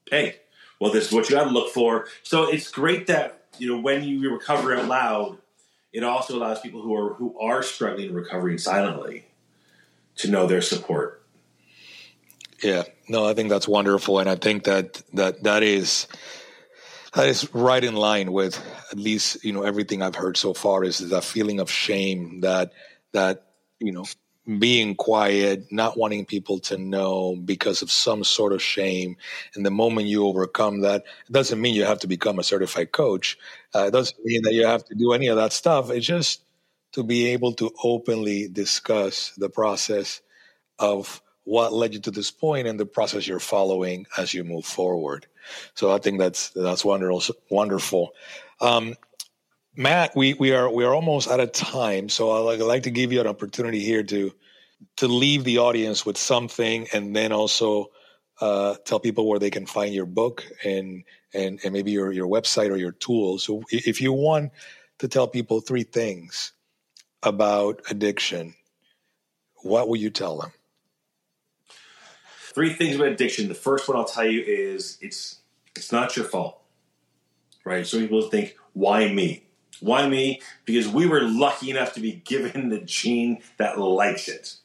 Hey, 0.09 0.38
well, 0.80 0.91
this 0.91 1.07
is 1.07 1.11
what 1.11 1.30
you 1.30 1.36
got 1.36 1.45
to 1.45 1.49
look 1.49 1.74
for. 1.74 2.07
So 2.24 2.43
it's 2.43 2.69
great 2.69 3.07
that, 3.07 3.45
you 3.57 3.67
know, 3.67 3.80
when 3.80 4.03
you 4.03 4.32
recover 4.32 4.76
out 4.76 4.88
loud, 4.88 5.38
it 5.93 6.03
also 6.03 6.35
allows 6.35 6.59
people 6.59 6.81
who 6.81 6.95
are 6.95 7.13
who 7.13 7.39
are 7.39 7.63
struggling 7.63 8.07
and 8.07 8.15
recovering 8.15 8.57
silently 8.57 9.25
to 10.17 10.29
know 10.29 10.47
their 10.47 10.61
support. 10.61 11.23
Yeah, 12.63 12.83
no, 13.07 13.25
I 13.25 13.33
think 13.33 13.49
that's 13.49 13.67
wonderful, 13.67 14.19
and 14.19 14.29
I 14.29 14.35
think 14.35 14.63
that 14.63 15.01
that 15.13 15.43
that 15.43 15.63
is 15.63 16.07
that 17.13 17.27
is 17.27 17.53
right 17.53 17.83
in 17.83 17.95
line 17.95 18.31
with 18.31 18.59
at 18.91 18.97
least 18.97 19.43
you 19.45 19.53
know 19.53 19.63
everything 19.63 20.01
I've 20.01 20.15
heard 20.15 20.35
so 20.35 20.53
far 20.53 20.83
is 20.83 20.97
that 21.09 21.23
feeling 21.23 21.59
of 21.59 21.69
shame 21.69 22.41
that 22.41 22.73
that 23.11 23.45
you 23.79 23.91
know 23.91 24.05
being 24.59 24.95
quiet, 24.95 25.71
not 25.71 25.97
wanting 25.97 26.25
people 26.25 26.59
to 26.59 26.77
know 26.77 27.35
because 27.35 27.81
of 27.81 27.89
some 27.89 28.23
sort 28.23 28.51
of 28.51 28.61
shame. 28.61 29.15
And 29.55 29.65
the 29.65 29.71
moment 29.71 30.07
you 30.07 30.25
overcome 30.25 30.81
that, 30.81 31.03
it 31.27 31.31
doesn't 31.31 31.61
mean 31.61 31.75
you 31.75 31.85
have 31.85 31.99
to 31.99 32.07
become 32.07 32.39
a 32.39 32.43
certified 32.43 32.91
coach. 32.91 33.37
Uh, 33.76 33.86
it 33.88 33.91
doesn't 33.91 34.24
mean 34.24 34.41
that 34.43 34.53
you 34.53 34.65
have 34.65 34.86
to 34.86 34.95
do 34.95 35.13
any 35.13 35.28
of 35.28 35.38
that 35.38 35.53
stuff. 35.53 35.89
It's 35.89 36.05
just 36.05 36.43
to 36.93 37.03
be 37.03 37.28
able 37.28 37.53
to 37.53 37.71
openly 37.84 38.47
discuss 38.47 39.32
the 39.38 39.49
process 39.49 40.21
of 40.80 41.21
what 41.43 41.74
led 41.74 41.93
you 41.93 41.99
to 42.01 42.11
this 42.11 42.32
point 42.32 42.67
and 42.67 42.80
the 42.80 42.86
process 42.86 43.28
you're 43.28 43.39
following 43.39 44.05
as 44.17 44.34
you 44.34 44.43
move 44.43 44.65
forward. 44.65 45.26
So 45.76 45.91
I 45.91 45.97
think 45.97 46.19
that's 46.19 46.49
that's 46.49 46.86
wonderful. 46.86 47.36
Wonderful. 47.49 48.13
Um, 48.61 48.95
Matt, 49.76 50.15
we, 50.15 50.36
we 50.36 50.53
are 50.53 50.69
we 50.69 50.86
are 50.86 50.93
almost 50.93 51.30
out 51.30 51.39
of 51.39 51.51
time, 51.51 52.07
so 52.07 52.32
I'd 52.32 52.39
like, 52.39 52.59
I'd 52.59 52.65
like 52.65 52.84
to 52.84 52.91
give 52.91 53.11
you 53.11 53.19
an 53.21 53.28
opportunity 53.28 53.80
here 53.80 54.03
to 54.03 54.32
to 54.97 55.07
leave 55.07 55.43
the 55.43 55.57
audience 55.57 56.05
with 56.05 56.17
something, 56.17 56.88
and 56.93 57.15
then 57.15 57.32
also 57.32 57.91
uh, 58.41 58.75
tell 58.86 58.99
people 58.99 59.27
where 59.27 59.39
they 59.39 59.49
can 59.49 59.65
find 59.65 59.93
your 59.93 60.05
book 60.05 60.43
and 60.63 61.03
and 61.34 61.59
and 61.63 61.73
maybe 61.73 61.91
your 61.91 62.11
your 62.11 62.27
website 62.27 62.69
or 62.69 62.77
your 62.77 62.91
tools. 62.91 63.43
So 63.43 63.63
if 63.69 64.01
you 64.01 64.13
want 64.13 64.51
to 64.99 65.07
tell 65.07 65.27
people 65.27 65.61
three 65.61 65.84
things 65.84 66.51
about 67.21 67.81
addiction, 67.89 68.55
what 69.57 69.88
will 69.88 69.97
you 69.97 70.09
tell 70.09 70.38
them? 70.38 70.51
Three 72.53 72.73
things 72.73 72.95
about 72.95 73.07
addiction. 73.07 73.47
The 73.47 73.55
first 73.55 73.88
one 73.88 73.97
I'll 73.97 74.05
tell 74.05 74.25
you 74.25 74.41
is 74.41 74.97
it's 75.01 75.39
it's 75.75 75.91
not 75.91 76.15
your 76.15 76.25
fault, 76.25 76.61
right? 77.65 77.86
So 77.86 77.99
people 77.99 78.21
think, 78.29 78.55
why 78.73 79.11
me? 79.11 79.45
Why 79.79 80.07
me? 80.07 80.41
Because 80.65 80.88
we 80.88 81.07
were 81.07 81.21
lucky 81.21 81.71
enough 81.71 81.93
to 81.93 81.99
be 81.99 82.11
given 82.25 82.69
the 82.69 82.79
gene 82.79 83.41
that 83.57 83.79
likes 83.79 84.27
it. 84.27 84.55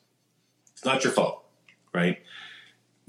It's 0.72 0.84
not 0.84 1.02
your 1.02 1.12
fault, 1.12 1.44
right? 1.92 2.18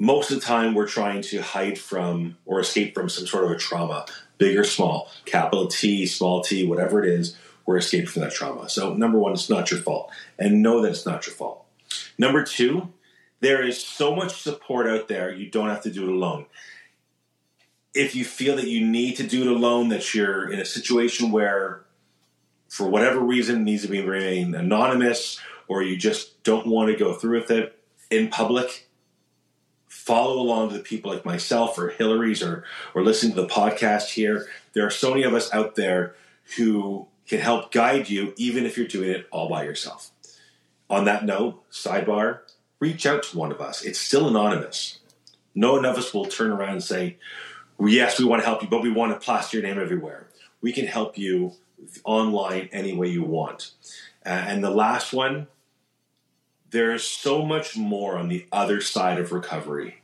Most 0.02 0.32
of 0.32 0.40
the 0.40 0.46
time, 0.46 0.74
we're 0.74 0.88
trying 0.88 1.22
to 1.24 1.42
hide 1.42 1.78
from 1.78 2.38
or 2.46 2.62
escape 2.62 2.96
from 2.96 3.10
some 3.10 3.28
sort 3.28 3.44
of 3.44 3.52
a 3.52 3.58
trauma, 3.58 4.06
big 4.38 4.58
or 4.58 4.64
small, 4.64 5.12
capital 5.26 5.68
T, 5.68 6.06
small 6.06 6.42
t, 6.42 6.66
whatever 6.66 7.04
it 7.04 7.10
is. 7.10 7.36
we're 7.66 7.78
escaping 7.78 8.08
from 8.08 8.22
that 8.22 8.32
trauma. 8.32 8.70
So, 8.70 8.94
number 8.94 9.20
one, 9.20 9.34
it's 9.34 9.50
not 9.50 9.70
your 9.70 9.82
fault, 9.82 10.10
and 10.40 10.64
know 10.64 10.82
that 10.82 10.92
it's 10.92 11.06
not 11.06 11.28
your 11.28 11.36
fault. 11.36 11.66
Number 12.18 12.46
two, 12.46 12.94
there 13.42 13.62
is 13.62 13.84
so 13.84 14.16
much 14.16 14.42
support 14.42 14.88
out 14.88 15.10
there, 15.10 15.34
you 15.34 15.50
don't 15.52 15.70
have 15.70 15.84
to 15.84 15.92
do 15.92 16.04
it 16.04 16.10
alone. 16.10 16.46
If 17.94 18.16
you 18.16 18.24
feel 18.24 18.56
that 18.56 18.68
you 18.68 18.88
need 18.88 19.18
to 19.18 19.28
do 19.28 19.42
it 19.42 19.48
alone, 19.48 19.90
that 19.90 20.14
you're 20.14 20.50
in 20.50 20.62
a 20.62 20.66
situation 20.66 21.32
where, 21.32 21.84
for 22.70 22.88
whatever 22.88 23.20
reason, 23.20 23.66
needs 23.66 23.82
to 23.82 23.90
be 23.90 24.02
remain 24.02 24.56
anonymous, 24.56 25.42
or 25.68 25.84
you 25.84 25.98
just 25.98 26.42
don't 26.44 26.68
want 26.68 26.90
to 26.90 26.98
go 26.98 27.14
through 27.14 27.42
with 27.42 27.52
it 27.52 27.78
in 28.10 28.30
public, 28.30 28.89
follow 29.90 30.40
along 30.40 30.70
to 30.70 30.78
the 30.78 30.84
people 30.84 31.12
like 31.12 31.26
myself 31.26 31.78
or 31.78 31.90
Hillary's 31.90 32.42
or 32.42 32.64
or 32.96 33.04
listen 33.04 33.32
to 33.32 33.42
the 33.42 33.48
podcast 33.48 34.14
here. 34.14 34.48
There 34.74 34.86
are 34.86 34.92
so 34.92 35.10
many 35.10 35.24
of 35.24 35.34
us 35.34 35.54
out 35.54 35.76
there 35.76 36.16
who 36.56 37.08
can 37.28 37.40
help 37.40 37.72
guide 37.72 38.10
you, 38.10 38.34
even 38.38 38.66
if 38.66 38.78
you're 38.78 38.88
doing 38.88 39.10
it 39.10 39.28
all 39.32 39.50
by 39.50 39.64
yourself. 39.64 40.12
On 40.90 41.06
that 41.06 41.26
note, 41.26 41.70
sidebar, 41.70 42.40
reach 42.80 43.06
out 43.06 43.24
to 43.24 43.38
one 43.38 43.52
of 43.52 43.62
us. 43.62 43.84
It's 43.84 44.00
still 44.00 44.28
anonymous. 44.28 45.00
No 45.54 45.74
one 45.74 45.86
of 45.86 45.98
us 45.98 46.14
will 46.14 46.26
turn 46.26 46.52
around 46.52 46.74
and 46.74 46.84
say, 46.84 47.18
Yes, 47.80 48.20
we 48.20 48.26
want 48.26 48.42
to 48.42 48.46
help 48.46 48.62
you, 48.62 48.68
but 48.68 48.82
we 48.82 48.92
want 48.92 49.14
to 49.14 49.24
plaster 49.24 49.58
your 49.58 49.68
name 49.68 49.80
everywhere. 49.80 50.28
We 50.62 50.74
can 50.74 50.86
help 50.86 51.18
you 51.18 51.54
online 52.04 52.70
any 52.72 52.94
way 52.94 53.08
you 53.08 53.24
want. 53.24 53.72
Uh, 54.26 54.30
and 54.30 54.64
the 54.64 54.70
last 54.70 55.14
one, 55.14 55.48
there's 56.72 57.04
so 57.04 57.46
much 57.46 57.76
more 57.78 58.18
on 58.18 58.28
the 58.28 58.46
other 58.52 58.82
side 58.82 59.20
of 59.20 59.32
recovery. 59.32 60.02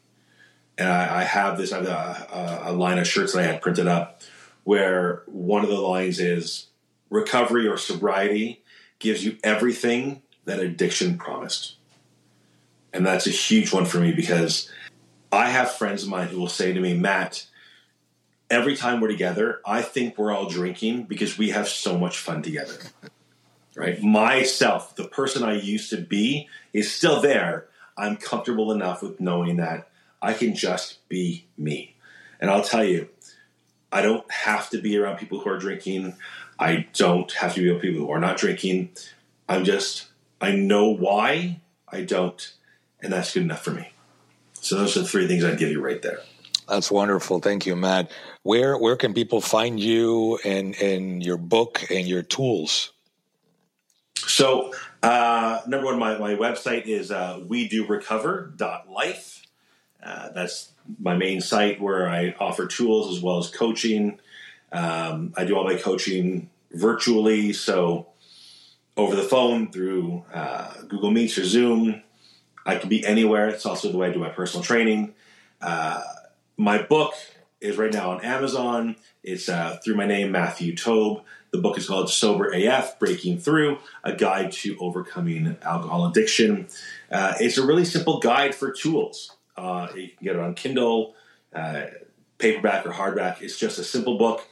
And 0.77 0.89
I, 0.89 1.21
I 1.21 1.23
have 1.23 1.57
this, 1.57 1.71
I 1.71 1.77
have 1.77 1.87
a, 1.87 2.61
a, 2.65 2.73
line 2.73 2.97
of 2.97 3.07
shirts 3.07 3.33
that 3.33 3.39
I 3.39 3.51
had 3.51 3.61
printed 3.61 3.87
up 3.87 4.21
where 4.63 5.23
one 5.27 5.63
of 5.63 5.69
the 5.69 5.79
lines 5.79 6.19
is 6.19 6.67
recovery 7.09 7.67
or 7.67 7.77
sobriety 7.77 8.63
gives 8.99 9.23
you 9.23 9.37
everything 9.43 10.21
that 10.45 10.59
addiction 10.59 11.17
promised. 11.17 11.75
And 12.91 13.05
that's 13.05 13.27
a 13.27 13.31
huge 13.31 13.71
one 13.71 13.85
for 13.85 13.99
me 13.99 14.11
because 14.11 14.71
I 15.31 15.49
have 15.49 15.71
friends 15.71 16.03
of 16.03 16.09
mine 16.09 16.27
who 16.27 16.39
will 16.39 16.47
say 16.47 16.73
to 16.73 16.79
me, 16.79 16.93
Matt, 16.93 17.45
every 18.49 18.75
time 18.75 19.01
we're 19.01 19.09
together, 19.09 19.61
I 19.65 19.81
think 19.81 20.17
we're 20.17 20.31
all 20.31 20.49
drinking 20.49 21.03
because 21.03 21.37
we 21.37 21.49
have 21.49 21.67
so 21.67 21.97
much 21.97 22.17
fun 22.17 22.41
together. 22.41 22.77
Right? 23.75 24.01
Myself, 24.01 24.95
the 24.95 25.07
person 25.07 25.43
I 25.43 25.59
used 25.59 25.89
to 25.89 25.97
be, 25.97 26.47
is 26.73 26.93
still 26.93 27.21
there. 27.21 27.67
I'm 27.97 28.17
comfortable 28.17 28.71
enough 28.71 29.01
with 29.01 29.19
knowing 29.19 29.57
that 29.57 29.89
I 30.21 30.33
can 30.33 30.55
just 30.55 31.07
be 31.09 31.45
me. 31.57 31.95
And 32.39 32.49
I'll 32.49 32.63
tell 32.63 32.83
you, 32.83 33.09
I 33.91 34.01
don't 34.01 34.29
have 34.31 34.69
to 34.71 34.81
be 34.81 34.97
around 34.97 35.17
people 35.17 35.39
who 35.39 35.49
are 35.49 35.57
drinking. 35.57 36.15
I 36.59 36.87
don't 36.93 37.31
have 37.33 37.53
to 37.55 37.61
be 37.61 37.71
with 37.71 37.81
people 37.81 38.05
who 38.05 38.11
are 38.11 38.19
not 38.19 38.37
drinking. 38.37 38.89
I'm 39.47 39.63
just, 39.63 40.07
I 40.41 40.51
know 40.51 40.89
why 40.89 41.61
I 41.87 42.01
don't, 42.03 42.53
and 43.01 43.13
that's 43.13 43.33
good 43.33 43.43
enough 43.43 43.63
for 43.63 43.71
me. 43.71 43.91
So 44.53 44.77
those 44.77 44.97
are 44.97 45.01
the 45.01 45.07
three 45.07 45.27
things 45.27 45.43
I'd 45.43 45.59
give 45.59 45.69
you 45.69 45.81
right 45.81 46.01
there. 46.01 46.19
That's 46.67 46.89
wonderful. 46.89 47.39
Thank 47.39 47.65
you, 47.65 47.75
Matt. 47.75 48.11
Where 48.41 48.77
where 48.77 48.95
can 48.95 49.13
people 49.13 49.39
find 49.39 49.79
you 49.79 50.39
and 50.43 50.75
and 50.81 51.23
your 51.23 51.37
book 51.37 51.85
and 51.91 52.07
your 52.07 52.23
tools? 52.23 52.91
So, 54.17 54.73
uh, 55.03 55.61
number 55.67 55.85
one, 55.85 55.99
my, 55.99 56.17
my 56.17 56.35
website 56.35 56.85
is 56.85 57.11
uh, 57.11 57.41
we 57.45 57.67
do 57.67 57.85
recover.life. 57.85 59.43
Uh, 60.03 60.29
that's 60.29 60.71
my 60.99 61.15
main 61.15 61.41
site 61.41 61.81
where 61.81 62.09
I 62.09 62.35
offer 62.39 62.67
tools 62.67 63.15
as 63.15 63.21
well 63.21 63.37
as 63.39 63.49
coaching. 63.49 64.19
Um, 64.71 65.33
I 65.35 65.45
do 65.45 65.57
all 65.57 65.63
my 65.63 65.75
coaching 65.75 66.49
virtually, 66.71 67.53
so 67.53 68.07
over 68.97 69.15
the 69.15 69.23
phone 69.23 69.71
through 69.71 70.23
uh, 70.33 70.73
Google 70.87 71.11
Meets 71.11 71.37
or 71.37 71.45
Zoom. 71.45 72.01
I 72.65 72.77
can 72.77 72.89
be 72.89 73.05
anywhere. 73.05 73.49
It's 73.49 73.65
also 73.65 73.91
the 73.91 73.97
way 73.97 74.09
I 74.09 74.13
do 74.13 74.19
my 74.19 74.29
personal 74.29 74.63
training. 74.63 75.13
Uh, 75.61 76.01
my 76.57 76.81
book 76.81 77.13
is 77.61 77.77
right 77.77 77.93
now 77.93 78.11
on 78.11 78.23
Amazon. 78.23 78.95
It's 79.23 79.49
uh, 79.49 79.79
through 79.83 79.95
my 79.95 80.05
name, 80.05 80.31
Matthew 80.31 80.75
Taub. 80.75 81.23
The 81.55 81.61
book 81.61 81.77
is 81.77 81.87
called 81.87 82.09
Sober 82.09 82.51
AF 82.53 82.99
Breaking 82.99 83.39
Through 83.39 83.77
A 84.03 84.11
Guide 84.11 84.51
to 84.51 84.77
Overcoming 84.77 85.55
Alcohol 85.61 86.05
Addiction. 86.05 86.67
Uh, 87.09 87.35
it's 87.39 87.57
a 87.57 87.65
really 87.65 87.85
simple 87.85 88.19
guide 88.19 88.53
for 88.53 88.73
tools. 88.73 89.37
Uh, 89.55 89.87
you 89.95 90.09
can 90.09 90.25
get 90.25 90.35
it 90.35 90.41
on 90.41 90.53
Kindle, 90.53 91.15
uh, 91.53 91.83
paperback, 92.39 92.85
or 92.85 92.91
hardback. 92.91 93.41
It's 93.41 93.57
just 93.57 93.79
a 93.79 93.85
simple 93.85 94.17
book. 94.17 94.45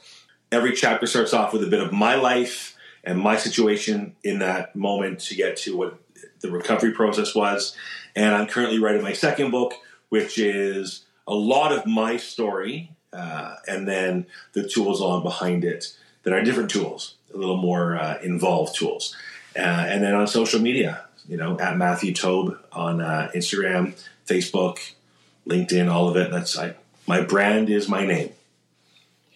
Every 0.50 0.72
chapter 0.72 1.04
starts 1.04 1.34
off 1.34 1.52
with 1.52 1.62
a 1.62 1.66
bit 1.66 1.82
of 1.82 1.92
my 1.92 2.14
life 2.14 2.74
and 3.04 3.20
my 3.20 3.36
situation 3.36 4.16
in 4.24 4.38
that 4.38 4.74
moment 4.74 5.20
to 5.26 5.34
get 5.34 5.58
to 5.58 5.76
what 5.76 5.98
the 6.40 6.50
recovery 6.50 6.92
process 6.92 7.34
was. 7.34 7.76
And 8.16 8.34
I'm 8.34 8.46
currently 8.46 8.78
writing 8.78 9.02
my 9.02 9.12
second 9.12 9.50
book, 9.50 9.74
which 10.08 10.38
is 10.38 11.04
a 11.28 11.34
lot 11.34 11.70
of 11.70 11.84
my 11.84 12.16
story 12.16 12.92
uh, 13.12 13.56
and 13.68 13.86
then 13.86 14.26
the 14.54 14.66
tools 14.66 15.02
on 15.02 15.22
behind 15.22 15.64
it 15.64 15.94
that 16.24 16.32
are 16.32 16.42
different 16.42 16.70
tools, 16.70 17.14
a 17.32 17.36
little 17.36 17.56
more 17.56 17.96
uh, 17.96 18.18
involved 18.22 18.74
tools. 18.74 19.16
Uh, 19.56 19.60
and 19.60 20.02
then 20.02 20.14
on 20.14 20.26
social 20.26 20.60
media, 20.60 21.04
you 21.28 21.36
know, 21.36 21.58
at 21.58 21.76
Matthew 21.76 22.12
Taub 22.12 22.58
on 22.72 23.00
uh, 23.00 23.30
Instagram, 23.34 23.94
Facebook, 24.26 24.78
LinkedIn, 25.46 25.90
all 25.90 26.08
of 26.08 26.16
it. 26.16 26.30
That's 26.30 26.58
I, 26.58 26.74
my 27.06 27.20
brand 27.22 27.70
is 27.70 27.88
my 27.88 28.04
name. 28.04 28.30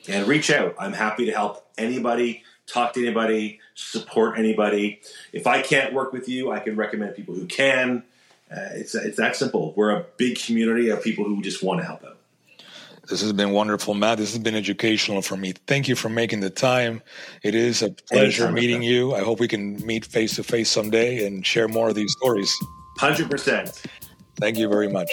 And 0.09 0.26
reach 0.26 0.51
out. 0.51 0.74
I'm 0.78 0.95
happy 0.95 1.26
to 1.26 1.32
help 1.32 1.66
anybody, 1.76 2.43
talk 2.66 2.95
to 2.95 3.01
anybody, 3.01 3.61
support 3.74 4.39
anybody. 4.39 5.01
If 5.32 5.47
I 5.47 5.61
can't 5.61 5.93
work 5.93 6.12
with 6.12 6.28
you, 6.28 6.51
I 6.51 6.61
can 6.61 6.76
recommend 6.76 7.14
people 7.14 7.34
who 7.34 7.47
can. 7.47 8.05
Uh, 8.51 8.72
it's 8.72 8.95
it's 8.95 9.18
that 9.18 9.36
simple. 9.36 9.74
We're 9.76 9.91
a 9.91 10.07
big 10.16 10.39
community 10.39 10.89
of 10.89 11.03
people 11.03 11.24
who 11.24 11.43
just 11.43 11.62
want 11.62 11.80
to 11.80 11.86
help 11.86 12.03
out. 12.05 12.17
This 13.09 13.22
has 13.22 13.32
been 13.32 13.52
wonderful, 13.52 13.94
Matt. 13.94 14.18
This 14.18 14.32
has 14.32 14.38
been 14.38 14.54
educational 14.54 15.22
for 15.22 15.36
me. 15.36 15.52
Thank 15.66 15.88
you 15.88 15.96
for 15.96 16.11
making 16.11 16.40
the 16.40 16.50
time. 16.50 17.02
It 17.42 17.54
is 17.54 17.82
a 17.82 17.90
pleasure 17.90 18.52
meeting 18.52 18.82
you. 18.82 19.14
I 19.14 19.20
hope 19.20 19.40
we 19.40 19.48
can 19.48 19.84
meet 19.86 20.04
face 20.04 20.36
to 20.36 20.42
face 20.42 20.68
someday 20.68 21.26
and 21.26 21.46
share 21.46 21.68
more 21.68 21.88
of 21.88 21.94
these 21.94 22.12
stories. 22.18 22.54
100%. 22.98 23.86
Thank 24.36 24.59
you 24.59 24.68
very 24.68 24.88
much. 24.88 25.11